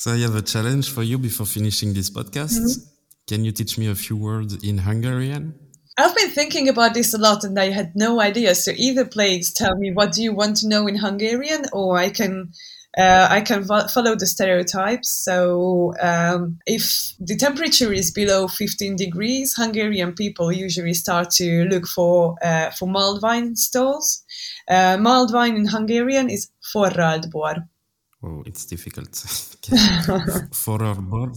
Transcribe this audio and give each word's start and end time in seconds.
So 0.00 0.12
I 0.12 0.16
have 0.20 0.34
a 0.34 0.40
challenge 0.40 0.90
for 0.90 1.02
you 1.02 1.18
before 1.18 1.44
finishing 1.44 1.92
this 1.92 2.08
podcast. 2.08 2.58
Mm-hmm. 2.58 2.82
Can 3.28 3.44
you 3.44 3.52
teach 3.52 3.76
me 3.76 3.86
a 3.90 3.94
few 3.94 4.16
words 4.16 4.54
in 4.64 4.78
Hungarian? 4.78 5.52
I've 5.98 6.16
been 6.16 6.30
thinking 6.30 6.70
about 6.70 6.94
this 6.94 7.12
a 7.12 7.18
lot 7.18 7.44
and 7.44 7.60
I 7.60 7.68
had 7.68 7.92
no 7.94 8.18
idea. 8.18 8.54
So 8.54 8.72
either 8.74 9.04
please 9.04 9.52
tell 9.52 9.76
me 9.76 9.92
what 9.92 10.12
do 10.12 10.22
you 10.22 10.32
want 10.32 10.56
to 10.60 10.68
know 10.68 10.86
in 10.86 10.96
Hungarian 10.96 11.66
or 11.74 11.98
I 11.98 12.08
can 12.08 12.50
uh, 12.96 13.28
I 13.28 13.42
can 13.42 13.62
vo- 13.62 13.88
follow 13.88 14.16
the 14.16 14.26
stereotypes. 14.26 15.10
So 15.10 15.92
um, 16.00 16.58
if 16.64 17.12
the 17.20 17.36
temperature 17.36 17.92
is 17.92 18.10
below 18.10 18.48
15 18.48 18.96
degrees, 18.96 19.52
Hungarian 19.54 20.14
people 20.14 20.50
usually 20.50 20.94
start 20.94 21.28
to 21.32 21.64
look 21.66 21.86
for 21.86 22.36
uh, 22.42 22.70
for 22.70 22.88
mulled 22.88 23.20
wine 23.20 23.54
stalls. 23.54 24.24
Uh, 24.66 24.96
mulled 24.96 25.34
wine 25.34 25.56
in 25.56 25.66
Hungarian 25.66 26.30
is 26.30 26.50
forralt 26.72 27.30
bor. 27.30 27.68
Oh, 28.22 28.42
it's 28.46 28.66
difficult. 28.66 29.12
Forralt 30.64 31.08
bor. 31.08 31.32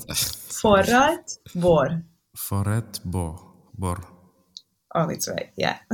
Forralt 0.61 1.39
bor. 1.53 2.03
Forralt 2.35 3.01
bor. 3.03 3.39
Bor. 3.77 3.97
Oh, 4.95 5.09
it's 5.09 5.27
right. 5.27 5.49
Yeah. 5.55 5.77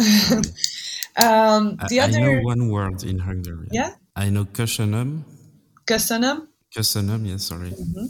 um, 1.15 1.77
the 1.87 1.99
I, 1.99 2.03
other. 2.03 2.17
I 2.17 2.21
know 2.21 2.41
one 2.41 2.69
word 2.69 3.03
in 3.03 3.19
Hungarian. 3.19 3.69
Yeah. 3.71 3.91
I 4.15 4.29
know 4.29 4.45
köszönöm. 4.45 5.25
Köszönöm. 5.85 6.49
Köszönöm. 6.75 7.25
Yeah, 7.25 7.39
sorry. 7.39 7.69
Mm-hmm. 7.69 8.05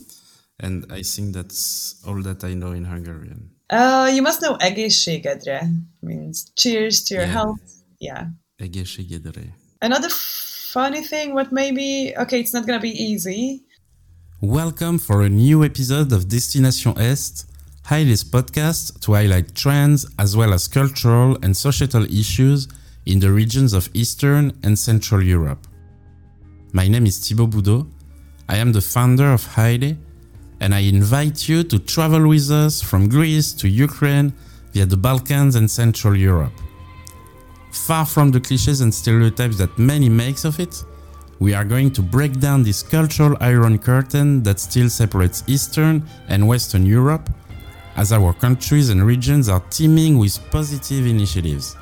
And 0.64 0.86
I 0.91 1.03
think 1.03 1.36
that's 1.36 1.95
all 2.05 2.22
that 2.23 2.44
I 2.44 2.53
know 2.53 2.72
in 2.73 2.86
Hungarian. 2.86 3.52
Uh, 3.70 4.09
you 4.14 4.22
must 4.22 4.39
know 4.39 4.55
egészségedre. 4.59 5.70
Means 6.00 6.52
cheers 6.55 7.03
to 7.03 7.16
your 7.16 7.25
yeah. 7.25 7.36
health. 7.36 7.61
Yeah. 8.00 8.27
Egészségedre. 8.55 9.58
Another 9.80 10.09
funny 10.72 11.02
thing, 11.02 11.34
what 11.34 11.52
maybe, 11.52 12.14
okay, 12.16 12.40
it's 12.40 12.54
not 12.54 12.68
gonna 12.68 12.80
be 12.80 12.91
easy. 12.91 13.64
Welcome 14.40 15.00
for 15.00 15.23
a 15.23 15.30
new 15.30 15.64
episode 15.64 16.14
of 16.14 16.28
Destination 16.28 16.94
Est, 17.00 17.48
Heile's 17.86 18.23
podcast 18.23 19.00
to 19.02 19.14
highlight 19.14 19.56
trends 19.56 20.06
as 20.20 20.38
well 20.38 20.53
as 20.53 20.67
cultural 20.67 21.39
and 21.42 21.58
societal 21.58 22.03
issues 22.06 22.67
in 23.08 23.20
the 23.20 23.31
regions 23.31 23.73
of 23.73 23.89
Eastern 23.95 24.53
and 24.61 24.78
Central 24.78 25.23
Europe. 25.23 25.66
My 26.72 26.88
name 26.88 27.08
is 27.08 27.17
Thibaut 27.17 27.50
Boudot. 27.50 27.88
I 28.48 28.58
am 28.58 28.72
the 28.72 28.81
founder 28.81 29.33
of 29.33 29.44
Heile, 29.56 29.98
and 30.59 30.76
I 30.76 30.81
invite 30.81 31.50
you 31.50 31.64
to 31.64 31.80
travel 31.80 32.28
with 32.28 32.52
us 32.52 32.80
from 32.80 33.09
Greece 33.09 33.54
to 33.54 33.67
Ukraine 33.67 34.33
via 34.73 34.86
the 34.86 34.98
Balkans 34.98 35.56
and 35.56 35.70
Central 35.70 36.16
Europe. 36.16 36.54
Far 37.72 38.06
from 38.06 38.31
the 38.31 38.39
cliches 38.39 38.81
and 38.81 38.94
stereotypes 38.94 39.58
that 39.58 39.78
many 39.78 40.09
makes 40.09 40.44
of 40.45 40.59
it, 40.59 40.84
we 41.39 41.53
are 41.53 41.64
going 41.64 41.92
to 41.92 42.02
break 42.02 42.39
down 42.39 42.64
this 42.64 42.84
cultural 42.84 43.38
iron 43.39 43.78
curtain 43.78 44.44
that 44.44 44.59
still 44.59 44.89
separates 44.89 45.44
Eastern 45.48 46.03
and 46.28 46.48
Western 46.48 46.86
Europe, 46.86 47.30
as 47.95 48.11
our 48.11 48.34
countries 48.34 48.89
and 48.89 49.06
regions 49.06 49.50
are 49.50 49.61
teeming 49.70 50.17
with 50.17 50.39
positive 50.52 51.06
initiatives. 51.06 51.76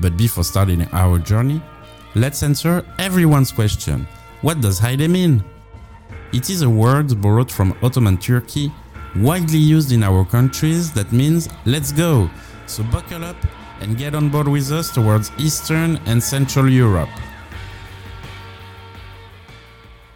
But 0.00 0.16
before 0.16 0.44
starting 0.44 0.86
our 0.92 1.18
journey, 1.18 1.60
let's 2.14 2.42
answer 2.42 2.84
everyone's 2.98 3.52
question. 3.52 4.06
What 4.42 4.60
does 4.60 4.80
Heile 4.80 5.10
mean? 5.10 5.44
It 6.32 6.48
is 6.48 6.62
a 6.62 6.70
word 6.70 7.20
borrowed 7.20 7.50
from 7.50 7.76
Ottoman 7.82 8.18
Turkey, 8.18 8.72
widely 9.16 9.58
used 9.58 9.92
in 9.92 10.02
our 10.02 10.24
countries 10.24 10.92
that 10.92 11.12
means 11.12 11.48
let's 11.64 11.92
go. 11.92 12.30
So 12.66 12.82
buckle 12.84 13.24
up 13.24 13.36
and 13.80 13.96
get 13.96 14.14
on 14.14 14.28
board 14.28 14.48
with 14.48 14.70
us 14.72 14.90
towards 14.90 15.30
Eastern 15.38 15.96
and 16.06 16.22
Central 16.22 16.68
Europe. 16.68 17.10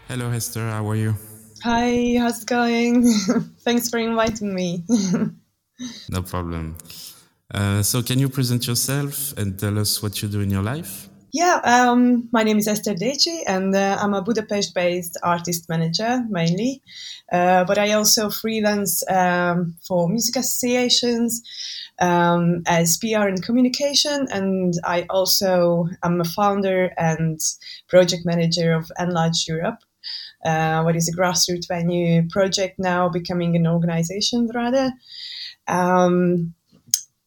Hello, 0.09 0.31
Hester. 0.31 0.69
How 0.71 0.89
are 0.89 0.97
you? 0.97 1.15
Hi, 1.63 2.17
how's 2.19 2.43
it 2.43 2.49
going? 2.49 3.13
Thanks 3.61 3.89
for 3.89 3.99
inviting 3.99 4.55
me. 4.55 4.83
no 6.09 6.23
problem. 6.23 6.77
Uh, 7.53 7.83
so, 7.83 8.03
can 8.03 8.19
you 8.19 8.29
present 8.29 8.67
yourself 8.67 9.37
and 9.37 9.59
tell 9.59 9.79
us 9.79 10.03
what 10.03 10.23
you 10.23 10.29
do 10.29 10.41
in 10.41 10.51
your 10.51 10.63
life? 10.63 11.09
Yeah, 11.33 11.61
um, 11.63 12.29
my 12.33 12.43
name 12.43 12.59
is 12.59 12.67
Esther 12.67 12.95
Deci, 12.95 13.43
and 13.47 13.73
uh, 13.75 13.99
I'm 14.01 14.15
a 14.15 14.23
Budapest 14.23 14.75
based 14.75 15.17
artist 15.23 15.69
manager 15.69 16.25
mainly. 16.29 16.83
Uh, 17.31 17.65
but 17.65 17.79
I 17.79 17.93
also 17.93 18.31
freelance 18.31 19.09
um, 19.09 19.77
for 19.87 20.09
music 20.09 20.35
associations 20.37 21.43
um, 22.01 22.63
as 22.67 22.97
PR 22.99 23.29
and 23.29 23.43
communication. 23.43 24.27
And 24.31 24.75
I 24.85 25.07
also 25.11 25.87
am 26.03 26.21
a 26.21 26.25
founder 26.25 26.93
and 26.97 27.39
project 27.89 28.25
manager 28.25 28.73
of 28.73 28.91
Enlarge 28.99 29.47
Europe, 29.47 29.79
uh, 30.45 30.83
what 30.83 30.97
is 30.97 31.09
a 31.09 31.17
grassroots 31.17 31.69
venue 31.69 32.29
project 32.29 32.79
now 32.79 33.09
becoming 33.09 33.57
an 33.57 33.67
organization 33.67 34.49
rather. 34.55 34.93
Um, 35.69 36.55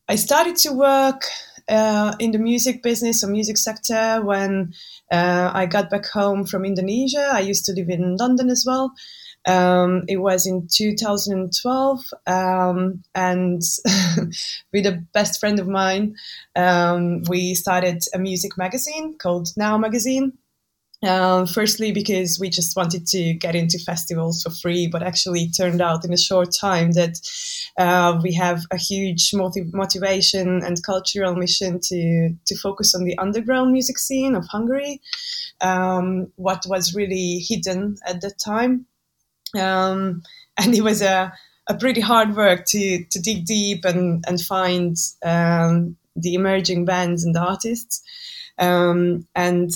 I 0.09 0.16
started 0.16 0.57
to 0.57 0.73
work 0.73 1.23
uh, 1.69 2.13
in 2.19 2.31
the 2.31 2.40
music 2.40 2.84
business 2.84 3.23
or 3.23 3.28
music 3.28 3.57
sector 3.57 4.22
when 4.23 4.73
uh, 5.11 5.51
I 5.53 5.66
got 5.66 5.90
back 5.90 6.05
home 6.07 6.45
from 6.45 6.66
Indonesia. 6.66 7.29
I 7.31 7.40
used 7.40 7.66
to 7.66 7.73
live 7.73 7.90
in 7.90 8.17
London 8.17 8.50
as 8.50 8.66
well. 8.67 8.94
Um, 9.45 10.03
it 10.07 10.17
was 10.17 10.47
in 10.47 10.67
2012, 10.71 12.13
um, 12.27 13.03
and 13.13 13.61
with 14.73 14.85
a 14.85 15.03
best 15.13 15.39
friend 15.39 15.59
of 15.59 15.67
mine, 15.67 16.15
um, 16.55 17.23
we 17.23 17.53
started 17.53 18.03
a 18.13 18.19
music 18.19 18.57
magazine 18.57 19.17
called 19.17 19.49
Now 19.57 19.77
Magazine. 19.77 20.33
Um, 21.03 21.47
firstly, 21.47 21.91
because 21.91 22.39
we 22.39 22.49
just 22.49 22.77
wanted 22.77 23.05
to 23.07 23.33
get 23.33 23.55
into 23.55 23.77
festivals 23.77 24.41
for 24.41 24.51
free, 24.51 24.87
but 24.87 25.03
actually 25.03 25.49
turned 25.49 25.81
out 25.81 26.05
in 26.05 26.13
a 26.13 26.17
short 26.17 26.55
time 26.57 26.91
that 26.91 27.19
uh, 27.77 28.17
we 28.23 28.33
have 28.35 28.61
a 28.71 28.77
huge 28.77 29.33
motiv- 29.33 29.73
motivation 29.73 30.63
and 30.63 30.81
cultural 30.81 31.35
mission 31.35 31.81
to 31.89 32.33
to 32.45 32.55
focus 32.55 32.95
on 32.95 33.03
the 33.03 33.17
underground 33.17 33.73
music 33.73 33.99
scene 33.99 34.33
of 34.33 34.47
Hungary, 34.47 35.01
um, 35.59 36.31
what 36.37 36.63
was 36.67 36.95
really 36.95 37.39
hidden 37.39 37.97
at 38.07 38.21
that 38.21 38.39
time 38.39 38.85
um, 39.59 40.24
and 40.58 40.75
it 40.75 40.81
was 40.81 41.02
a, 41.02 41.34
a 41.68 41.75
pretty 41.75 42.02
hard 42.02 42.36
work 42.36 42.66
to 42.68 43.03
to 43.06 43.19
dig 43.22 43.46
deep 43.46 43.86
and 43.86 44.24
and 44.28 44.41
find 44.41 44.97
um, 45.24 45.96
the 46.16 46.36
emerging 46.36 46.86
bands 46.86 47.24
and 47.24 47.36
artists. 47.36 48.02
Um, 48.59 49.28
and 49.36 49.72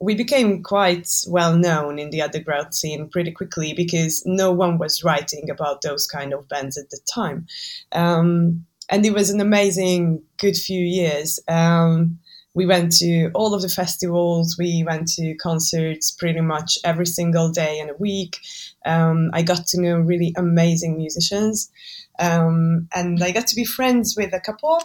we 0.00 0.14
became 0.16 0.62
quite 0.62 1.08
well 1.28 1.56
known 1.56 1.98
in 1.98 2.10
the 2.10 2.22
underground 2.22 2.74
scene 2.74 3.08
pretty 3.08 3.30
quickly 3.30 3.72
because 3.72 4.22
no 4.26 4.50
one 4.50 4.78
was 4.78 5.04
writing 5.04 5.48
about 5.48 5.82
those 5.82 6.06
kind 6.08 6.32
of 6.32 6.48
bands 6.48 6.76
at 6.76 6.90
the 6.90 6.98
time. 7.12 7.46
Um, 7.92 8.66
and 8.90 9.06
it 9.06 9.14
was 9.14 9.30
an 9.30 9.40
amazing 9.40 10.22
good 10.38 10.56
few 10.56 10.80
years. 10.84 11.38
Um, 11.46 12.18
we 12.54 12.66
went 12.66 12.92
to 12.98 13.30
all 13.34 13.54
of 13.54 13.62
the 13.62 13.68
festivals. 13.68 14.56
We 14.58 14.84
went 14.84 15.08
to 15.12 15.34
concerts 15.36 16.10
pretty 16.10 16.40
much 16.40 16.78
every 16.84 17.06
single 17.06 17.50
day 17.50 17.78
in 17.78 17.88
a 17.88 17.94
week. 17.94 18.40
Um, 18.84 19.30
I 19.32 19.42
got 19.42 19.66
to 19.68 19.80
know 19.80 19.98
really 19.98 20.34
amazing 20.36 20.96
musicians, 20.96 21.70
um, 22.18 22.88
and 22.94 23.22
I 23.22 23.30
got 23.30 23.46
to 23.48 23.56
be 23.56 23.64
friends 23.64 24.14
with 24.16 24.32
a 24.34 24.40
couple. 24.40 24.80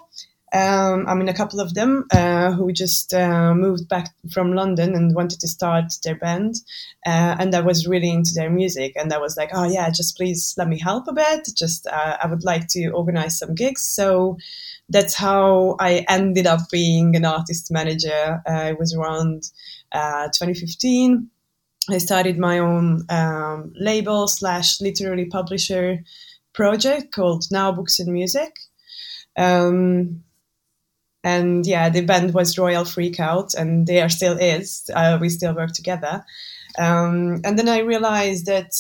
Um, 0.54 1.06
I 1.08 1.14
mean, 1.14 1.28
a 1.28 1.34
couple 1.34 1.60
of 1.60 1.74
them 1.74 2.06
uh, 2.12 2.54
who 2.54 2.72
just 2.72 3.14
uh, 3.14 3.54
moved 3.54 3.90
back 3.90 4.16
from 4.32 4.54
London 4.54 4.96
and 4.96 5.14
wanted 5.14 5.42
to 5.42 5.48
start 5.48 5.92
their 6.06 6.16
band, 6.16 6.56
uh, 7.06 7.36
and 7.38 7.54
I 7.54 7.60
was 7.60 7.86
really 7.86 8.10
into 8.10 8.32
their 8.34 8.50
music. 8.50 8.94
And 8.96 9.12
I 9.12 9.18
was 9.18 9.36
like, 9.36 9.50
"Oh 9.54 9.66
yeah, 9.66 9.90
just 9.90 10.16
please 10.16 10.56
let 10.58 10.70
me 10.70 10.80
help 10.80 11.08
a 11.10 11.14
bit. 11.14 11.50
Just 11.56 11.86
uh, 11.88 12.18
I 12.24 12.28
would 12.28 12.46
like 12.46 12.68
to 12.70 12.90
organize 12.92 13.38
some 13.38 13.56
gigs." 13.56 13.84
So 13.84 14.38
that's 14.88 15.16
how 15.16 15.76
I 15.82 16.06
ended 16.08 16.48
up 16.48 16.62
being 16.72 17.16
an 17.18 17.26
artist 17.26 17.70
manager. 17.70 18.42
It 18.48 18.80
was 18.80 18.96
around 18.96 19.52
uh, 19.92 20.30
2015. 20.30 21.30
I 21.90 22.00
started 22.00 22.38
my 22.38 22.60
own 22.60 23.06
um, 23.10 23.74
label 23.76 24.28
slash 24.28 24.82
literary 24.82 25.26
publisher 25.26 26.04
project 26.54 27.14
called 27.14 27.46
Now 27.52 27.72
Books 27.72 28.00
and 28.00 28.12
Music. 28.12 28.58
Um, 29.38 30.24
and 31.24 31.66
yeah, 31.66 31.90
the 31.90 32.02
band 32.02 32.34
was 32.34 32.58
Royal 32.58 32.84
Freakout, 32.84 33.56
and 33.56 33.88
they 33.88 34.02
are 34.02 34.10
still 34.10 34.38
is. 34.38 34.90
Uh, 34.94 35.18
we 35.20 35.30
still 35.30 35.54
work 35.54 35.74
together. 35.74 36.26
Um, 36.78 37.42
and 37.44 37.58
then 37.58 37.70
I 37.70 37.80
realized 37.80 38.46
that 38.46 38.74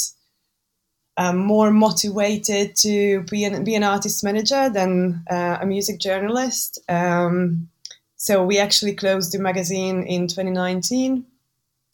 I'm 1.18 1.38
more 1.38 1.71
motivated 1.71 2.75
to 2.77 3.24
be 3.24 3.44
an, 3.44 3.63
be 3.63 3.75
an 3.75 3.83
artist 3.83 4.24
manager 4.24 4.69
than 4.69 5.24
uh, 5.30 5.57
a 5.62 5.65
music 5.65 6.00
journalist. 6.00 6.80
Um, 6.88 7.69
so 8.18 8.45
we 8.45 8.60
actually 8.60 8.94
closed 8.94 9.31
the 9.31 9.39
magazine 9.39 10.03
in 10.03 10.27
2019, 10.27 11.25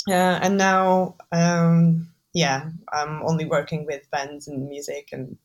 uh, 0.10 0.40
and 0.42 0.58
now, 0.58 1.16
um, 1.32 2.10
yeah, 2.34 2.70
I'm 2.92 3.22
only 3.24 3.46
working 3.46 3.86
with 3.86 4.10
bands 4.12 4.48
and 4.48 4.68
music 4.70 5.10
and 5.12 5.38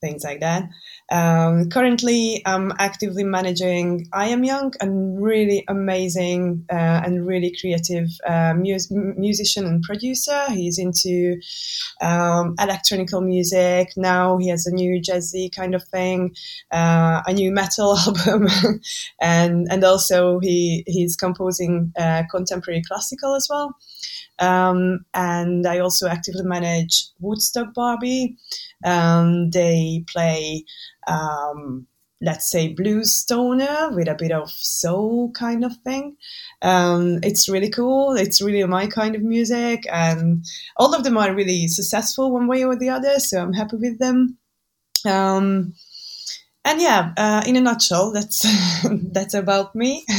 things 0.00 0.24
like 0.24 0.40
that. 0.40 0.68
Um, 1.10 1.70
currently, 1.70 2.42
I'm 2.44 2.72
actively 2.78 3.22
managing 3.22 4.08
Iamyank, 4.12 4.74
a 4.80 4.90
really 4.90 5.64
amazing 5.68 6.64
uh, 6.70 7.02
and 7.04 7.24
really 7.24 7.54
creative 7.60 8.08
uh, 8.26 8.54
mus- 8.56 8.90
musician 8.90 9.66
and 9.66 9.82
producer. 9.82 10.46
He's 10.50 10.78
into 10.78 11.40
um, 12.00 12.56
electronical 12.58 13.20
music. 13.20 13.92
Now 13.96 14.36
he 14.38 14.48
has 14.48 14.66
a 14.66 14.74
new 14.74 15.00
jazzy 15.00 15.54
kind 15.54 15.74
of 15.74 15.84
thing, 15.84 16.34
uh, 16.72 17.22
a 17.26 17.32
new 17.32 17.52
metal 17.52 17.96
album, 18.06 18.48
and 19.20 19.68
and 19.70 19.84
also 19.84 20.40
he 20.40 20.82
he's 20.88 21.14
composing 21.16 21.92
uh, 21.96 22.24
contemporary 22.30 22.82
classical 22.86 23.34
as 23.34 23.46
well. 23.48 23.76
Um, 24.38 25.04
and 25.14 25.66
I 25.66 25.78
also 25.78 26.08
actively 26.08 26.42
manage 26.42 27.08
Woodstock 27.20 27.72
Barbie. 27.74 28.36
Um, 28.84 29.50
they 29.50 30.04
play, 30.12 30.64
um, 31.06 31.86
let's 32.20 32.50
say, 32.50 32.72
blues 32.72 33.14
stoner 33.14 33.90
with 33.92 34.08
a 34.08 34.14
bit 34.14 34.32
of 34.32 34.50
soul 34.50 35.30
kind 35.32 35.64
of 35.64 35.76
thing. 35.84 36.16
Um, 36.62 37.18
it's 37.22 37.48
really 37.48 37.70
cool. 37.70 38.14
It's 38.14 38.40
really 38.40 38.64
my 38.64 38.86
kind 38.86 39.14
of 39.14 39.22
music, 39.22 39.86
and 39.92 40.44
all 40.76 40.94
of 40.94 41.04
them 41.04 41.16
are 41.18 41.34
really 41.34 41.68
successful 41.68 42.32
one 42.32 42.48
way 42.48 42.64
or 42.64 42.76
the 42.76 42.88
other. 42.88 43.18
So 43.18 43.40
I'm 43.40 43.52
happy 43.52 43.76
with 43.76 43.98
them. 43.98 44.38
Um, 45.04 45.74
and 46.64 46.80
yeah, 46.80 47.12
uh, 47.16 47.42
in 47.46 47.56
a 47.56 47.60
nutshell, 47.60 48.12
that's 48.12 48.44
that's 49.12 49.34
about 49.34 49.74
me. 49.74 50.04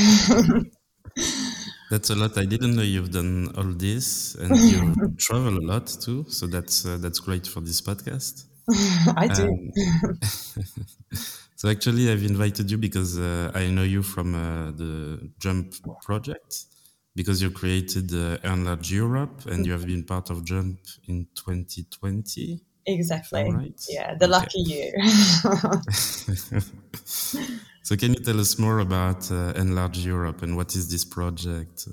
That's 1.90 2.10
a 2.10 2.16
lot. 2.16 2.38
I 2.38 2.44
didn't 2.44 2.76
know 2.76 2.82
you've 2.82 3.12
done 3.12 3.54
all 3.58 3.64
this, 3.64 4.36
and 4.36 4.58
you 4.58 5.16
travel 5.18 5.58
a 5.58 5.64
lot 5.66 5.88
too. 5.88 6.26
So 6.28 6.46
that's 6.46 6.86
uh, 6.86 6.98
that's 6.98 7.20
great 7.20 7.48
for 7.48 7.62
this 7.62 7.80
podcast. 7.80 8.44
I 9.18 9.28
do. 9.34 9.48
Um, 9.50 9.72
so 11.56 11.70
actually, 11.70 12.12
I've 12.12 12.24
invited 12.24 12.70
you 12.70 12.78
because 12.78 13.18
uh, 13.18 13.52
I 13.54 13.70
know 13.70 13.84
you 13.84 14.04
from 14.04 14.36
uh, 14.36 14.72
the 14.72 15.32
Jump 15.40 15.74
project, 16.02 16.66
because 17.16 17.42
you 17.42 17.52
created 17.52 18.14
uh, 18.14 18.38
Enlarge 18.44 18.92
Europe, 18.92 19.46
and 19.46 19.66
you 19.66 19.72
have 19.72 19.86
been 19.86 20.04
part 20.04 20.30
of 20.30 20.44
Jump 20.44 20.80
in 21.08 21.28
2020. 21.36 22.62
Exactly. 22.86 23.44
Right? 23.44 23.82
Yeah, 23.90 24.16
the 24.16 24.28
Okay. 24.28 24.48
lucky 24.48 24.60
year. 24.66 24.94
So 27.84 27.96
can 27.96 28.14
you 28.14 28.20
tell 28.20 28.40
us 28.40 28.60
more 28.60 28.80
about 28.80 29.32
uh, 29.32 29.54
Enlarge 29.56 30.00
Europe 30.00 30.42
and 30.42 30.58
what 30.58 30.76
is 30.76 30.92
this 30.92 31.06
project? 31.06 31.88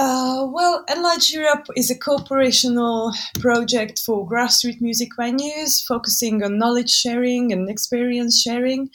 Uh, 0.00 0.46
well, 0.52 0.84
Enlarge 0.88 1.30
Europe 1.30 1.66
is 1.74 1.90
a 1.90 1.98
cooperational 1.98 3.12
project 3.40 3.98
for 3.98 4.24
grassroots 4.28 4.80
music 4.80 5.08
venues, 5.18 5.84
focusing 5.84 6.40
on 6.44 6.56
knowledge 6.56 6.88
sharing 6.88 7.52
and 7.52 7.68
experience 7.68 8.40
sharing. 8.40 8.90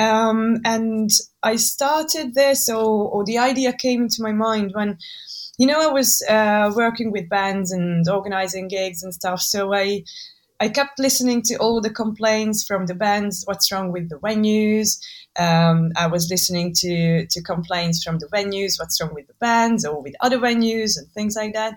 Um, 0.00 0.56
and 0.64 1.10
I 1.44 1.54
started 1.54 2.34
this, 2.34 2.68
or, 2.68 3.08
or 3.08 3.24
the 3.24 3.38
idea 3.38 3.72
came 3.72 4.02
into 4.02 4.20
my 4.20 4.32
mind 4.32 4.72
when, 4.74 4.98
you 5.58 5.66
know, 5.68 5.80
I 5.80 5.92
was 5.92 6.20
uh, 6.28 6.72
working 6.74 7.12
with 7.12 7.28
bands 7.28 7.70
and 7.70 8.08
organizing 8.08 8.66
gigs 8.66 9.04
and 9.04 9.14
stuff. 9.14 9.40
So 9.40 9.72
I, 9.72 10.02
I 10.62 10.68
kept 10.68 11.00
listening 11.00 11.42
to 11.46 11.56
all 11.56 11.80
the 11.80 11.90
complaints 11.90 12.64
from 12.64 12.86
the 12.86 12.94
bands. 12.94 13.42
What's 13.46 13.72
wrong 13.72 13.90
with 13.90 14.08
the 14.08 14.20
venues? 14.20 14.96
Um, 15.36 15.90
I 15.96 16.06
was 16.06 16.30
listening 16.30 16.72
to 16.82 17.26
to 17.26 17.42
complaints 17.42 18.04
from 18.04 18.20
the 18.20 18.28
venues. 18.28 18.78
What's 18.78 19.00
wrong 19.00 19.12
with 19.12 19.26
the 19.26 19.34
bands 19.40 19.84
or 19.84 20.00
with 20.00 20.14
other 20.20 20.38
venues 20.38 20.96
and 20.96 21.08
things 21.10 21.34
like 21.34 21.52
that. 21.54 21.74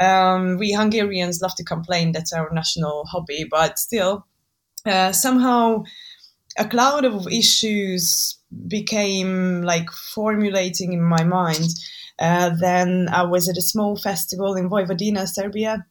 Um, 0.00 0.58
we 0.58 0.72
Hungarians 0.72 1.40
love 1.42 1.54
to 1.54 1.62
complain. 1.62 2.10
That's 2.10 2.32
our 2.32 2.50
national 2.52 3.04
hobby, 3.04 3.46
but 3.48 3.78
still, 3.78 4.26
uh, 4.84 5.12
somehow 5.12 5.84
a 6.58 6.64
cloud 6.64 7.04
of 7.04 7.28
issues 7.28 8.36
became 8.66 9.62
like 9.62 9.88
formulating 9.92 10.92
in 10.92 11.02
my 11.02 11.22
mind. 11.22 11.68
Uh, 12.18 12.50
then 12.60 13.08
I 13.12 13.22
was 13.22 13.48
at 13.48 13.56
a 13.56 13.68
small 13.72 13.94
festival 13.96 14.56
in 14.56 14.68
Vojvodina, 14.68 15.28
Serbia. 15.28 15.86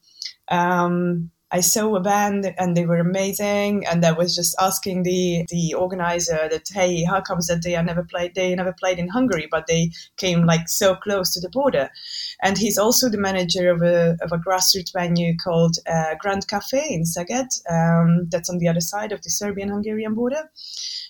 Um, 0.49 1.31
I 1.53 1.61
saw 1.61 1.95
a 1.95 2.01
band 2.01 2.53
and 2.57 2.75
they 2.75 2.85
were 2.85 2.97
amazing, 2.97 3.85
and 3.85 4.03
I 4.03 4.11
was 4.11 4.35
just 4.35 4.55
asking 4.59 5.03
the 5.03 5.45
the 5.49 5.75
organizer 5.75 6.49
that, 6.49 6.67
hey, 6.73 7.03
how 7.03 7.21
comes 7.21 7.47
that 7.47 7.61
they 7.63 7.75
are 7.75 7.83
never 7.83 8.03
played? 8.03 8.33
They 8.33 8.55
never 8.55 8.73
played 8.73 8.97
in 8.97 9.07
Hungary, 9.07 9.47
but 9.51 9.67
they 9.67 9.91
came 10.17 10.45
like 10.45 10.67
so 10.67 10.95
close 10.95 11.31
to 11.33 11.39
the 11.39 11.49
border. 11.49 11.89
And 12.41 12.57
he's 12.57 12.79
also 12.79 13.07
the 13.07 13.25
manager 13.29 13.69
of 13.69 13.83
a 13.83 14.17
of 14.21 14.31
a 14.31 14.39
grassroots 14.39 14.91
venue 14.93 15.35
called 15.37 15.75
uh, 15.87 16.15
Grand 16.19 16.47
Cafe 16.47 16.83
in 16.89 17.03
Szeged. 17.03 17.51
Um, 17.69 18.27
that's 18.31 18.49
on 18.49 18.57
the 18.57 18.67
other 18.67 18.81
side 18.81 19.11
of 19.11 19.21
the 19.21 19.29
Serbian-Hungarian 19.29 20.15
border. 20.15 20.49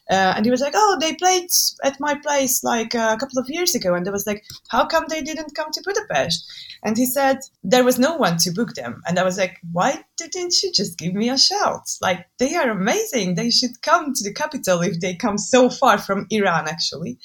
Uh, 0.09 0.33
and 0.35 0.45
he 0.45 0.51
was 0.51 0.59
like, 0.59 0.73
"Oh, 0.75 0.97
they 0.99 1.13
played 1.15 1.47
at 1.83 1.99
my 1.99 2.15
place 2.15 2.63
like 2.63 2.93
a 2.93 3.17
couple 3.17 3.39
of 3.39 3.49
years 3.49 3.73
ago." 3.73 3.93
And 3.95 4.07
I 4.07 4.11
was 4.11 4.27
like, 4.27 4.43
"How 4.69 4.85
come 4.85 5.05
they 5.07 5.21
didn't 5.21 5.55
come 5.55 5.71
to 5.71 5.81
Budapest?" 5.83 6.45
And 6.83 6.97
he 6.97 7.05
said 7.05 7.39
there 7.63 7.85
was 7.85 7.97
no 7.97 8.15
one 8.15 8.37
to 8.39 8.51
book 8.51 8.73
them. 8.73 9.01
And 9.07 9.17
I 9.17 9.23
was 9.23 9.37
like, 9.37 9.59
"Why 9.71 10.03
didn't 10.17 10.61
you 10.61 10.71
just 10.73 10.97
give 10.97 11.13
me 11.13 11.29
a 11.29 11.37
shout? 11.37 11.87
Like 12.01 12.25
they 12.37 12.55
are 12.55 12.69
amazing. 12.69 13.35
They 13.35 13.49
should 13.49 13.81
come 13.81 14.13
to 14.13 14.23
the 14.23 14.33
capital 14.33 14.81
if 14.81 14.99
they 14.99 15.15
come 15.15 15.37
so 15.37 15.69
far 15.69 15.97
from 15.97 16.27
Iran, 16.29 16.67
actually." 16.67 17.17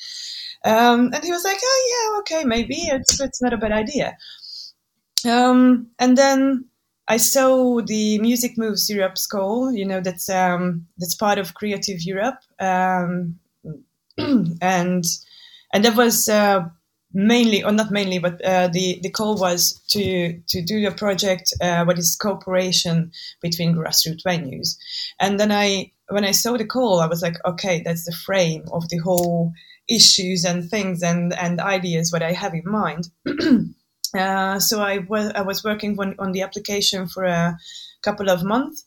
Um, 0.64 1.10
and 1.12 1.24
he 1.24 1.32
was 1.32 1.44
like, 1.44 1.58
"Oh 1.60 1.80
yeah, 1.92 2.18
okay, 2.20 2.44
maybe 2.44 2.76
it's 2.76 3.20
it's 3.20 3.42
not 3.42 3.52
a 3.52 3.58
bad 3.58 3.72
idea." 3.72 4.16
Um, 5.26 5.88
and 5.98 6.16
then 6.16 6.66
I 7.08 7.16
saw 7.16 7.80
the 7.80 8.18
Music 8.18 8.58
Moves 8.58 8.90
Europe 8.90 9.16
School. 9.16 9.72
You 9.72 9.86
know 9.86 10.00
that's 10.00 10.28
um, 10.28 10.86
that's 10.98 11.14
part 11.14 11.38
of 11.38 11.54
Creative 11.54 12.00
Europe, 12.02 12.38
um, 12.60 13.38
and 14.18 15.04
and 15.72 15.84
that 15.84 15.96
was 15.96 16.28
uh, 16.28 16.68
mainly, 17.12 17.64
or 17.64 17.72
not 17.72 17.90
mainly, 17.90 18.18
but 18.18 18.44
uh, 18.44 18.68
the 18.68 19.00
the 19.02 19.10
call 19.10 19.38
was 19.38 19.80
to 19.88 20.38
to 20.48 20.62
do 20.62 20.86
a 20.86 20.92
project 20.94 21.54
uh, 21.62 21.84
what 21.84 21.98
is 21.98 22.16
cooperation 22.16 23.10
between 23.40 23.74
grassroots 23.74 24.22
venues. 24.26 24.76
And 25.18 25.40
then 25.40 25.50
I 25.50 25.92
when 26.10 26.24
I 26.24 26.32
saw 26.32 26.56
the 26.58 26.66
call, 26.66 27.00
I 27.00 27.06
was 27.06 27.22
like, 27.22 27.36
okay, 27.44 27.82
that's 27.82 28.04
the 28.04 28.12
frame 28.12 28.64
of 28.72 28.88
the 28.90 28.98
whole 28.98 29.52
issues 29.88 30.44
and 30.44 30.68
things 30.68 31.02
and 31.02 31.32
and 31.38 31.58
ideas 31.60 32.12
what 32.12 32.22
I 32.22 32.32
have 32.32 32.52
in 32.52 32.64
mind. 32.66 33.08
Uh, 34.14 34.58
so 34.58 34.80
I 34.80 34.98
was 34.98 35.32
I 35.34 35.42
was 35.42 35.64
working 35.64 35.98
on, 35.98 36.14
on 36.18 36.32
the 36.32 36.42
application 36.42 37.08
for 37.08 37.24
a 37.24 37.58
couple 38.02 38.30
of 38.30 38.44
months, 38.44 38.84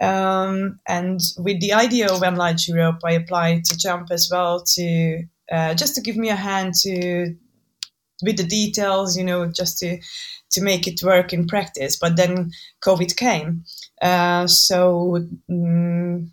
um, 0.00 0.80
and 0.88 1.20
with 1.38 1.60
the 1.60 1.72
idea 1.72 2.08
of 2.08 2.22
Enlarge 2.22 2.68
Europe, 2.68 3.00
I 3.04 3.12
applied 3.12 3.64
to 3.66 3.76
Jump 3.76 4.08
as 4.10 4.28
well 4.30 4.62
to 4.74 5.24
uh, 5.50 5.74
just 5.74 5.94
to 5.96 6.00
give 6.00 6.16
me 6.16 6.28
a 6.28 6.36
hand 6.36 6.74
to 6.82 7.34
with 8.22 8.36
the 8.36 8.44
details, 8.44 9.16
you 9.16 9.24
know, 9.24 9.46
just 9.46 9.78
to 9.78 9.98
to 10.52 10.62
make 10.62 10.86
it 10.86 11.02
work 11.02 11.32
in 11.32 11.46
practice. 11.46 11.98
But 11.98 12.16
then 12.16 12.50
COVID 12.84 13.16
came, 13.16 13.64
uh, 14.00 14.46
so 14.46 15.26
mm 15.50 16.30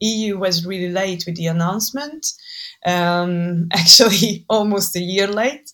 EU 0.00 0.38
was 0.38 0.66
really 0.66 0.90
late 0.90 1.24
with 1.26 1.36
the 1.36 1.46
announcement. 1.46 2.26
Um, 2.86 3.68
actually, 3.72 4.46
almost 4.48 4.94
a 4.96 5.00
year 5.00 5.26
late. 5.26 5.72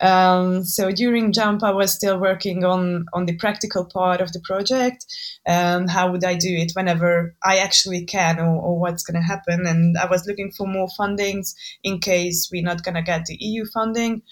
Um, 0.00 0.64
so 0.64 0.90
during 0.90 1.32
Jump, 1.32 1.62
I 1.62 1.70
was 1.70 1.92
still 1.92 2.18
working 2.18 2.64
on 2.64 3.04
on 3.12 3.26
the 3.26 3.36
practical 3.36 3.84
part 3.84 4.20
of 4.20 4.32
the 4.32 4.40
project. 4.40 5.04
Um, 5.46 5.86
how 5.86 6.10
would 6.10 6.24
I 6.24 6.34
do 6.34 6.48
it 6.48 6.72
whenever 6.74 7.36
I 7.44 7.58
actually 7.58 8.06
can, 8.06 8.40
or, 8.40 8.56
or 8.56 8.80
what's 8.80 9.04
going 9.04 9.20
to 9.20 9.26
happen? 9.26 9.66
And 9.66 9.96
I 9.98 10.06
was 10.06 10.26
looking 10.26 10.50
for 10.50 10.66
more 10.66 10.88
fundings 10.98 11.54
in 11.84 12.00
case 12.00 12.48
we're 12.50 12.64
not 12.64 12.82
going 12.82 12.96
to 12.96 13.02
get 13.02 13.26
the 13.26 13.36
EU 13.38 13.66
funding. 13.72 14.22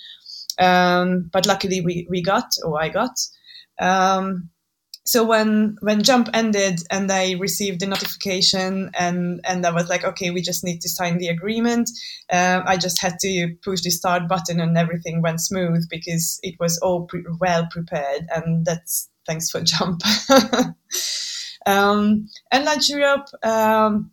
Um, 0.59 1.29
but 1.33 1.47
luckily, 1.47 1.83
we 1.83 2.07
we 2.09 2.23
got, 2.23 2.55
or 2.65 2.83
I 2.83 2.89
got. 2.89 3.15
Um, 3.79 4.51
so 5.07 5.25
when 5.25 5.77
when 5.81 6.03
jump 6.03 6.29
ended 6.33 6.81
and 6.91 7.11
i 7.13 7.33
received 7.33 7.81
the 7.81 7.87
notification 7.87 8.91
and 8.99 9.41
and 9.45 9.67
i 9.67 9.71
was 9.71 9.89
like 9.89 10.05
okay 10.05 10.31
we 10.31 10.41
just 10.41 10.65
need 10.65 10.81
to 10.81 10.89
sign 10.89 11.19
the 11.19 11.29
agreement 11.29 11.91
uh, 12.33 12.63
i 12.67 12.77
just 12.77 13.01
had 13.01 13.19
to 13.21 13.55
push 13.63 13.83
the 13.83 13.91
start 13.91 14.29
button 14.29 14.61
and 14.61 14.79
everything 14.79 15.21
went 15.23 15.41
smooth 15.41 15.87
because 15.91 16.39
it 16.43 16.55
was 16.59 16.79
all 16.79 17.03
pre- 17.07 17.25
well 17.41 17.67
prepared 17.71 18.27
and 18.35 18.65
that's 18.65 19.11
thanks 19.27 19.51
for 19.51 19.61
jump. 19.63 20.03
Um, 21.67 22.29
Enlarge 22.53 22.91
Europe 22.91 23.29
um, 23.43 24.11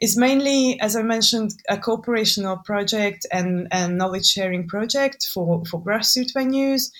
is 0.00 0.16
mainly, 0.16 0.78
as 0.80 0.94
I 0.94 1.02
mentioned, 1.02 1.54
a 1.68 1.76
cooperational 1.76 2.64
project 2.64 3.26
and, 3.32 3.66
and 3.70 3.98
knowledge 3.98 4.26
sharing 4.26 4.68
project 4.68 5.26
for, 5.32 5.64
for 5.64 5.82
grassroots 5.82 6.32
venues. 6.34 6.90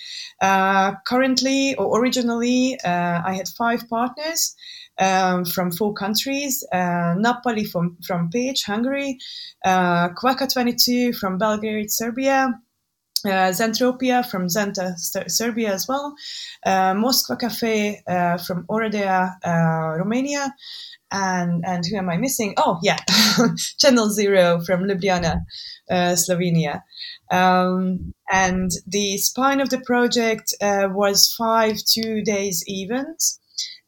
Uh, 0.41 0.95
currently, 1.07 1.75
or 1.75 1.99
originally, 1.99 2.77
uh, 2.83 3.21
I 3.25 3.33
had 3.35 3.47
five 3.47 3.87
partners 3.89 4.55
um, 4.97 5.45
from 5.45 5.71
four 5.71 5.93
countries 5.93 6.65
uh, 6.73 7.15
Nappali 7.15 7.69
from, 7.69 7.97
from 8.05 8.29
Pécs, 8.29 8.65
Hungary, 8.65 9.17
uh, 9.63 10.09
Kvaka 10.09 10.51
22 10.51 11.13
from 11.13 11.37
Belgrade, 11.37 11.91
Serbia. 11.91 12.59
Uh, 13.25 13.51
Zentropia 13.51 14.25
from 14.29 14.47
Zenta, 14.47 14.93
Serbia 15.29 15.73
as 15.73 15.87
well, 15.87 16.15
uh, 16.65 16.93
Moskva 16.93 17.39
Cafe 17.39 18.01
uh, 18.07 18.37
from 18.37 18.65
Oradea, 18.67 19.35
uh, 19.43 19.97
Romania, 19.97 20.53
and 21.11 21.63
and 21.65 21.83
who 21.85 21.97
am 21.97 22.09
I 22.09 22.17
missing? 22.17 22.53
Oh 22.57 22.79
yeah, 22.83 22.97
Channel 23.79 24.09
Zero 24.09 24.61
from 24.61 24.83
Ljubljana, 24.83 25.41
uh, 25.89 26.15
Slovenia. 26.15 26.81
Um, 27.31 28.13
and 28.31 28.71
the 28.87 29.17
spine 29.17 29.59
of 29.59 29.69
the 29.69 29.81
project 29.81 30.53
uh, 30.61 30.87
was 30.91 31.33
five 31.37 31.77
two 31.83 32.21
days 32.23 32.63
events 32.67 33.38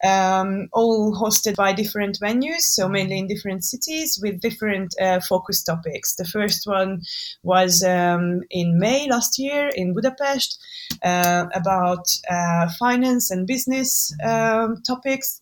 um, 0.04 0.68
all 0.72 1.14
hosted 1.14 1.56
by 1.56 1.72
different 1.72 2.18
venues, 2.20 2.62
so 2.62 2.88
mainly 2.88 3.18
in 3.18 3.26
different 3.26 3.64
cities 3.64 4.18
with 4.22 4.40
different 4.40 4.94
uh, 5.00 5.20
focus 5.20 5.62
topics. 5.62 6.14
The 6.14 6.24
first 6.24 6.66
one 6.66 7.02
was 7.42 7.82
um, 7.82 8.42
in 8.50 8.78
May 8.78 9.08
last 9.08 9.38
year 9.38 9.70
in 9.74 9.94
Budapest 9.94 10.58
uh, 11.02 11.46
about 11.54 12.06
uh, 12.30 12.68
finance 12.78 13.30
and 13.30 13.46
business 13.46 14.14
um, 14.24 14.82
topics. 14.86 15.40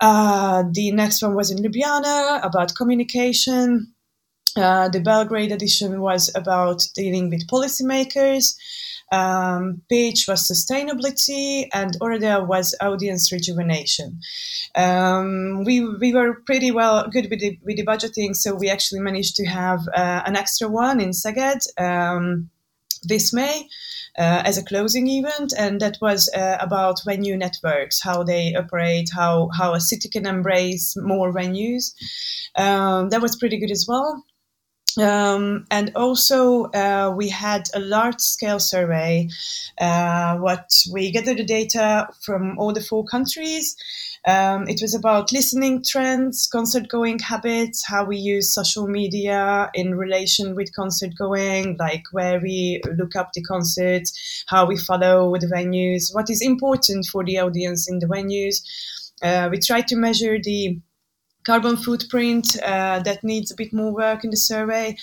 Uh, 0.00 0.64
the 0.72 0.92
next 0.92 1.22
one 1.22 1.34
was 1.34 1.50
in 1.50 1.58
Ljubljana 1.58 2.44
about 2.44 2.74
communication. 2.74 3.92
Uh, 4.56 4.88
the 4.88 5.00
Belgrade 5.00 5.52
edition 5.52 6.00
was 6.00 6.30
about 6.34 6.82
dealing 6.94 7.30
with 7.30 7.46
policymakers. 7.48 8.56
Um, 9.10 9.82
Pécs 9.90 10.28
was 10.28 10.50
sustainability, 10.50 11.68
and 11.72 11.98
Oradea 12.00 12.46
was 12.46 12.74
audience 12.80 13.32
rejuvenation. 13.32 14.20
Um, 14.74 15.64
we, 15.64 15.80
we 15.80 16.12
were 16.12 16.42
pretty 16.46 16.70
well 16.70 17.08
good 17.08 17.28
with 17.30 17.40
the, 17.40 17.58
with 17.64 17.76
the 17.76 17.86
budgeting, 17.86 18.34
so 18.34 18.54
we 18.54 18.68
actually 18.68 19.00
managed 19.00 19.36
to 19.36 19.46
have 19.46 19.80
uh, 19.94 20.22
an 20.26 20.36
extra 20.36 20.68
one 20.68 21.00
in 21.00 21.10
Szeged 21.10 21.66
um, 21.80 22.50
this 23.02 23.32
May. 23.32 23.68
Uh, 24.18 24.42
as 24.44 24.58
a 24.58 24.64
closing 24.64 25.06
event, 25.06 25.52
and 25.56 25.80
that 25.80 25.96
was 26.00 26.28
uh, 26.34 26.56
about 26.58 27.04
venue 27.04 27.36
networks, 27.36 28.02
how 28.02 28.24
they 28.24 28.52
operate, 28.56 29.08
how 29.14 29.48
how 29.56 29.74
a 29.74 29.80
city 29.80 30.08
can 30.08 30.26
embrace 30.26 30.96
more 30.96 31.32
venues. 31.32 31.94
Um, 32.56 33.10
that 33.10 33.22
was 33.22 33.36
pretty 33.36 33.58
good 33.60 33.70
as 33.70 33.86
well. 33.88 34.24
Um, 34.96 35.66
and 35.70 35.92
also, 35.94 36.64
uh, 36.66 37.12
we 37.16 37.28
had 37.28 37.68
a 37.74 37.80
large 37.80 38.20
scale 38.20 38.58
survey. 38.58 39.28
Uh, 39.80 40.36
what 40.38 40.70
we 40.92 41.10
gathered 41.10 41.38
the 41.38 41.44
data 41.44 42.08
from 42.22 42.58
all 42.58 42.72
the 42.72 42.80
four 42.80 43.04
countries. 43.04 43.76
Um, 44.26 44.68
it 44.68 44.80
was 44.82 44.94
about 44.94 45.32
listening 45.32 45.82
trends, 45.84 46.48
concert 46.50 46.88
going 46.88 47.18
habits, 47.18 47.86
how 47.86 48.04
we 48.04 48.16
use 48.16 48.52
social 48.52 48.88
media 48.88 49.70
in 49.74 49.94
relation 49.94 50.54
with 50.54 50.74
concert 50.74 51.12
going, 51.16 51.76
like 51.78 52.02
where 52.12 52.40
we 52.40 52.80
look 52.98 53.14
up 53.14 53.32
the 53.32 53.42
concerts, 53.42 54.44
how 54.48 54.66
we 54.66 54.76
follow 54.76 55.32
the 55.38 55.46
venues, 55.46 56.12
what 56.12 56.28
is 56.30 56.42
important 56.42 57.06
for 57.06 57.24
the 57.24 57.38
audience 57.38 57.88
in 57.88 58.00
the 58.00 58.06
venues. 58.06 58.62
Uh, 59.22 59.48
we 59.50 59.58
tried 59.58 59.88
to 59.88 59.96
measure 59.96 60.38
the 60.42 60.78
carbon 61.48 61.78
footprint 61.78 62.60
uh, 62.62 63.00
that 63.00 63.24
needs 63.24 63.50
a 63.50 63.56
bit 63.56 63.72
more 63.72 63.90
work 63.90 64.22
in 64.22 64.30
the 64.30 64.36
survey. 64.36 64.94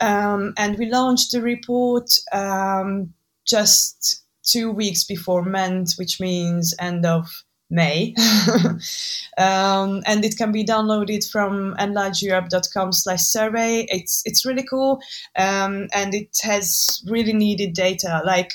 Um, 0.00 0.54
and 0.56 0.78
we 0.78 0.88
launched 0.88 1.32
the 1.32 1.42
report 1.42 2.08
um, 2.32 3.12
just 3.44 4.22
two 4.44 4.70
weeks 4.70 5.02
before 5.02 5.44
MENT, 5.44 5.94
which 5.98 6.20
means 6.20 6.72
end 6.78 7.04
of 7.04 7.26
May. 7.68 8.14
um, 9.38 10.02
and 10.06 10.24
it 10.24 10.36
can 10.38 10.52
be 10.52 10.64
downloaded 10.64 11.28
from 11.28 11.74
enlargeeurope.com 11.80 12.92
slash 12.92 13.22
survey. 13.22 13.84
It's, 13.88 14.22
it's 14.24 14.46
really 14.46 14.64
cool. 14.64 15.00
Um, 15.36 15.88
and 15.92 16.14
it 16.14 16.38
has 16.42 17.02
really 17.06 17.32
needed 17.32 17.74
data. 17.74 18.22
Like, 18.24 18.52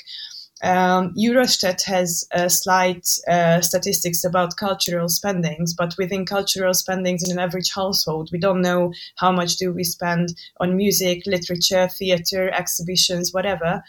um, 0.64 1.12
Eurostat 1.14 1.82
has 1.82 2.26
a 2.32 2.48
slight 2.48 3.06
uh, 3.28 3.60
statistics 3.60 4.24
about 4.24 4.56
cultural 4.56 5.08
spendings, 5.08 5.74
but 5.74 5.94
within 5.98 6.24
cultural 6.24 6.72
spendings 6.72 7.22
in 7.22 7.30
an 7.30 7.38
average 7.38 7.70
household, 7.72 8.30
we 8.32 8.38
don't 8.38 8.62
know 8.62 8.92
how 9.16 9.30
much 9.30 9.56
do 9.56 9.72
we 9.72 9.84
spend 9.84 10.34
on 10.60 10.74
music, 10.74 11.24
literature, 11.26 11.88
theater, 11.88 12.50
exhibitions, 12.50 13.32
whatever. 13.34 13.82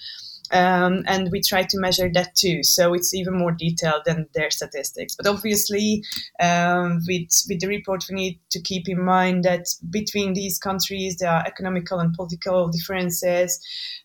Um, 0.51 1.03
and 1.07 1.31
we 1.31 1.41
try 1.41 1.63
to 1.63 1.79
measure 1.79 2.11
that 2.13 2.35
too. 2.35 2.61
So 2.61 2.93
it's 2.93 3.13
even 3.13 3.37
more 3.37 3.53
detailed 3.53 4.03
than 4.05 4.27
their 4.35 4.51
statistics. 4.51 5.15
But 5.15 5.27
obviously, 5.27 6.03
um, 6.41 6.99
with 7.07 7.29
with 7.49 7.61
the 7.61 7.67
report, 7.67 8.03
we 8.09 8.15
need 8.15 8.39
to 8.51 8.61
keep 8.61 8.87
in 8.87 9.03
mind 9.03 9.43
that 9.45 9.65
between 9.89 10.33
these 10.33 10.59
countries 10.59 11.17
there 11.17 11.31
are 11.31 11.47
economical 11.47 11.99
and 11.99 12.13
political 12.13 12.67
differences. 12.67 13.59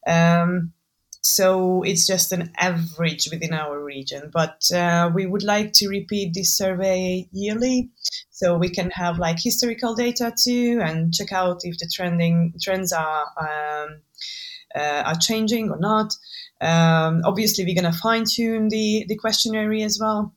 Um, 0.07 0.73
so 1.23 1.83
it's 1.83 2.07
just 2.07 2.33
an 2.33 2.53
average 2.57 3.29
within 3.31 3.53
our 3.53 3.83
region. 3.83 4.31
But 4.33 4.63
uh, 4.73 5.11
we 5.15 5.27
would 5.27 5.43
like 5.43 5.73
to 5.75 5.89
repeat 5.89 6.33
this 6.35 6.57
survey 6.57 7.29
yearly, 7.33 7.91
so 8.31 8.57
we 8.57 8.71
can 8.71 8.91
have 8.91 9.19
like 9.19 9.39
historical 9.43 9.95
data 9.95 10.33
too, 10.37 10.81
and 10.83 11.13
check 11.13 11.33
out 11.33 11.61
if 11.65 11.79
the 11.79 11.91
trending 11.93 12.55
trends 12.63 12.93
are 12.93 13.27
um, 13.39 14.01
uh, 14.75 15.03
are 15.07 15.19
changing 15.19 15.71
or 15.71 15.79
not. 15.79 16.15
Um, 16.61 17.23
obviously, 17.25 17.65
we're 17.65 17.81
gonna 17.81 17.93
fine 17.93 18.25
tune 18.25 18.69
the 18.69 19.05
the 19.09 19.17
questionnaire 19.17 19.73
as 19.73 19.99
well 20.01 20.35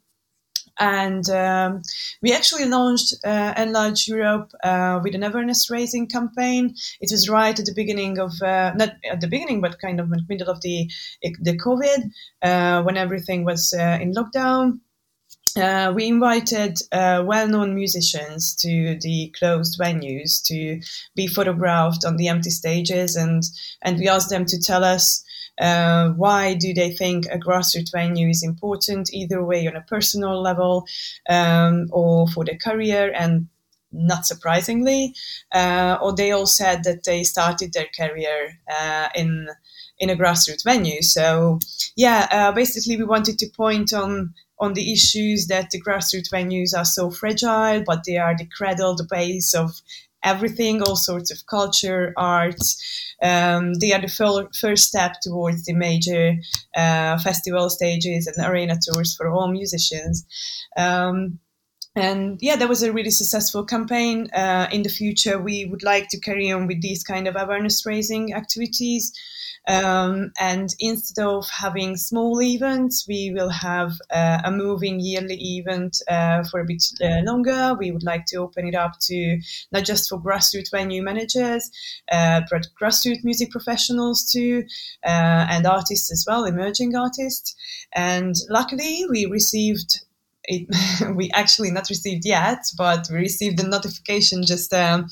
and 0.79 1.29
um, 1.29 1.81
we 2.21 2.33
actually 2.33 2.65
launched 2.65 3.13
uh, 3.23 3.53
Enlarge 3.57 4.07
Europe 4.07 4.51
uh, 4.63 4.99
with 5.03 5.15
an 5.15 5.23
awareness 5.23 5.69
raising 5.69 6.07
campaign. 6.07 6.75
It 6.99 7.11
was 7.11 7.29
right 7.29 7.57
at 7.57 7.65
the 7.65 7.73
beginning 7.73 8.19
of, 8.19 8.41
uh, 8.41 8.73
not 8.75 8.93
at 9.09 9.21
the 9.21 9.27
beginning, 9.27 9.61
but 9.61 9.79
kind 9.79 9.99
of 9.99 10.07
in 10.07 10.19
the 10.19 10.25
middle 10.27 10.49
of 10.49 10.61
the, 10.61 10.89
the 11.21 11.57
COVID, 11.57 12.11
uh, 12.41 12.83
when 12.83 12.97
everything 12.97 13.45
was 13.45 13.73
uh, 13.73 13.99
in 14.01 14.13
lockdown. 14.13 14.79
Uh, 15.55 15.93
we 15.95 16.07
invited 16.07 16.79
uh, 16.91 17.21
well-known 17.23 17.75
musicians 17.75 18.55
to 18.55 18.97
the 19.01 19.31
closed 19.37 19.79
venues 19.79 20.43
to 20.43 20.81
be 21.15 21.27
photographed 21.27 22.03
on 22.05 22.17
the 22.17 22.27
empty 22.27 22.49
stages, 22.49 23.15
and 23.15 23.43
and 23.83 23.99
we 23.99 24.07
asked 24.07 24.31
them 24.31 24.45
to 24.45 24.59
tell 24.59 24.83
us 24.83 25.23
uh, 25.59 26.09
why 26.09 26.53
do 26.53 26.73
they 26.73 26.91
think 26.91 27.25
a 27.27 27.37
grassroots 27.37 27.91
venue 27.91 28.29
is 28.29 28.43
important, 28.43 29.13
either 29.13 29.43
way 29.43 29.67
on 29.67 29.75
a 29.75 29.81
personal 29.81 30.41
level 30.41 30.85
um, 31.29 31.87
or 31.91 32.27
for 32.27 32.43
their 32.45 32.57
career? 32.57 33.13
And 33.15 33.47
not 33.93 34.25
surprisingly, 34.25 35.13
uh, 35.53 35.97
or 36.01 36.15
they 36.15 36.31
all 36.31 36.47
said 36.47 36.83
that 36.83 37.03
they 37.03 37.23
started 37.23 37.73
their 37.73 37.87
career 37.95 38.59
uh, 38.67 39.09
in 39.15 39.47
in 39.99 40.09
a 40.09 40.15
grassroots 40.15 40.63
venue. 40.63 41.01
So 41.01 41.59
yeah, 41.95 42.27
uh, 42.31 42.51
basically 42.51 42.97
we 42.97 43.03
wanted 43.03 43.37
to 43.39 43.49
point 43.55 43.93
on 43.93 44.33
on 44.59 44.73
the 44.73 44.91
issues 44.91 45.47
that 45.47 45.69
the 45.69 45.81
grassroots 45.81 46.31
venues 46.31 46.75
are 46.75 46.85
so 46.85 47.11
fragile, 47.11 47.83
but 47.85 48.03
they 48.05 48.17
are 48.17 48.35
the 48.35 48.47
cradle, 48.57 48.95
the 48.95 49.07
base 49.09 49.53
of 49.53 49.71
everything, 50.23 50.81
all 50.81 50.95
sorts 50.95 51.31
of 51.31 51.45
culture, 51.47 52.13
arts. 52.17 52.77
Um, 53.21 53.75
they 53.75 53.93
are 53.93 54.01
the 54.01 54.49
first 54.59 54.87
step 54.87 55.21
towards 55.21 55.65
the 55.65 55.73
major 55.73 56.35
uh, 56.75 57.17
festival 57.19 57.69
stages 57.69 58.27
and 58.27 58.45
arena 58.45 58.77
tours 58.81 59.15
for 59.15 59.29
all 59.29 59.51
musicians. 59.51 60.25
Um, 60.77 61.39
and 61.95 62.39
yeah, 62.41 62.55
that 62.55 62.69
was 62.69 62.81
a 62.81 62.91
really 62.91 63.11
successful 63.11 63.63
campaign. 63.63 64.27
Uh, 64.33 64.67
in 64.71 64.81
the 64.81 64.89
future, 64.89 65.39
we 65.39 65.65
would 65.65 65.83
like 65.83 66.09
to 66.09 66.19
carry 66.19 66.51
on 66.51 66.65
with 66.65 66.81
these 66.81 67.03
kind 67.03 67.27
of 67.27 67.35
awareness 67.35 67.85
raising 67.85 68.33
activities. 68.33 69.13
Um, 69.67 70.31
and 70.39 70.69
instead 70.79 71.25
of 71.25 71.47
having 71.49 71.95
small 71.95 72.41
events, 72.41 73.05
we 73.07 73.31
will 73.33 73.49
have 73.49 73.93
uh, 74.13 74.41
a 74.43 74.51
moving 74.51 74.99
yearly 74.99 75.35
event 75.35 76.01
uh, 76.09 76.43
for 76.43 76.59
a 76.59 76.65
bit 76.65 76.83
uh, 77.01 77.21
longer. 77.23 77.75
We 77.79 77.91
would 77.91 78.03
like 78.03 78.25
to 78.27 78.37
open 78.37 78.67
it 78.67 78.75
up 78.75 78.99
to 79.03 79.39
not 79.71 79.85
just 79.85 80.09
for 80.09 80.21
grassroots 80.21 80.71
venue 80.71 81.01
managers, 81.01 81.69
uh, 82.11 82.41
but 82.51 82.67
grassroots 82.79 83.23
music 83.23 83.51
professionals 83.51 84.29
too, 84.29 84.65
uh, 85.05 85.47
and 85.49 85.65
artists 85.65 86.11
as 86.11 86.25
well, 86.27 86.43
emerging 86.43 86.95
artists. 86.95 87.55
And 87.93 88.35
luckily, 88.49 89.05
we 89.09 89.25
received 89.25 90.01
it, 90.45 90.67
we 91.15 91.29
actually 91.31 91.71
not 91.71 91.89
received 91.89 92.25
yet, 92.25 92.59
but 92.77 93.07
we 93.09 93.17
received 93.17 93.59
a 93.59 93.67
notification 93.67 94.43
just 94.45 94.73
um, 94.73 95.07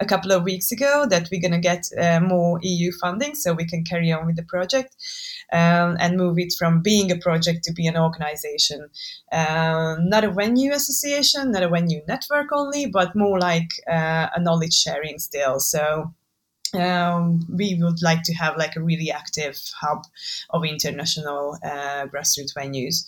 a 0.00 0.06
couple 0.06 0.32
of 0.32 0.44
weeks 0.44 0.70
ago 0.72 1.06
that 1.08 1.28
we're 1.30 1.40
going 1.40 1.52
to 1.52 1.58
get 1.58 1.88
uh, 1.98 2.20
more 2.20 2.58
EU 2.62 2.92
funding 3.00 3.34
so 3.34 3.52
we 3.52 3.66
can 3.66 3.84
carry 3.84 4.12
on 4.12 4.26
with 4.26 4.36
the 4.36 4.42
project 4.44 4.96
um, 5.52 5.96
and 5.98 6.16
move 6.16 6.38
it 6.38 6.52
from 6.58 6.82
being 6.82 7.10
a 7.10 7.16
project 7.16 7.64
to 7.64 7.72
be 7.72 7.86
an 7.86 7.96
organization. 7.96 8.88
Um, 9.32 10.08
not 10.08 10.24
a 10.24 10.30
venue 10.30 10.72
association, 10.72 11.52
not 11.52 11.62
a 11.62 11.68
venue 11.68 12.02
network 12.06 12.52
only, 12.52 12.86
but 12.86 13.16
more 13.16 13.38
like 13.38 13.70
uh, 13.90 14.28
a 14.34 14.40
knowledge 14.40 14.74
sharing 14.74 15.18
still. 15.18 15.60
So 15.60 16.14
um, 16.76 17.46
we 17.48 17.78
would 17.80 18.02
like 18.02 18.22
to 18.24 18.34
have 18.34 18.56
like 18.56 18.76
a 18.76 18.82
really 18.82 19.10
active 19.10 19.58
hub 19.80 20.04
of 20.50 20.64
international 20.64 21.58
uh, 21.64 22.06
grassroots 22.06 22.54
venues. 22.56 23.06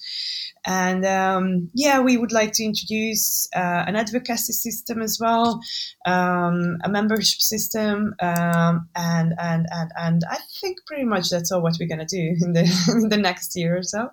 And 0.66 1.04
um, 1.06 1.70
yeah, 1.72 2.00
we 2.00 2.16
would 2.16 2.32
like 2.32 2.52
to 2.54 2.64
introduce 2.64 3.48
uh, 3.54 3.84
an 3.86 3.96
advocacy 3.96 4.52
system 4.52 5.00
as 5.00 5.18
well, 5.20 5.60
um, 6.04 6.78
a 6.84 6.88
membership 6.88 7.40
system, 7.40 8.14
um, 8.20 8.88
and, 8.94 9.34
and 9.38 9.66
and 9.70 9.90
and 9.96 10.22
I 10.28 10.38
think 10.60 10.78
pretty 10.86 11.04
much 11.04 11.30
that's 11.30 11.52
all 11.52 11.62
what 11.62 11.76
we're 11.78 11.88
gonna 11.88 12.04
do 12.04 12.34
in 12.40 12.52
the 12.52 12.62
in 13.02 13.08
the 13.08 13.16
next 13.16 13.56
year 13.56 13.76
or 13.78 13.82
so. 13.82 14.10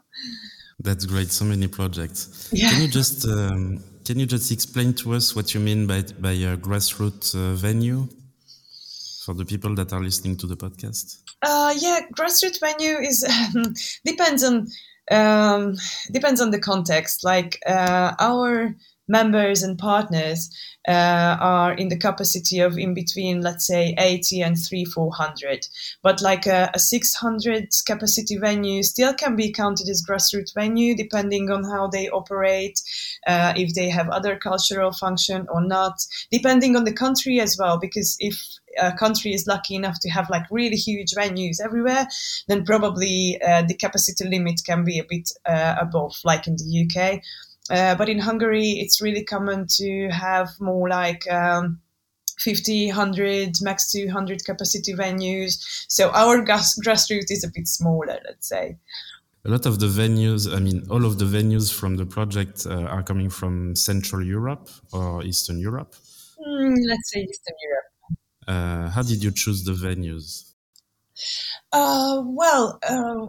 That's 0.80 1.06
great. 1.06 1.32
So 1.32 1.46
many 1.46 1.68
projects. 1.68 2.50
Yeah. 2.52 2.70
Can 2.70 2.82
you 2.82 2.88
just 2.88 3.28
um, 3.28 3.84
can 4.06 4.20
you 4.20 4.26
just 4.26 4.52
explain 4.52 4.94
to 4.96 5.14
us 5.14 5.36
what 5.36 5.54
you 5.54 5.60
mean 5.60 5.88
by 5.88 6.04
by 6.20 6.32
a 6.32 6.56
grassroots 6.58 7.34
uh, 7.34 7.56
venue? 7.56 8.08
For 9.26 9.34
the 9.34 9.46
people 9.46 9.74
that 9.76 9.92
are 9.92 10.02
listening 10.02 10.38
to 10.38 10.48
the 10.48 10.56
podcast? 10.56 11.22
Uh, 11.42 11.74
yeah, 11.78 12.02
grassroots 12.14 12.60
venue 12.60 12.98
is 13.00 13.26
depends 14.06 14.44
on 14.44 14.68
um, 15.12 15.76
depends 16.12 16.42
on 16.42 16.52
the 16.52 16.60
context. 16.60 17.24
Like 17.24 17.60
uh, 17.68 18.14
our 18.20 18.76
members 19.08 19.62
and 19.62 19.78
partners 19.78 20.50
uh, 20.88 21.38
are 21.40 21.74
in 21.74 21.90
the 21.90 21.98
capacity 21.98 22.60
of 22.60 22.78
in 22.78 22.94
between, 22.94 23.42
let's 23.42 23.68
say, 23.68 23.96
80 23.98 24.42
and 24.42 24.58
3 24.58 24.86
400. 24.86 25.68
But 26.02 26.22
like 26.22 26.46
a, 26.48 26.72
a 26.74 26.80
600 26.80 27.70
capacity 27.86 28.38
venue 28.38 28.84
still 28.84 29.14
can 29.14 29.36
be 29.36 29.52
counted 29.52 29.90
as 29.90 30.04
grassroots 30.08 30.54
venue, 30.54 30.96
depending 30.96 31.52
on 31.52 31.64
how 31.64 31.88
they 31.88 32.10
operate, 32.10 32.82
uh, 33.28 33.54
if 33.56 33.74
they 33.74 33.90
have 33.90 34.10
other 34.10 34.38
cultural 34.38 34.92
function 34.92 35.46
or 35.50 35.62
not, 35.64 36.00
depending 36.32 36.76
on 36.76 36.84
the 36.84 36.94
country 36.94 37.40
as 37.40 37.58
well. 37.60 37.78
Because 37.80 38.18
if 38.20 38.40
a 38.80 38.94
country 38.94 39.34
is 39.34 39.48
lucky 39.48 39.76
enough 39.76 40.00
to 40.02 40.10
have 40.10 40.30
like 40.30 40.46
really 40.52 40.76
huge 40.76 41.14
venues 41.14 41.58
everywhere, 41.64 42.08
then 42.48 42.66
probably 42.66 43.40
uh, 43.46 43.64
the 43.64 43.74
capacity 43.74 44.28
limit 44.28 44.62
can 44.66 44.84
be 44.84 45.00
a 45.00 45.06
bit 45.08 45.30
uh, 45.46 45.76
above, 45.80 46.16
like 46.24 46.48
in 46.48 46.56
the 46.56 46.86
UK. 46.86 47.22
Uh, 47.70 47.96
but 47.96 48.10
in 48.10 48.20
Hungary, 48.20 48.72
it's 48.80 49.02
really 49.02 49.24
common 49.24 49.66
to 49.68 50.10
have 50.10 50.50
more 50.60 50.88
like 50.88 51.30
um, 51.32 51.80
50, 52.40 52.88
100, 52.88 53.56
max 53.62 53.92
200 53.92 54.46
capacity 54.46 54.94
venues. 54.94 55.58
So 55.88 56.12
our 56.12 56.42
gas- 56.42 56.78
grassroots 56.86 57.32
is 57.32 57.44
a 57.44 57.52
bit 57.54 57.68
smaller, 57.68 58.20
let's 58.26 58.48
say. 58.48 58.78
A 59.46 59.50
lot 59.50 59.66
of 59.68 59.80
the 59.80 59.88
venues, 59.88 60.52
I 60.52 60.60
mean, 60.60 60.88
all 60.90 61.06
of 61.06 61.20
the 61.20 61.26
venues 61.26 61.72
from 61.72 61.98
the 61.98 62.06
project 62.06 62.66
uh, 62.66 62.82
are 62.86 63.04
coming 63.04 63.30
from 63.30 63.76
Central 63.76 64.24
Europe 64.24 64.70
or 64.92 65.24
Eastern 65.24 65.60
Europe? 65.60 65.96
Mm, 66.40 66.76
let's 66.88 67.12
say 67.12 67.20
Eastern 67.22 67.56
Europe. 67.64 67.86
Uh, 68.48 68.90
how 68.90 69.02
did 69.02 69.24
you 69.24 69.32
choose 69.32 69.64
the 69.64 69.72
venues? 69.72 70.52
Uh, 71.72 72.22
well, 72.26 72.80
uh, 72.88 73.28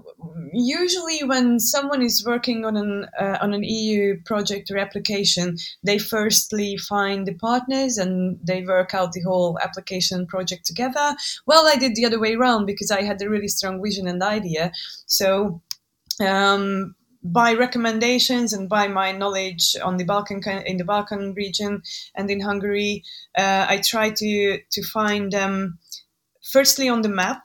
usually 0.53 1.23
when 1.25 1.61
someone 1.61 2.03
is 2.03 2.25
working 2.27 2.65
on 2.65 2.77
an 2.77 3.07
uh, 3.19 3.39
on 3.41 3.55
an 3.55 3.63
EU 3.63 4.21
project 4.25 4.71
or 4.71 4.79
application, 4.79 5.57
they 5.85 5.99
firstly 5.99 6.77
find 6.77 7.27
the 7.27 7.35
partners 7.35 7.97
and 7.97 8.39
they 8.43 8.63
work 8.63 8.93
out 8.93 9.13
the 9.13 9.23
whole 9.23 9.59
application 9.61 10.27
project 10.27 10.67
together. 10.67 11.15
Well, 11.47 11.67
I 11.67 11.77
did 11.77 11.95
the 11.95 12.07
other 12.07 12.21
way 12.21 12.35
around 12.35 12.67
because 12.67 12.91
I 12.91 13.03
had 13.03 13.23
a 13.23 13.31
really 13.31 13.49
strong 13.49 13.83
vision 13.83 14.09
and 14.09 14.23
idea. 14.23 14.73
So. 15.07 15.63
Um, 16.19 16.95
by 17.33 17.55
recommendations 17.55 18.53
and 18.53 18.69
by 18.69 18.89
my 18.89 19.13
knowledge 19.13 19.77
on 19.83 19.97
the 19.97 20.05
Balkan 20.05 20.43
in 20.67 20.77
the 20.77 20.85
Balkan 20.85 21.35
region 21.35 21.83
and 22.15 22.31
in 22.31 22.41
Hungary, 22.41 23.03
uh, 23.37 23.67
I 23.69 23.81
try 23.85 24.11
to 24.11 24.59
to 24.71 24.83
find 24.83 25.33
them 25.33 25.79
firstly 26.43 26.89
on 26.89 27.03
the 27.03 27.09
map 27.09 27.43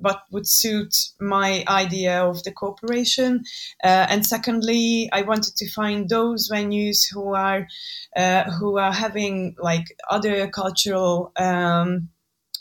what 0.00 0.22
would 0.30 0.46
suit 0.46 0.94
my 1.20 1.62
idea 1.68 2.24
of 2.24 2.42
the 2.44 2.52
cooperation. 2.52 3.44
Uh, 3.84 4.06
and 4.08 4.24
secondly, 4.26 5.10
I 5.12 5.22
wanted 5.22 5.56
to 5.56 5.70
find 5.70 6.08
those 6.08 6.50
venues 6.50 7.04
who 7.12 7.34
are 7.34 7.68
uh, 8.16 8.44
who 8.50 8.78
are 8.78 8.92
having 8.92 9.54
like 9.58 9.96
other 10.08 10.48
cultural 10.48 11.32
um, 11.36 12.08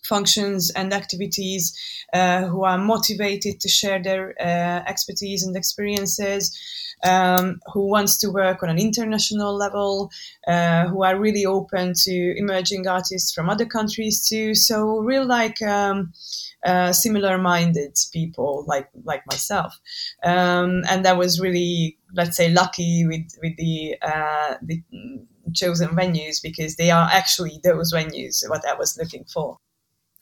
functions 0.09 0.71
and 0.71 0.93
activities, 0.93 1.73
uh, 2.13 2.41
who 2.47 2.63
are 2.63 2.77
motivated 2.77 3.59
to 3.61 3.69
share 3.69 4.01
their 4.01 4.33
uh, 4.41 4.83
expertise 4.89 5.43
and 5.43 5.55
experiences. 5.55 6.43
Um, 7.01 7.61
who 7.73 7.87
wants 7.87 8.17
to 8.17 8.27
work 8.29 8.61
on 8.61 8.67
an 8.67 8.77
international 8.77 9.55
level, 9.55 10.11
uh, 10.45 10.85
who 10.89 11.05
are 11.05 11.17
really 11.17 11.45
open 11.45 11.93
to 11.95 12.37
emerging 12.37 12.89
artists 12.89 13.31
from 13.33 13.49
other 13.49 13.65
countries 13.65 14.27
too. 14.27 14.53
So, 14.53 14.99
real 14.99 15.25
like 15.25 15.61
um, 15.61 16.11
uh, 16.65 16.91
similar-minded 16.91 17.97
people 18.11 18.65
like 18.67 18.89
like 19.05 19.23
myself, 19.27 19.79
um, 20.23 20.83
and 20.89 21.07
I 21.07 21.13
was 21.13 21.39
really, 21.39 21.97
let's 22.13 22.35
say, 22.35 22.49
lucky 22.49 23.05
with 23.07 23.27
with 23.41 23.55
the 23.55 23.95
uh, 24.01 24.55
the 24.61 24.83
chosen 25.53 25.89
venues 25.89 26.41
because 26.41 26.75
they 26.75 26.91
are 26.91 27.09
actually 27.11 27.59
those 27.63 27.93
venues 27.93 28.43
what 28.49 28.67
I 28.67 28.73
was 28.75 28.97
looking 28.97 29.25
for. 29.25 29.57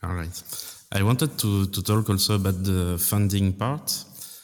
All 0.04 0.14
right, 0.14 0.44
I 0.92 1.02
wanted 1.04 1.38
to 1.40 1.66
to 1.68 1.82
talk 1.82 2.10
also 2.10 2.36
about 2.36 2.64
the 2.64 2.98
funding 2.98 3.54
part. 3.54 3.88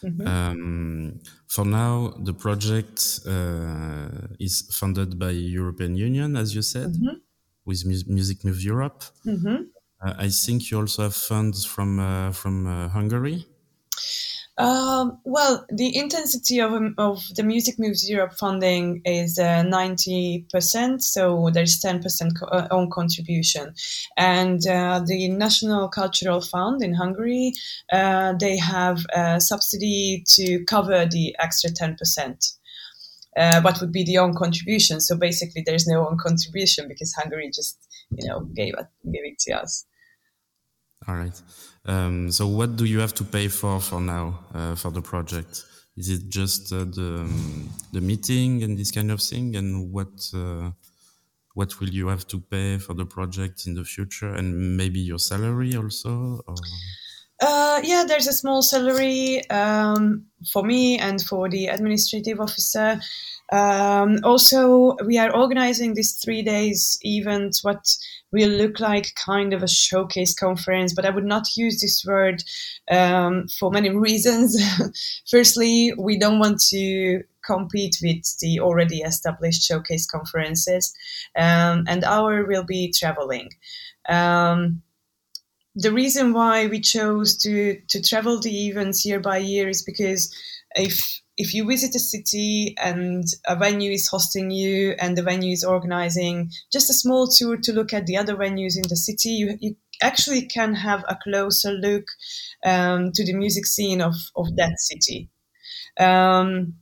Mm-hmm. 0.04 0.28
Um, 0.28 1.20
for 1.48 1.66
now, 1.66 2.13
the 2.20 2.34
project 2.34 3.20
uh, 3.26 4.10
is 4.39 4.68
funded 4.72 5.18
by 5.18 5.30
European 5.30 5.96
Union, 5.96 6.36
as 6.36 6.54
you 6.56 6.62
said, 6.62 6.89
mm-hmm. 6.94 7.18
with 7.66 7.86
Music 7.86 8.44
Move 8.44 8.62
Europe. 8.62 9.04
Mm-hmm. 9.26 9.63
Uh, 10.04 10.13
I 10.18 10.30
think 10.30 10.70
you 10.72 10.80
also 10.80 11.04
have 11.04 11.16
funds 11.16 11.66
from 11.66 12.00
uh, 12.00 12.32
from 12.32 12.68
uh, 12.68 12.89
Hungary. 12.89 13.46
Um, 14.56 15.18
well, 15.24 15.66
the 15.70 15.98
intensity 15.98 16.60
of, 16.60 16.74
um, 16.74 16.94
of 17.00 17.24
the 17.36 17.42
Music 17.42 17.80
Moves 17.80 18.08
Europe 18.08 18.34
funding 18.34 19.02
is 19.04 19.39
uh, 19.39 19.63
90%, 19.63 21.02
so 21.02 21.50
there's 21.52 21.82
10% 21.82 22.39
co- 22.39 22.46
uh, 22.46 22.68
own 22.70 22.92
contribution. 22.92 23.74
And 24.16 24.66
uh, 24.68 25.02
the 25.06 25.30
National 25.30 25.89
Cultural 25.89 26.39
Fund 26.39 26.84
in 26.84 26.94
Hungary, 26.94 27.54
they 27.92 28.58
have 28.58 29.04
a 29.16 29.42
subsidy 29.42 30.24
to 30.28 30.63
cover 30.66 31.08
the 31.08 31.36
extra 31.39 31.72
10%. 31.72 32.54
Uh, 33.36 33.62
what 33.62 33.80
would 33.82 33.92
be 33.92 34.04
the 34.04 34.20
own 34.20 34.36
contribution? 34.36 35.02
So 35.02 35.18
basically, 35.18 35.63
there's 35.66 35.88
no 35.88 36.08
own 36.08 36.18
contribution 36.18 36.88
because 36.88 37.13
Hungary 37.13 37.50
just, 37.52 37.78
you 38.16 38.28
know, 38.28 38.42
gave 38.42 38.76
gave 38.76 39.26
it 39.26 39.39
to 39.39 39.54
us. 39.54 39.86
All 41.08 41.16
right. 41.16 41.42
Um, 41.86 42.32
so, 42.32 42.48
what 42.48 42.76
do 42.76 42.86
you 42.86 43.00
have 43.00 43.13
to 43.15 43.24
pay 43.24 43.48
for 43.50 43.80
for 43.80 44.00
now 44.00 44.39
uh, 44.54 44.76
for 44.76 44.91
the 44.91 45.02
project? 45.02 45.65
Is 45.98 46.10
it 46.10 46.30
just 46.30 46.72
uh, 46.72 46.86
the 46.86 47.19
um, 47.22 47.69
the 47.91 48.02
meeting 48.02 48.63
and 48.63 48.78
this 48.78 48.91
kind 48.91 49.12
of 49.12 49.22
thing? 49.22 49.56
And 49.56 49.91
what 49.91 50.32
uh, 50.34 50.72
what 51.54 51.80
will 51.80 51.89
you 51.89 52.08
have 52.08 52.26
to 52.28 52.39
pay 52.39 52.78
for 52.78 52.93
the 52.93 53.06
project 53.06 53.67
in 53.67 53.74
the 53.76 53.84
future? 53.84 54.34
And 54.34 54.78
maybe 54.78 55.00
your 55.00 55.19
salary 55.19 55.76
also? 55.76 56.41
Uh, 57.39 57.82
yeah, 57.84 58.06
there's 58.08 58.28
a 58.28 58.34
small 58.34 58.62
salary 58.62 59.48
um, 59.50 60.26
for 60.52 60.63
me 60.63 60.98
and 60.98 61.22
for 61.22 61.50
the 61.50 61.67
administrative 61.67 62.39
officer. 62.39 63.00
Um, 63.54 64.18
also, 64.24 64.96
we 65.06 65.20
are 65.20 65.36
organizing 65.36 65.94
this 65.94 66.13
three 66.13 66.42
days 66.42 66.98
event, 67.04 67.60
what 67.62 67.86
will 68.32 68.50
look 68.50 68.80
like 68.80 69.13
kind 69.13 69.54
of 69.54 69.62
a 69.62 69.68
showcase 69.68 70.34
conference, 70.34 70.92
but 70.92 71.06
I 71.06 71.12
would 71.12 71.24
not 71.24 71.56
use 71.56 71.80
this 71.80 72.04
word 72.04 72.44
um, 72.89 73.48
for 73.60 73.70
many 73.70 73.89
reasons. 74.08 74.60
Firstly, 75.30 75.94
we 76.00 76.18
don't 76.18 76.39
want 76.39 76.62
to 76.70 77.22
compete 77.46 77.98
with 78.02 78.39
the 78.39 78.60
already 78.60 79.02
established 79.02 79.62
showcase 79.62 80.08
conferences, 80.08 80.92
um, 81.38 81.84
and 81.88 82.04
our 82.04 82.46
will 82.46 82.63
be 82.63 82.92
traveling. 82.92 83.52
Um, 84.10 84.82
the 85.76 85.92
reason 85.92 86.34
why 86.34 86.66
we 86.66 86.80
chose 86.80 87.38
to 87.38 87.80
to 87.89 88.02
travel 88.02 88.39
the 88.39 88.68
events 88.68 89.06
year 89.06 89.20
by 89.20 89.38
year 89.38 89.70
is 89.70 89.84
because 89.84 90.36
if 90.76 91.22
if 91.38 91.54
you 91.54 91.65
visit 91.65 91.96
a 91.96 92.00
city 92.00 92.76
and 92.82 93.24
a 93.48 93.56
venue 93.56 93.91
is 93.91 94.08
hosting 94.08 94.52
you 94.52 94.96
and 95.00 95.17
the 95.17 95.24
venue 95.24 95.52
is 95.52 95.63
organizing 95.63 96.52
just 96.72 96.89
a 96.89 96.93
small 96.93 97.28
tour 97.28 97.58
to 97.58 97.74
look 97.74 97.93
at 97.93 98.06
the 98.06 98.17
other 98.17 98.36
venues 98.36 98.76
in 98.78 98.88
the 98.88 98.96
city, 98.96 99.30
you, 99.30 99.58
you 99.60 99.76
actually 100.02 100.43
can 100.43 100.76
have 100.76 101.04
a 101.08 101.17
closer 101.24 101.72
look 101.72 102.06
um, 102.65 103.12
to 103.13 103.26
the 103.26 103.34
music 103.34 103.65
scene 103.65 104.02
of, 104.02 104.13
of 104.36 104.56
that 104.58 104.80
city. 104.80 105.30
Um, 106.00 106.76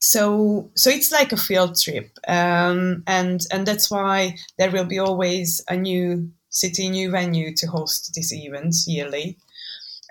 so 0.00 0.70
so 0.74 0.90
it's 0.90 1.12
like 1.12 1.32
a 1.32 1.36
field 1.36 1.78
trip 1.80 2.18
um, 2.26 3.02
and 3.06 3.46
and 3.52 3.66
that's 3.66 3.90
why 3.90 4.36
there 4.58 4.70
will 4.70 4.84
be 4.84 4.98
always 4.98 5.62
a 5.68 5.76
new 5.76 6.30
city 6.50 6.88
new 6.88 7.10
venue 7.10 7.54
to 7.54 7.66
host 7.68 8.12
these 8.14 8.32
events 8.32 8.86
yearly 8.88 9.38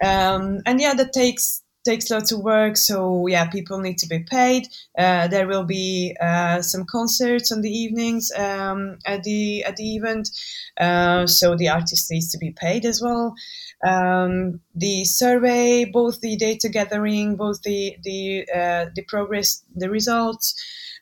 um, 0.04 0.60
and 0.65 0.82
yeah 0.82 0.94
that 0.94 1.13
takes 1.13 1.61
takes 1.84 2.10
lots 2.10 2.32
of 2.32 2.39
work. 2.39 2.78
So 2.78 3.28
yeah, 3.28 3.50
people 3.50 3.80
need 3.80 3.98
to 4.00 4.08
be 4.08 4.20
paid. 4.20 4.67
Uh, 4.98 5.28
there 5.28 5.48
will 5.48 5.63
be 5.63 6.15
uh, 6.22 6.62
some 6.62 6.86
concerts 6.86 7.52
on 7.52 7.62
the 7.62 7.72
evenings 7.72 8.32
um, 8.38 8.98
at 9.06 9.24
the 9.24 9.63
at 9.63 9.78
the 9.78 9.96
event. 9.96 10.30
Uh, 10.80 11.28
so 11.28 11.56
the 11.56 11.70
artist 11.70 12.12
needs 12.12 12.32
to 12.32 12.38
be 12.38 12.52
paid 12.52 12.86
as 12.86 13.02
well. 13.02 13.36
Um, 13.86 14.62
the 14.76 15.06
survey, 15.06 15.86
both 15.86 16.22
the 16.22 16.36
data 16.36 16.70
gathering, 16.70 17.36
both 17.36 17.62
the 17.63 17.98
the 18.04 18.48
uh, 18.54 18.86
the 18.96 19.04
progress, 19.08 19.63
the 19.76 19.89
results. 19.89 20.56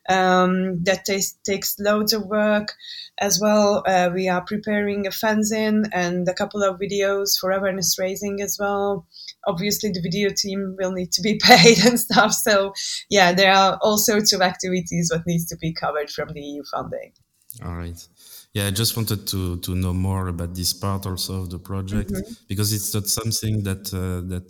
Um, 0.07 0.83
that 0.85 1.05
takes, 1.05 1.33
takes 1.45 1.77
loads 1.77 2.13
of 2.13 2.25
work 2.25 2.73
as 3.19 3.39
well. 3.39 3.83
Uh, 3.85 4.09
we 4.11 4.27
are 4.27 4.41
preparing 4.41 5.05
a 5.05 5.11
fanzine 5.11 5.87
and 5.93 6.27
a 6.27 6.33
couple 6.33 6.63
of 6.63 6.79
videos 6.79 7.37
for 7.37 7.51
awareness 7.51 7.99
raising 7.99 8.41
as 8.41 8.57
well 8.59 9.05
obviously 9.47 9.89
the 9.89 10.01
video 10.01 10.29
team 10.29 10.75
will 10.79 10.91
need 10.91 11.11
to 11.13 11.21
be 11.21 11.39
paid 11.43 11.85
and 11.85 11.99
stuff. 11.99 12.33
So 12.33 12.73
yeah, 13.09 13.31
there 13.33 13.53
are 13.53 13.77
all 13.81 13.97
sorts 13.97 14.33
of 14.33 14.41
activities 14.41 15.11
what 15.11 15.25
needs 15.25 15.45
to 15.47 15.57
be 15.57 15.73
covered 15.73 16.09
from 16.09 16.29
the 16.33 16.41
EU 16.41 16.63
funding. 16.71 17.13
All 17.65 17.75
right. 17.75 18.07
Yeah, 18.53 18.67
I 18.67 18.71
just 18.71 18.97
wanted 18.97 19.27
to 19.27 19.57
to 19.59 19.75
know 19.75 19.93
more 19.93 20.27
about 20.27 20.55
this 20.55 20.73
part 20.73 21.05
also 21.05 21.41
of 21.41 21.49
the 21.49 21.59
project 21.59 22.11
mm-hmm. 22.11 22.33
because 22.47 22.73
it's 22.73 22.93
not 22.93 23.07
something 23.07 23.63
that 23.63 23.93
uh, 23.93 24.27
that 24.29 24.49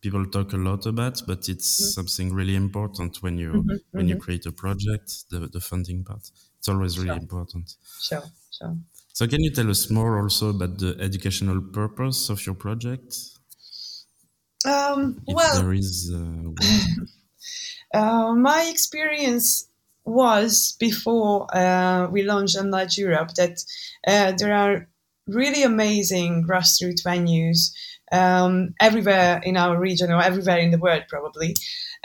people 0.00 0.26
talk 0.26 0.52
a 0.52 0.56
lot 0.56 0.86
about, 0.86 1.22
but 1.26 1.48
it's 1.48 1.80
mm-hmm. 1.80 1.90
something 1.90 2.34
really 2.34 2.54
important 2.56 3.22
when 3.22 3.38
you 3.38 3.52
mm-hmm. 3.52 3.76
when 3.90 4.08
you 4.08 4.14
mm-hmm. 4.14 4.24
create 4.24 4.46
a 4.46 4.52
project. 4.52 5.28
The 5.30 5.48
the 5.48 5.60
funding 5.60 6.04
part, 6.04 6.30
it's 6.58 6.68
always 6.68 6.98
really 6.98 7.14
sure. 7.14 7.22
important. 7.22 7.74
Sure, 8.00 8.24
sure. 8.50 8.76
So, 9.12 9.26
can 9.26 9.42
you 9.42 9.50
tell 9.50 9.68
us 9.70 9.90
more 9.90 10.20
also 10.22 10.50
about 10.50 10.78
the 10.78 10.96
educational 10.98 11.60
purpose 11.60 12.30
of 12.30 12.46
your 12.46 12.54
project? 12.54 13.14
Um, 14.64 15.20
well, 15.26 15.62
there 15.62 15.72
is. 15.72 16.12
Uh, 16.14 16.50
uh, 17.98 18.34
my 18.34 18.68
experience 18.70 19.68
was 20.04 20.76
before 20.80 21.46
uh, 21.56 22.08
we 22.10 22.22
launched 22.22 22.56
Unload 22.56 22.96
Europe 22.96 23.34
that 23.34 23.62
uh, 24.06 24.32
there 24.32 24.52
are 24.52 24.88
really 25.26 25.62
amazing 25.62 26.44
grassroots 26.44 27.04
venues 27.04 27.72
um, 28.10 28.74
everywhere 28.80 29.40
in 29.44 29.56
our 29.56 29.78
region 29.78 30.10
or 30.10 30.20
everywhere 30.22 30.58
in 30.58 30.70
the 30.70 30.78
world, 30.78 31.04
probably. 31.08 31.54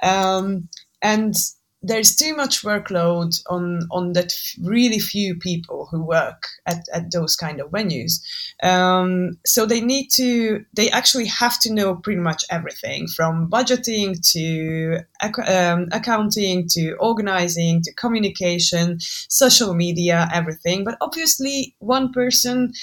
Um, 0.01 0.69
and 1.01 1.35
there's 1.83 2.15
too 2.15 2.35
much 2.35 2.63
workload 2.63 3.39
on 3.49 3.81
on 3.91 4.13
that 4.13 4.33
really 4.61 4.99
few 4.99 5.35
people 5.35 5.87
who 5.91 6.03
work 6.03 6.47
at, 6.65 6.83
at 6.93 7.11
those 7.11 7.35
kind 7.35 7.61
of 7.61 7.69
venues 7.69 8.19
um, 8.63 9.37
so 9.45 9.65
they 9.65 9.81
need 9.81 10.07
to 10.09 10.65
they 10.73 10.89
actually 10.89 11.25
have 11.25 11.59
to 11.59 11.71
know 11.71 11.95
pretty 11.95 12.19
much 12.19 12.43
everything 12.49 13.07
from 13.07 13.49
budgeting 13.49 14.15
to 14.31 14.99
um, 15.47 15.87
accounting 15.91 16.67
to 16.67 16.93
organizing 16.99 17.81
to 17.81 17.93
communication 17.93 18.97
social 18.99 19.73
media 19.75 20.27
everything 20.33 20.83
but 20.83 20.97
obviously 21.01 21.75
one 21.79 22.11
person 22.11 22.73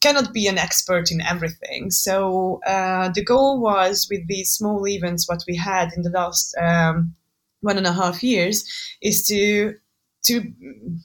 cannot 0.00 0.32
be 0.32 0.46
an 0.46 0.58
expert 0.58 1.10
in 1.10 1.20
everything. 1.22 1.90
So 1.90 2.60
uh, 2.66 3.08
the 3.08 3.24
goal 3.24 3.60
was 3.60 4.06
with 4.10 4.28
these 4.28 4.50
small 4.50 4.86
events, 4.86 5.28
what 5.28 5.42
we 5.48 5.56
had 5.56 5.88
in 5.96 6.02
the 6.02 6.10
last 6.10 6.54
um, 6.58 7.14
one 7.66 7.76
and 7.78 7.86
a 7.86 7.92
half 7.92 8.22
years 8.22 8.64
is 9.02 9.26
to 9.26 9.74
to 10.26 10.52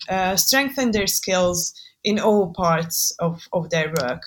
uh, 0.09 0.35
strengthen 0.35 0.91
their 0.91 1.07
skills 1.07 1.73
in 2.03 2.19
all 2.19 2.53
parts 2.53 3.13
of, 3.19 3.47
of 3.53 3.69
their 3.69 3.93
work. 4.01 4.23